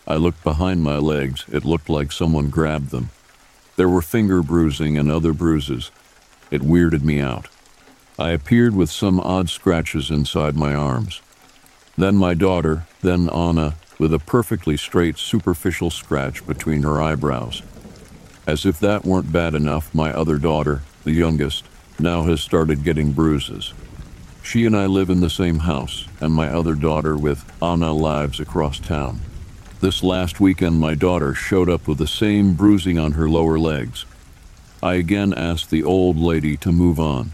I 0.07 0.17
looked 0.17 0.43
behind 0.43 0.83
my 0.83 0.97
legs. 0.97 1.45
It 1.53 1.65
looked 1.65 1.89
like 1.89 2.13
someone 2.13 2.49
grabbed 2.49 2.91
them. 2.91 3.11
There 3.77 3.89
were 3.89 4.03
finger 4.03 4.43
bruising 4.43 4.99
and 4.99 5.11
other 5.11 5.33
bruises. 5.33 5.91
It 6.51 6.63
weirded 6.63 7.03
me 7.03 7.21
out. 7.21 7.49
I 8.19 8.31
appeared 8.31 8.75
with 8.75 8.91
some 8.91 9.21
odd 9.21 9.49
scratches 9.49 10.11
inside 10.11 10.57
my 10.57 10.75
arms. 10.75 11.23
Then 11.97 12.17
my 12.17 12.35
daughter, 12.35 12.87
then 13.03 13.31
Anna, 13.31 13.77
with 13.99 14.13
a 14.13 14.19
perfectly 14.19 14.77
straight 14.77 15.19
superficial 15.19 15.91
scratch 15.91 16.47
between 16.47 16.83
her 16.83 17.01
eyebrows. 17.01 17.63
As 18.47 18.67
if 18.67 18.81
that 18.81 19.05
weren't 19.05 19.33
bad 19.33 19.55
enough, 19.55 19.95
my 19.95 20.13
other 20.13 20.39
daughter, 20.39 20.83
the 21.05 21.13
youngest, 21.13 21.65
now 21.99 22.25
has 22.25 22.41
started 22.41 22.85
getting 22.85 23.13
bruises. 23.13 23.73
She 24.43 24.65
and 24.67 24.77
I 24.77 24.87
live 24.87 25.11
in 25.11 25.21
the 25.21 25.31
same 25.31 25.61
house, 25.61 26.07
and 26.21 26.33
my 26.33 26.49
other 26.49 26.75
daughter 26.75 27.17
with 27.17 27.45
Anna 27.63 27.93
lives 27.93 28.41
across 28.41 28.79
town. 28.81 29.21
This 29.81 30.03
last 30.03 30.41
weekend, 30.41 30.79
my 30.79 30.95
daughter 30.95 31.33
showed 31.33 31.71
up 31.71 31.89
with 31.89 31.97
the 31.97 32.07
same 32.07 32.53
bruising 32.53 32.99
on 32.99 33.13
her 33.13 33.31
lower 33.31 33.59
legs. 33.59 34.05
I 34.83 34.97
again 34.97 35.33
asked 35.33 35.71
the 35.71 35.83
old 35.83 36.19
lady 36.19 36.59
to 36.59 36.71
move 36.71 37.01
on. 37.01 37.31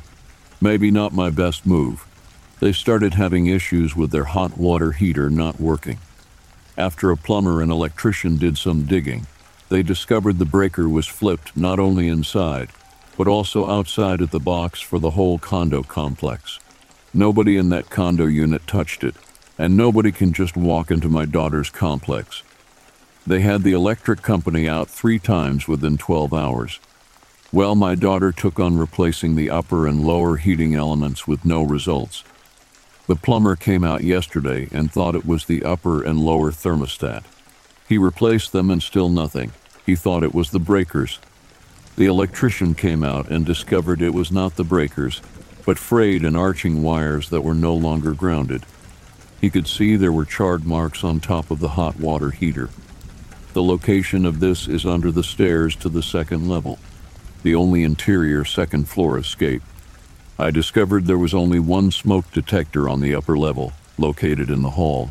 Maybe 0.60 0.92
not 0.92 1.12
my 1.12 1.30
best 1.30 1.66
move. 1.66 2.06
They 2.60 2.72
started 2.72 3.14
having 3.14 3.48
issues 3.48 3.96
with 3.96 4.12
their 4.12 4.26
hot 4.26 4.56
water 4.56 4.92
heater 4.92 5.28
not 5.28 5.60
working. 5.60 5.98
After 6.78 7.10
a 7.10 7.16
plumber 7.16 7.60
and 7.60 7.72
electrician 7.72 8.36
did 8.36 8.56
some 8.56 8.84
digging, 8.84 9.26
they 9.68 9.82
discovered 9.82 10.38
the 10.38 10.44
breaker 10.44 10.88
was 10.88 11.08
flipped 11.08 11.56
not 11.56 11.80
only 11.80 12.06
inside, 12.06 12.68
but 13.18 13.26
also 13.26 13.68
outside 13.68 14.20
of 14.20 14.30
the 14.30 14.38
box 14.38 14.80
for 14.80 15.00
the 15.00 15.10
whole 15.10 15.40
condo 15.40 15.82
complex. 15.82 16.60
Nobody 17.12 17.56
in 17.56 17.70
that 17.70 17.90
condo 17.90 18.26
unit 18.26 18.68
touched 18.68 19.02
it, 19.02 19.16
and 19.58 19.76
nobody 19.76 20.12
can 20.12 20.32
just 20.32 20.56
walk 20.56 20.90
into 20.90 21.08
my 21.08 21.24
daughter's 21.24 21.70
complex. 21.70 22.42
They 23.26 23.40
had 23.40 23.62
the 23.62 23.72
electric 23.72 24.22
company 24.22 24.68
out 24.68 24.88
three 24.88 25.18
times 25.18 25.66
within 25.66 25.98
12 25.98 26.32
hours. 26.32 26.78
Well, 27.52 27.74
my 27.74 27.94
daughter 27.94 28.32
took 28.32 28.60
on 28.60 28.76
replacing 28.76 29.34
the 29.34 29.50
upper 29.50 29.86
and 29.86 30.04
lower 30.04 30.36
heating 30.36 30.74
elements 30.74 31.26
with 31.26 31.44
no 31.44 31.62
results. 31.62 32.22
The 33.06 33.16
plumber 33.16 33.56
came 33.56 33.84
out 33.84 34.02
yesterday 34.02 34.68
and 34.72 34.90
thought 34.90 35.14
it 35.14 35.26
was 35.26 35.44
the 35.44 35.62
upper 35.62 36.02
and 36.02 36.18
lower 36.18 36.50
thermostat. 36.50 37.24
He 37.88 37.98
replaced 37.98 38.52
them 38.52 38.70
and 38.70 38.82
still 38.82 39.08
nothing. 39.08 39.52
He 39.84 39.94
thought 39.94 40.24
it 40.24 40.34
was 40.34 40.50
the 40.50 40.58
breakers. 40.58 41.20
The 41.96 42.06
electrician 42.06 42.74
came 42.74 43.04
out 43.04 43.30
and 43.30 43.46
discovered 43.46 44.02
it 44.02 44.12
was 44.12 44.32
not 44.32 44.56
the 44.56 44.64
breakers, 44.64 45.22
but 45.64 45.78
frayed 45.78 46.24
and 46.24 46.36
arching 46.36 46.82
wires 46.82 47.30
that 47.30 47.42
were 47.42 47.54
no 47.54 47.74
longer 47.74 48.12
grounded. 48.12 48.66
He 49.40 49.50
could 49.50 49.68
see 49.68 49.96
there 49.96 50.12
were 50.12 50.24
charred 50.24 50.64
marks 50.64 51.04
on 51.04 51.20
top 51.20 51.50
of 51.50 51.60
the 51.60 51.70
hot 51.70 52.00
water 52.00 52.30
heater. 52.30 52.70
The 53.52 53.62
location 53.62 54.26
of 54.26 54.40
this 54.40 54.68
is 54.68 54.84
under 54.84 55.10
the 55.10 55.24
stairs 55.24 55.76
to 55.76 55.88
the 55.88 56.02
second 56.02 56.48
level, 56.48 56.78
the 57.42 57.54
only 57.54 57.84
interior 57.84 58.44
second 58.44 58.88
floor 58.88 59.18
escape. 59.18 59.62
I 60.38 60.50
discovered 60.50 61.06
there 61.06 61.16
was 61.16 61.32
only 61.32 61.58
one 61.58 61.90
smoke 61.90 62.30
detector 62.32 62.88
on 62.88 63.00
the 63.00 63.14
upper 63.14 63.38
level, 63.38 63.72
located 63.96 64.50
in 64.50 64.62
the 64.62 64.70
hall. 64.70 65.10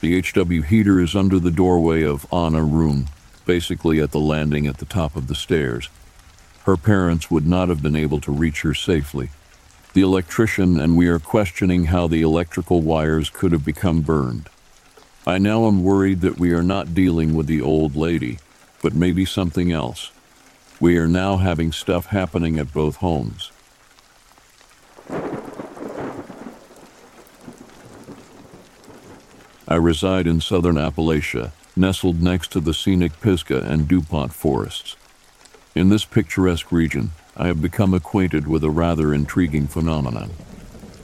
The 0.00 0.20
HW 0.20 0.62
heater 0.62 1.00
is 1.00 1.14
under 1.14 1.38
the 1.38 1.50
doorway 1.50 2.02
of 2.02 2.26
Anna 2.32 2.64
room, 2.64 3.06
basically 3.46 4.00
at 4.00 4.10
the 4.10 4.20
landing 4.20 4.66
at 4.66 4.78
the 4.78 4.84
top 4.84 5.16
of 5.16 5.28
the 5.28 5.34
stairs. 5.34 5.88
Her 6.64 6.76
parents 6.76 7.30
would 7.30 7.46
not 7.46 7.68
have 7.68 7.82
been 7.82 7.96
able 7.96 8.20
to 8.22 8.32
reach 8.32 8.62
her 8.62 8.74
safely. 8.74 9.30
The 9.94 10.02
electrician 10.02 10.80
and 10.80 10.96
we 10.96 11.06
are 11.06 11.20
questioning 11.20 11.84
how 11.84 12.08
the 12.08 12.20
electrical 12.20 12.82
wires 12.82 13.30
could 13.30 13.52
have 13.52 13.64
become 13.64 14.00
burned. 14.00 14.48
I 15.24 15.38
now 15.38 15.68
am 15.68 15.84
worried 15.84 16.20
that 16.22 16.36
we 16.36 16.50
are 16.50 16.64
not 16.64 16.94
dealing 16.94 17.32
with 17.32 17.46
the 17.46 17.62
old 17.62 17.94
lady, 17.94 18.40
but 18.82 18.92
maybe 18.92 19.24
something 19.24 19.70
else. 19.70 20.10
We 20.80 20.98
are 20.98 21.06
now 21.06 21.36
having 21.36 21.70
stuff 21.70 22.06
happening 22.06 22.58
at 22.58 22.74
both 22.74 22.96
homes. 22.96 23.52
I 29.68 29.76
reside 29.76 30.26
in 30.26 30.40
southern 30.40 30.74
Appalachia, 30.74 31.52
nestled 31.76 32.20
next 32.20 32.50
to 32.50 32.60
the 32.60 32.74
scenic 32.74 33.20
Pisgah 33.20 33.62
and 33.62 33.86
DuPont 33.86 34.34
forests. 34.34 34.96
In 35.76 35.88
this 35.88 36.04
picturesque 36.04 36.72
region, 36.72 37.12
I 37.36 37.48
have 37.48 37.60
become 37.60 37.94
acquainted 37.94 38.46
with 38.46 38.62
a 38.62 38.70
rather 38.70 39.12
intriguing 39.12 39.66
phenomenon. 39.66 40.30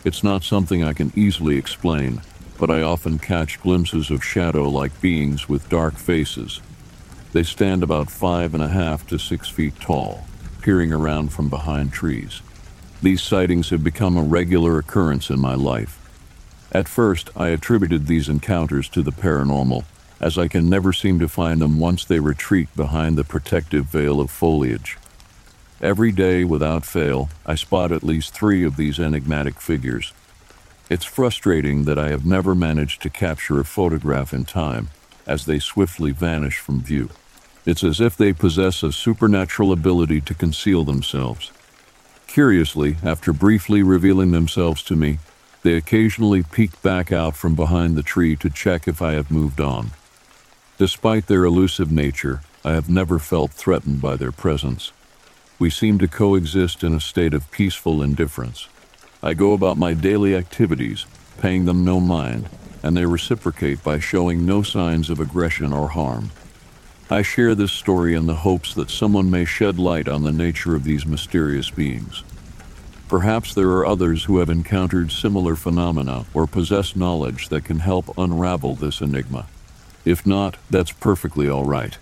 It's 0.04 0.22
not 0.22 0.44
something 0.44 0.84
I 0.84 0.92
can 0.92 1.12
easily 1.16 1.56
explain, 1.56 2.22
but 2.56 2.70
I 2.70 2.82
often 2.82 3.18
catch 3.18 3.60
glimpses 3.60 4.10
of 4.10 4.24
shadow 4.24 4.68
like 4.68 5.00
beings 5.00 5.48
with 5.48 5.68
dark 5.68 5.96
faces. 5.96 6.60
They 7.32 7.42
stand 7.42 7.82
about 7.82 8.10
five 8.10 8.54
and 8.54 8.62
a 8.62 8.68
half 8.68 9.06
to 9.08 9.18
six 9.18 9.48
feet 9.48 9.80
tall, 9.80 10.24
peering 10.62 10.92
around 10.92 11.32
from 11.32 11.48
behind 11.48 11.92
trees. 11.92 12.42
These 13.02 13.22
sightings 13.22 13.70
have 13.70 13.82
become 13.82 14.16
a 14.16 14.22
regular 14.22 14.78
occurrence 14.78 15.30
in 15.30 15.40
my 15.40 15.54
life. 15.54 15.96
At 16.70 16.86
first, 16.86 17.30
I 17.34 17.48
attributed 17.48 18.06
these 18.06 18.28
encounters 18.28 18.88
to 18.90 19.02
the 19.02 19.10
paranormal, 19.10 19.84
as 20.20 20.38
I 20.38 20.46
can 20.46 20.68
never 20.68 20.92
seem 20.92 21.18
to 21.18 21.28
find 21.28 21.60
them 21.60 21.80
once 21.80 22.04
they 22.04 22.20
retreat 22.20 22.68
behind 22.76 23.18
the 23.18 23.24
protective 23.24 23.86
veil 23.86 24.20
of 24.20 24.30
foliage. 24.30 24.96
Every 25.82 26.12
day, 26.12 26.44
without 26.44 26.84
fail, 26.84 27.30
I 27.46 27.54
spot 27.54 27.90
at 27.90 28.02
least 28.02 28.34
three 28.34 28.64
of 28.64 28.76
these 28.76 29.00
enigmatic 29.00 29.58
figures. 29.58 30.12
It's 30.90 31.06
frustrating 31.06 31.84
that 31.84 31.98
I 31.98 32.10
have 32.10 32.26
never 32.26 32.54
managed 32.54 33.00
to 33.02 33.10
capture 33.10 33.58
a 33.58 33.64
photograph 33.64 34.34
in 34.34 34.44
time, 34.44 34.90
as 35.26 35.46
they 35.46 35.58
swiftly 35.58 36.10
vanish 36.10 36.58
from 36.58 36.82
view. 36.82 37.08
It's 37.64 37.82
as 37.82 37.98
if 37.98 38.14
they 38.14 38.34
possess 38.34 38.82
a 38.82 38.92
supernatural 38.92 39.72
ability 39.72 40.20
to 40.22 40.34
conceal 40.34 40.84
themselves. 40.84 41.50
Curiously, 42.26 42.96
after 43.02 43.32
briefly 43.32 43.82
revealing 43.82 44.32
themselves 44.32 44.82
to 44.82 44.96
me, 44.96 45.18
they 45.62 45.74
occasionally 45.74 46.42
peek 46.42 46.82
back 46.82 47.10
out 47.10 47.36
from 47.36 47.54
behind 47.54 47.96
the 47.96 48.02
tree 48.02 48.36
to 48.36 48.50
check 48.50 48.86
if 48.86 49.00
I 49.00 49.12
have 49.12 49.30
moved 49.30 49.60
on. 49.60 49.92
Despite 50.76 51.26
their 51.26 51.44
elusive 51.44 51.90
nature, 51.90 52.42
I 52.64 52.72
have 52.72 52.90
never 52.90 53.18
felt 53.18 53.52
threatened 53.52 54.02
by 54.02 54.16
their 54.16 54.32
presence. 54.32 54.92
We 55.60 55.68
seem 55.68 55.98
to 55.98 56.08
coexist 56.08 56.82
in 56.82 56.94
a 56.94 57.00
state 57.00 57.34
of 57.34 57.50
peaceful 57.50 58.02
indifference. 58.02 58.66
I 59.22 59.34
go 59.34 59.52
about 59.52 59.76
my 59.76 59.92
daily 59.92 60.34
activities, 60.34 61.04
paying 61.38 61.66
them 61.66 61.84
no 61.84 62.00
mind, 62.00 62.48
and 62.82 62.96
they 62.96 63.04
reciprocate 63.04 63.84
by 63.84 63.98
showing 63.98 64.46
no 64.46 64.62
signs 64.62 65.10
of 65.10 65.20
aggression 65.20 65.70
or 65.74 65.88
harm. 65.88 66.30
I 67.10 67.20
share 67.20 67.54
this 67.54 67.72
story 67.72 68.14
in 68.14 68.24
the 68.24 68.36
hopes 68.36 68.72
that 68.72 68.88
someone 68.88 69.30
may 69.30 69.44
shed 69.44 69.78
light 69.78 70.08
on 70.08 70.22
the 70.22 70.32
nature 70.32 70.74
of 70.74 70.84
these 70.84 71.04
mysterious 71.04 71.68
beings. 71.68 72.24
Perhaps 73.06 73.52
there 73.52 73.68
are 73.72 73.84
others 73.84 74.24
who 74.24 74.38
have 74.38 74.48
encountered 74.48 75.12
similar 75.12 75.56
phenomena 75.56 76.24
or 76.32 76.46
possess 76.46 76.96
knowledge 76.96 77.50
that 77.50 77.66
can 77.66 77.80
help 77.80 78.16
unravel 78.16 78.76
this 78.76 79.02
enigma. 79.02 79.46
If 80.06 80.26
not, 80.26 80.56
that's 80.70 80.92
perfectly 80.92 81.50
all 81.50 81.64
right. 81.64 81.98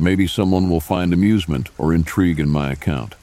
Maybe 0.00 0.26
someone 0.26 0.70
will 0.70 0.80
find 0.80 1.12
amusement 1.12 1.68
or 1.76 1.92
intrigue 1.92 2.40
in 2.40 2.48
my 2.48 2.72
account. 2.72 3.16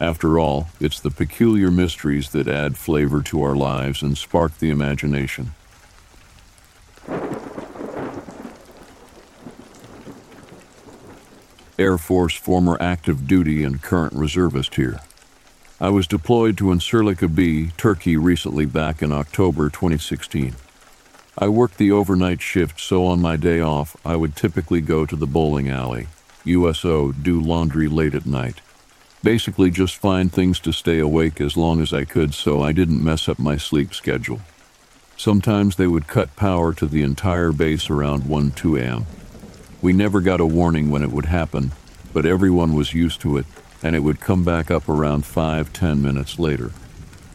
After 0.00 0.38
all, 0.38 0.68
it's 0.80 0.98
the 0.98 1.10
peculiar 1.10 1.70
mysteries 1.70 2.30
that 2.30 2.48
add 2.48 2.78
flavor 2.78 3.20
to 3.24 3.42
our 3.42 3.54
lives 3.54 4.00
and 4.00 4.16
spark 4.16 4.56
the 4.56 4.70
imagination. 4.70 5.52
Air 11.78 11.98
Force 11.98 12.34
former 12.34 12.78
active 12.80 13.26
duty 13.26 13.62
and 13.62 13.82
current 13.82 14.14
reservist 14.14 14.76
here. 14.76 15.00
I 15.78 15.90
was 15.90 16.06
deployed 16.06 16.56
to 16.58 16.64
Incirlik 16.64 17.34
B, 17.34 17.72
Turkey 17.76 18.16
recently 18.16 18.64
back 18.64 19.02
in 19.02 19.12
October 19.12 19.68
2016. 19.68 20.54
I 21.42 21.48
worked 21.48 21.78
the 21.78 21.90
overnight 21.90 22.42
shift, 22.42 22.78
so 22.78 23.06
on 23.06 23.22
my 23.22 23.36
day 23.36 23.60
off, 23.60 23.96
I 24.04 24.14
would 24.14 24.36
typically 24.36 24.82
go 24.82 25.06
to 25.06 25.16
the 25.16 25.26
bowling 25.26 25.70
alley, 25.70 26.08
USO, 26.44 27.12
do 27.12 27.40
laundry 27.40 27.88
late 27.88 28.14
at 28.14 28.26
night. 28.26 28.60
Basically, 29.22 29.70
just 29.70 29.96
find 29.96 30.30
things 30.30 30.60
to 30.60 30.70
stay 30.70 30.98
awake 30.98 31.40
as 31.40 31.56
long 31.56 31.80
as 31.80 31.94
I 31.94 32.04
could 32.04 32.34
so 32.34 32.62
I 32.62 32.72
didn't 32.72 33.02
mess 33.02 33.26
up 33.26 33.38
my 33.38 33.56
sleep 33.56 33.94
schedule. 33.94 34.40
Sometimes 35.16 35.76
they 35.76 35.86
would 35.86 36.06
cut 36.06 36.36
power 36.36 36.74
to 36.74 36.86
the 36.86 37.02
entire 37.02 37.52
base 37.52 37.88
around 37.88 38.26
1 38.26 38.50
2 38.50 38.76
a.m. 38.76 39.06
We 39.80 39.94
never 39.94 40.20
got 40.20 40.40
a 40.40 40.46
warning 40.46 40.90
when 40.90 41.02
it 41.02 41.10
would 41.10 41.26
happen, 41.26 41.72
but 42.12 42.26
everyone 42.26 42.74
was 42.74 42.92
used 42.92 43.22
to 43.22 43.38
it 43.38 43.46
and 43.82 43.96
it 43.96 44.00
would 44.00 44.20
come 44.20 44.44
back 44.44 44.70
up 44.70 44.90
around 44.90 45.24
5 45.24 45.72
10 45.72 46.02
minutes 46.02 46.38
later. 46.38 46.68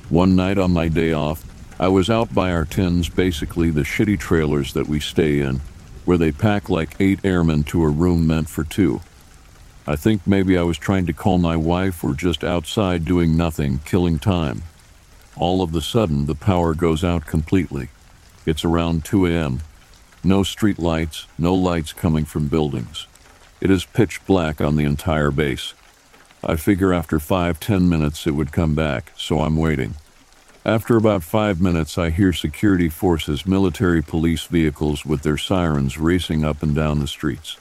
One 0.10 0.36
night 0.36 0.60
on 0.60 0.72
my 0.72 0.90
day 0.90 1.12
off, 1.12 1.44
I 1.78 1.90
was 1.90 2.10
out 2.10 2.34
by 2.34 2.52
our 2.52 2.64
tins, 2.64 3.10
basically 3.10 3.70
the 3.70 3.82
shitty 3.82 4.18
trailers 4.18 4.72
that 4.74 4.88
we 4.88 5.02
stay 5.02 5.42
in, 5.42 5.60
where 6.06 6.18
they 6.18 6.32
pack 6.32 6.70
like 6.70 6.96
eight 7.02 7.20
airmen 7.26 7.66
to 7.66 7.84
a 7.84 7.90
room 7.90 8.26
meant 8.26 8.48
for 8.48 8.64
two. 8.64 9.02
I 9.86 9.98
think 9.98 10.26
maybe 10.26 10.58
I 10.58 10.64
was 10.64 10.78
trying 10.78 11.06
to 11.08 11.14
call 11.14 11.38
my 11.38 11.58
wife 11.58 12.02
or 12.02 12.14
just 12.14 12.46
outside 12.46 13.04
doing 13.04 13.36
nothing, 13.36 13.80
killing 13.80 14.20
time. 14.20 14.64
All 15.36 15.62
of 15.62 15.76
a 15.76 15.82
sudden, 15.82 16.28
the 16.28 16.34
power 16.34 16.74
goes 16.74 17.04
out 17.04 17.26
completely. 17.26 17.90
It's 18.46 18.64
around 18.64 19.04
2 19.04 19.26
a.m. 19.26 19.62
No 20.24 20.44
street 20.44 20.80
lights, 20.80 21.28
no 21.38 21.54
lights 21.54 21.92
coming 21.92 22.24
from 22.24 22.48
buildings. 22.48 23.06
It 23.60 23.70
is 23.70 23.84
pitch 23.84 24.26
black 24.26 24.62
on 24.62 24.78
the 24.78 24.86
entire 24.86 25.30
base. 25.30 25.74
I 26.42 26.56
figure 26.56 26.94
after 26.94 27.20
five, 27.20 27.60
ten 27.60 27.90
minutes 27.90 28.26
it 28.26 28.32
would 28.32 28.54
come 28.54 28.76
back, 28.76 29.12
so 29.18 29.42
I'm 29.42 29.58
waiting. 29.58 29.96
After 30.66 30.98
about 30.98 31.22
five 31.22 31.62
minutes, 31.62 31.96
I 31.96 32.10
hear 32.10 32.34
security 32.34 32.90
forces, 32.90 33.46
military 33.46 34.02
police 34.02 34.46
vehicles 34.46 35.06
with 35.06 35.22
their 35.22 35.38
sirens 35.38 36.00
racing 36.00 36.44
up 36.44 36.64
and 36.64 36.74
down 36.74 37.00
the 37.00 37.08
streets. 37.08 37.58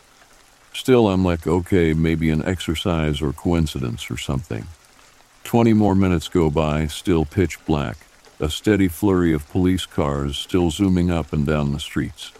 Still, 0.73 1.09
I'm 1.09 1.23
like, 1.23 1.47
okay, 1.47 1.93
maybe 1.93 2.31
an 2.31 2.43
exercise 2.47 3.21
or 3.21 3.35
coincidence 3.35 4.11
or 4.11 4.17
something. 4.17 4.69
Twenty 5.45 5.75
more 5.75 5.95
minutes 5.95 6.29
go 6.29 6.49
by, 6.49 6.87
still 6.87 7.27
pitch 7.27 7.63
black, 7.67 7.99
a 8.41 8.49
steady 8.49 8.89
flurry 8.89 9.35
of 9.35 9.51
police 9.51 9.85
cars 9.85 10.39
still 10.39 10.71
zooming 10.71 11.11
up 11.11 11.31
and 11.31 11.47
down 11.47 11.73
the 11.73 11.81
streets. 11.81 12.33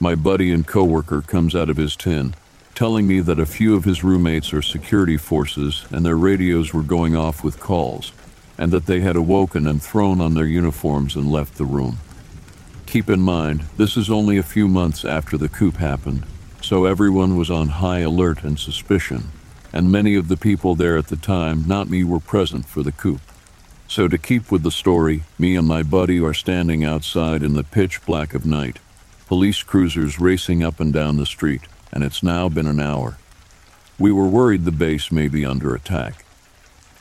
My 0.00 0.16
buddy 0.16 0.50
and 0.50 0.66
coworker 0.66 1.22
comes 1.22 1.54
out 1.54 1.70
of 1.70 1.76
his 1.76 1.94
tin, 1.94 2.34
telling 2.74 3.06
me 3.06 3.20
that 3.20 3.38
a 3.38 3.46
few 3.46 3.76
of 3.76 3.84
his 3.84 4.02
roommates 4.02 4.52
are 4.52 4.62
security 4.62 5.16
forces 5.16 5.86
and 5.92 6.04
their 6.04 6.16
radios 6.16 6.74
were 6.74 6.82
going 6.82 7.14
off 7.14 7.44
with 7.44 7.60
calls, 7.60 8.10
and 8.58 8.72
that 8.72 8.86
they 8.86 9.00
had 9.00 9.16
awoken 9.16 9.66
and 9.66 9.82
thrown 9.82 10.20
on 10.20 10.34
their 10.34 10.44
uniforms 10.44 11.16
and 11.16 11.30
left 11.30 11.56
the 11.56 11.64
room. 11.64 11.98
Keep 12.86 13.08
in 13.08 13.20
mind, 13.20 13.64
this 13.76 13.96
is 13.96 14.10
only 14.10 14.36
a 14.36 14.42
few 14.42 14.68
months 14.68 15.04
after 15.04 15.38
the 15.38 15.48
coup 15.48 15.70
happened, 15.70 16.24
so 16.60 16.84
everyone 16.84 17.36
was 17.36 17.50
on 17.50 17.68
high 17.68 18.00
alert 18.00 18.42
and 18.42 18.58
suspicion, 18.58 19.30
and 19.72 19.92
many 19.92 20.14
of 20.14 20.28
the 20.28 20.36
people 20.36 20.74
there 20.74 20.98
at 20.98 21.06
the 21.06 21.16
time, 21.16 21.64
not 21.66 21.88
me, 21.88 22.02
were 22.02 22.20
present 22.20 22.66
for 22.66 22.82
the 22.82 22.92
coup. 22.92 23.20
So, 23.86 24.08
to 24.08 24.18
keep 24.18 24.50
with 24.50 24.64
the 24.64 24.70
story, 24.70 25.22
me 25.38 25.56
and 25.56 25.66
my 25.66 25.82
buddy 25.82 26.20
are 26.20 26.34
standing 26.34 26.84
outside 26.84 27.42
in 27.42 27.54
the 27.54 27.64
pitch 27.64 28.04
black 28.04 28.34
of 28.34 28.44
night, 28.44 28.80
police 29.26 29.62
cruisers 29.62 30.18
racing 30.18 30.62
up 30.62 30.78
and 30.78 30.92
down 30.92 31.16
the 31.16 31.24
street 31.24 31.62
and 31.92 32.04
it's 32.04 32.22
now 32.22 32.48
been 32.48 32.66
an 32.66 32.80
hour. 32.80 33.18
We 33.98 34.12
were 34.12 34.28
worried 34.28 34.64
the 34.64 34.72
base 34.72 35.10
may 35.10 35.28
be 35.28 35.44
under 35.44 35.74
attack. 35.74 36.24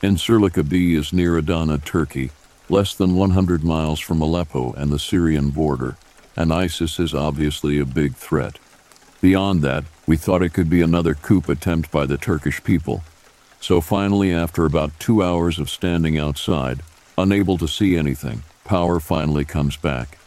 Incirlik 0.01 0.69
B 0.69 0.93
is 0.93 1.11
near 1.11 1.37
Adana, 1.37 1.79
Turkey, 1.79 2.29
less 2.69 2.93
than 2.93 3.15
100 3.15 3.63
miles 3.63 3.99
from 3.99 4.21
Aleppo 4.21 4.71
and 4.73 4.91
the 4.91 4.99
Syrian 4.99 5.49
border, 5.49 5.97
and 6.35 6.53
ISIS 6.53 6.99
is 6.99 7.15
obviously 7.15 7.79
a 7.79 7.85
big 7.85 8.13
threat. 8.13 8.59
Beyond 9.21 9.63
that, 9.63 9.85
we 10.05 10.15
thought 10.15 10.43
it 10.43 10.53
could 10.53 10.69
be 10.69 10.83
another 10.83 11.15
coup 11.15 11.41
attempt 11.47 11.89
by 11.89 12.05
the 12.05 12.17
Turkish 12.17 12.63
people. 12.63 13.03
So 13.59 13.81
finally, 13.81 14.31
after 14.31 14.65
about 14.65 14.99
two 14.99 15.23
hours 15.23 15.57
of 15.57 15.67
standing 15.67 16.15
outside, 16.15 16.81
unable 17.17 17.57
to 17.57 17.67
see 17.67 17.97
anything, 17.97 18.43
power 18.65 18.99
finally 18.99 19.45
comes 19.45 19.77
back. 19.77 20.19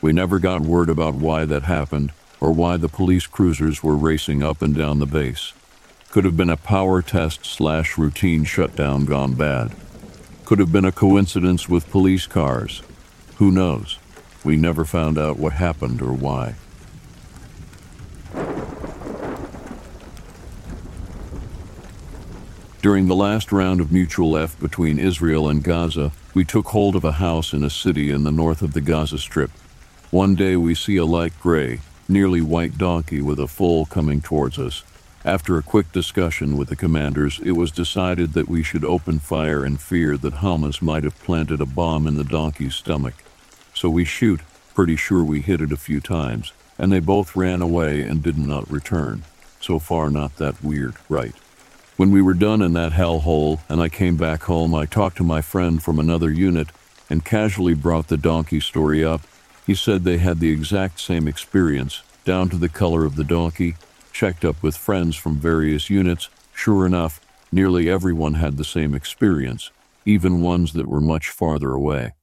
We 0.00 0.12
never 0.12 0.40
got 0.40 0.62
word 0.62 0.90
about 0.90 1.14
why 1.14 1.44
that 1.44 1.62
happened 1.62 2.12
or 2.40 2.50
why 2.50 2.76
the 2.76 2.88
police 2.88 3.28
cruisers 3.28 3.84
were 3.84 3.96
racing 3.96 4.42
up 4.42 4.62
and 4.62 4.76
down 4.76 4.98
the 4.98 5.06
base. 5.06 5.52
Could 6.10 6.24
have 6.24 6.36
been 6.36 6.50
a 6.50 6.56
power 6.56 7.02
test 7.02 7.44
slash 7.44 7.98
routine 7.98 8.44
shutdown 8.44 9.04
gone 9.04 9.34
bad. 9.34 9.72
Could 10.44 10.58
have 10.60 10.72
been 10.72 10.84
a 10.84 10.92
coincidence 10.92 11.68
with 11.68 11.90
police 11.90 12.26
cars. 12.26 12.82
Who 13.36 13.50
knows? 13.50 13.98
We 14.44 14.56
never 14.56 14.84
found 14.84 15.18
out 15.18 15.38
what 15.38 15.54
happened 15.54 16.00
or 16.00 16.12
why. 16.12 16.54
During 22.80 23.08
the 23.08 23.16
last 23.16 23.50
round 23.50 23.80
of 23.80 23.90
mutual 23.90 24.38
F 24.38 24.58
between 24.60 25.00
Israel 25.00 25.48
and 25.48 25.64
Gaza, 25.64 26.12
we 26.34 26.44
took 26.44 26.66
hold 26.68 26.94
of 26.94 27.04
a 27.04 27.12
house 27.12 27.52
in 27.52 27.64
a 27.64 27.68
city 27.68 28.12
in 28.12 28.22
the 28.22 28.30
north 28.30 28.62
of 28.62 28.74
the 28.74 28.80
Gaza 28.80 29.18
Strip. 29.18 29.50
One 30.12 30.36
day 30.36 30.54
we 30.54 30.76
see 30.76 30.96
a 30.96 31.04
light 31.04 31.32
gray, 31.40 31.80
nearly 32.08 32.40
white 32.40 32.78
donkey 32.78 33.20
with 33.20 33.40
a 33.40 33.48
foal 33.48 33.86
coming 33.86 34.20
towards 34.20 34.56
us. 34.56 34.84
After 35.26 35.58
a 35.58 35.62
quick 35.62 35.90
discussion 35.90 36.56
with 36.56 36.68
the 36.68 36.76
commanders, 36.76 37.40
it 37.42 37.56
was 37.56 37.72
decided 37.72 38.32
that 38.34 38.48
we 38.48 38.62
should 38.62 38.84
open 38.84 39.18
fire 39.18 39.66
in 39.66 39.76
fear 39.76 40.16
that 40.16 40.34
Hamas 40.34 40.80
might 40.80 41.02
have 41.02 41.18
planted 41.24 41.60
a 41.60 41.66
bomb 41.66 42.06
in 42.06 42.14
the 42.14 42.22
donkey's 42.22 42.76
stomach. 42.76 43.14
So 43.74 43.90
we 43.90 44.04
shoot, 44.04 44.40
pretty 44.72 44.94
sure 44.94 45.24
we 45.24 45.40
hit 45.40 45.60
it 45.60 45.72
a 45.72 45.76
few 45.76 46.00
times, 46.00 46.52
and 46.78 46.92
they 46.92 47.00
both 47.00 47.34
ran 47.34 47.60
away 47.60 48.02
and 48.02 48.22
did 48.22 48.38
not 48.38 48.70
return. 48.70 49.24
So 49.60 49.80
far, 49.80 50.10
not 50.10 50.36
that 50.36 50.62
weird, 50.62 50.94
right? 51.08 51.34
When 51.96 52.12
we 52.12 52.22
were 52.22 52.32
done 52.32 52.62
in 52.62 52.74
that 52.74 52.92
hellhole 52.92 53.58
and 53.68 53.80
I 53.80 53.88
came 53.88 54.16
back 54.16 54.44
home, 54.44 54.76
I 54.76 54.86
talked 54.86 55.16
to 55.16 55.24
my 55.24 55.40
friend 55.40 55.82
from 55.82 55.98
another 55.98 56.30
unit 56.30 56.68
and 57.10 57.24
casually 57.24 57.74
brought 57.74 58.06
the 58.06 58.16
donkey 58.16 58.60
story 58.60 59.04
up. 59.04 59.22
He 59.66 59.74
said 59.74 60.04
they 60.04 60.18
had 60.18 60.38
the 60.38 60.52
exact 60.52 61.00
same 61.00 61.26
experience, 61.26 62.04
down 62.24 62.48
to 62.50 62.56
the 62.56 62.68
color 62.68 63.04
of 63.04 63.16
the 63.16 63.24
donkey, 63.24 63.74
checked 64.16 64.46
up 64.46 64.62
with 64.62 64.74
friends 64.74 65.14
from 65.14 65.36
various 65.36 65.90
units. 65.90 66.30
Sure 66.54 66.86
enough, 66.86 67.20
nearly 67.52 67.90
everyone 67.90 68.32
had 68.32 68.56
the 68.56 68.64
same 68.64 68.94
experience, 68.94 69.70
even 70.06 70.40
ones 70.40 70.72
that 70.72 70.88
were 70.88 71.02
much 71.02 71.28
farther 71.28 71.72
away. 71.72 72.14